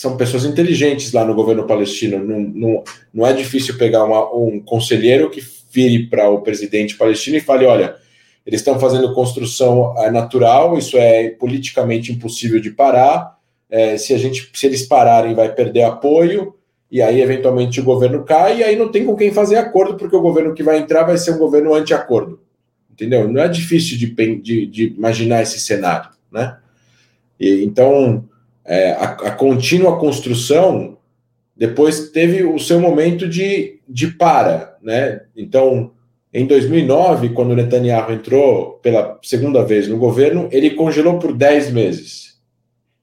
são 0.00 0.16
pessoas 0.16 0.46
inteligentes 0.46 1.12
lá 1.12 1.26
no 1.26 1.34
governo 1.34 1.66
palestino. 1.66 2.24
Não, 2.24 2.40
não, 2.40 2.84
não 3.12 3.26
é 3.26 3.34
difícil 3.34 3.76
pegar 3.76 4.02
uma, 4.02 4.34
um 4.34 4.58
conselheiro 4.58 5.28
que 5.28 5.42
vire 5.70 6.06
para 6.06 6.30
o 6.30 6.40
presidente 6.40 6.96
palestino 6.96 7.36
e 7.36 7.40
fale: 7.40 7.66
olha, 7.66 7.96
eles 8.46 8.60
estão 8.60 8.80
fazendo 8.80 9.12
construção 9.12 9.94
é, 9.98 10.10
natural, 10.10 10.78
isso 10.78 10.96
é 10.96 11.28
politicamente 11.28 12.10
impossível 12.10 12.58
de 12.62 12.70
parar. 12.70 13.36
É, 13.68 13.98
se 13.98 14.14
a 14.14 14.18
gente, 14.18 14.50
se 14.54 14.64
eles 14.64 14.86
pararem, 14.86 15.34
vai 15.34 15.54
perder 15.54 15.82
apoio 15.82 16.54
e 16.90 17.02
aí 17.02 17.20
eventualmente 17.20 17.78
o 17.78 17.84
governo 17.84 18.24
cai 18.24 18.60
e 18.60 18.64
aí 18.64 18.76
não 18.76 18.90
tem 18.90 19.04
com 19.04 19.14
quem 19.14 19.30
fazer 19.30 19.56
acordo 19.56 19.98
porque 19.98 20.16
o 20.16 20.22
governo 20.22 20.54
que 20.54 20.62
vai 20.62 20.78
entrar 20.78 21.04
vai 21.04 21.18
ser 21.18 21.32
um 21.32 21.38
governo 21.38 21.74
anti-acordo, 21.74 22.40
entendeu? 22.90 23.28
Não 23.28 23.42
é 23.42 23.48
difícil 23.48 23.98
de, 23.98 24.06
de, 24.40 24.66
de 24.66 24.94
imaginar 24.96 25.42
esse 25.42 25.60
cenário, 25.60 26.08
né? 26.32 26.56
E, 27.38 27.62
então 27.64 28.24
é, 28.70 28.92
a, 28.92 29.04
a, 29.04 29.30
contínua 29.32 29.98
construção 29.98 30.96
depois 31.56 32.10
teve 32.10 32.44
o 32.44 32.56
seu 32.56 32.78
momento 32.78 33.28
de, 33.28 33.80
de 33.88 34.06
para, 34.06 34.78
né? 34.80 35.22
Então, 35.36 35.90
em 36.32 36.46
2009, 36.46 37.30
quando 37.30 37.56
Netanyahu 37.56 38.12
entrou 38.12 38.74
pela 38.74 39.18
segunda 39.24 39.64
vez 39.64 39.88
no 39.88 39.98
governo, 39.98 40.48
ele 40.52 40.70
congelou 40.70 41.18
por 41.18 41.36
10 41.36 41.72
meses. 41.72 42.40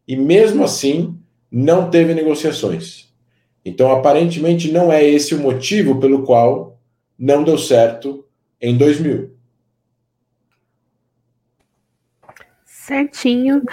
E 0.07 0.15
mesmo 0.15 0.63
assim, 0.63 1.17
não 1.51 1.89
teve 1.89 2.13
negociações. 2.13 3.09
Então, 3.65 3.91
aparentemente, 3.91 4.71
não 4.71 4.89
é 4.89 5.03
esse 5.03 5.35
o 5.35 5.39
motivo 5.39 5.99
pelo 5.99 6.23
qual 6.23 6.79
não 7.19 7.43
deu 7.43 7.57
certo 7.57 8.23
em 8.61 8.77
2000. 8.77 9.36
Certinho. 12.87 13.63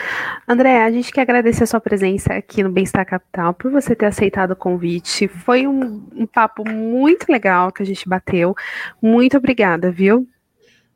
André, 0.49 0.83
a 0.83 0.91
gente 0.91 1.13
quer 1.13 1.21
agradecer 1.21 1.63
a 1.63 1.67
sua 1.69 1.79
presença 1.79 2.35
aqui 2.35 2.65
no 2.65 2.69
Bem-Estar 2.69 3.07
Capital, 3.07 3.55
por 3.55 3.71
você 3.71 3.95
ter 3.95 4.07
aceitado 4.07 4.51
o 4.51 4.57
convite. 4.57 5.29
Foi 5.29 5.69
um, 5.69 6.03
um 6.17 6.27
papo 6.27 6.69
muito 6.69 7.31
legal 7.31 7.71
que 7.71 7.81
a 7.81 7.87
gente 7.87 8.09
bateu. 8.09 8.57
Muito 9.01 9.37
obrigada, 9.37 9.93
viu? 9.93 10.27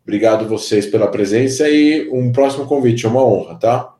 Obrigado 0.02 0.48
vocês 0.48 0.84
pela 0.84 1.06
presença 1.08 1.68
e 1.68 2.10
um 2.10 2.32
próximo 2.32 2.66
convite, 2.66 3.06
é 3.06 3.08
uma 3.08 3.24
honra, 3.24 3.56
tá? 3.56 3.94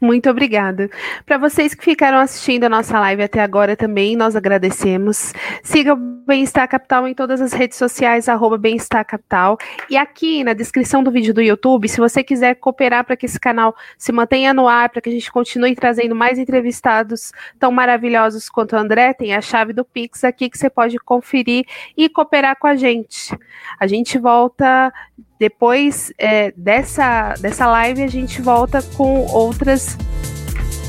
Muito 0.00 0.28
obrigada. 0.28 0.90
Para 1.24 1.38
vocês 1.38 1.74
que 1.74 1.82
ficaram 1.82 2.18
assistindo 2.18 2.64
a 2.64 2.68
nossa 2.68 2.98
live 3.00 3.22
até 3.22 3.40
agora 3.40 3.74
também, 3.76 4.14
nós 4.16 4.36
agradecemos. 4.36 5.32
Siga 5.62 5.94
o 5.94 5.96
Bem-Estar 5.96 6.68
Capital 6.68 7.08
em 7.08 7.14
todas 7.14 7.40
as 7.40 7.52
redes 7.52 7.78
sociais, 7.78 8.28
arroba 8.28 8.58
Bem-Estar 8.58 9.04
Capital. 9.04 9.56
E 9.88 9.96
aqui 9.96 10.44
na 10.44 10.52
descrição 10.52 11.02
do 11.02 11.10
vídeo 11.10 11.32
do 11.32 11.40
YouTube, 11.40 11.88
se 11.88 11.98
você 11.98 12.22
quiser 12.22 12.54
cooperar 12.56 13.04
para 13.04 13.16
que 13.16 13.26
esse 13.26 13.40
canal 13.40 13.74
se 13.96 14.12
mantenha 14.12 14.52
no 14.52 14.68
ar, 14.68 14.90
para 14.90 15.00
que 15.00 15.08
a 15.08 15.12
gente 15.12 15.32
continue 15.32 15.74
trazendo 15.74 16.14
mais 16.14 16.38
entrevistados 16.38 17.32
tão 17.58 17.72
maravilhosos 17.72 18.48
quanto 18.48 18.76
o 18.76 18.78
André, 18.78 19.14
tem 19.14 19.34
a 19.34 19.40
chave 19.40 19.72
do 19.72 19.84
Pix 19.84 20.24
aqui 20.24 20.50
que 20.50 20.58
você 20.58 20.68
pode 20.68 20.98
conferir 20.98 21.64
e 21.96 22.08
cooperar 22.08 22.58
com 22.58 22.66
a 22.66 22.76
gente. 22.76 23.36
A 23.80 23.86
gente 23.86 24.18
volta 24.18 24.92
depois 25.38 26.12
é, 26.18 26.52
dessa, 26.56 27.34
dessa 27.40 27.66
live, 27.66 28.02
a 28.02 28.08
gente 28.08 28.40
volta 28.40 28.82
com 28.96 29.26
outras 29.26 29.96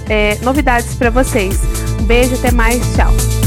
é, 0.10 0.36
novidades 0.44 0.96
para 0.96 1.10
vocês. 1.10 1.60
Um 2.00 2.06
beijo, 2.06 2.36
até 2.36 2.52
mais, 2.52 2.82
tchau. 2.96 3.45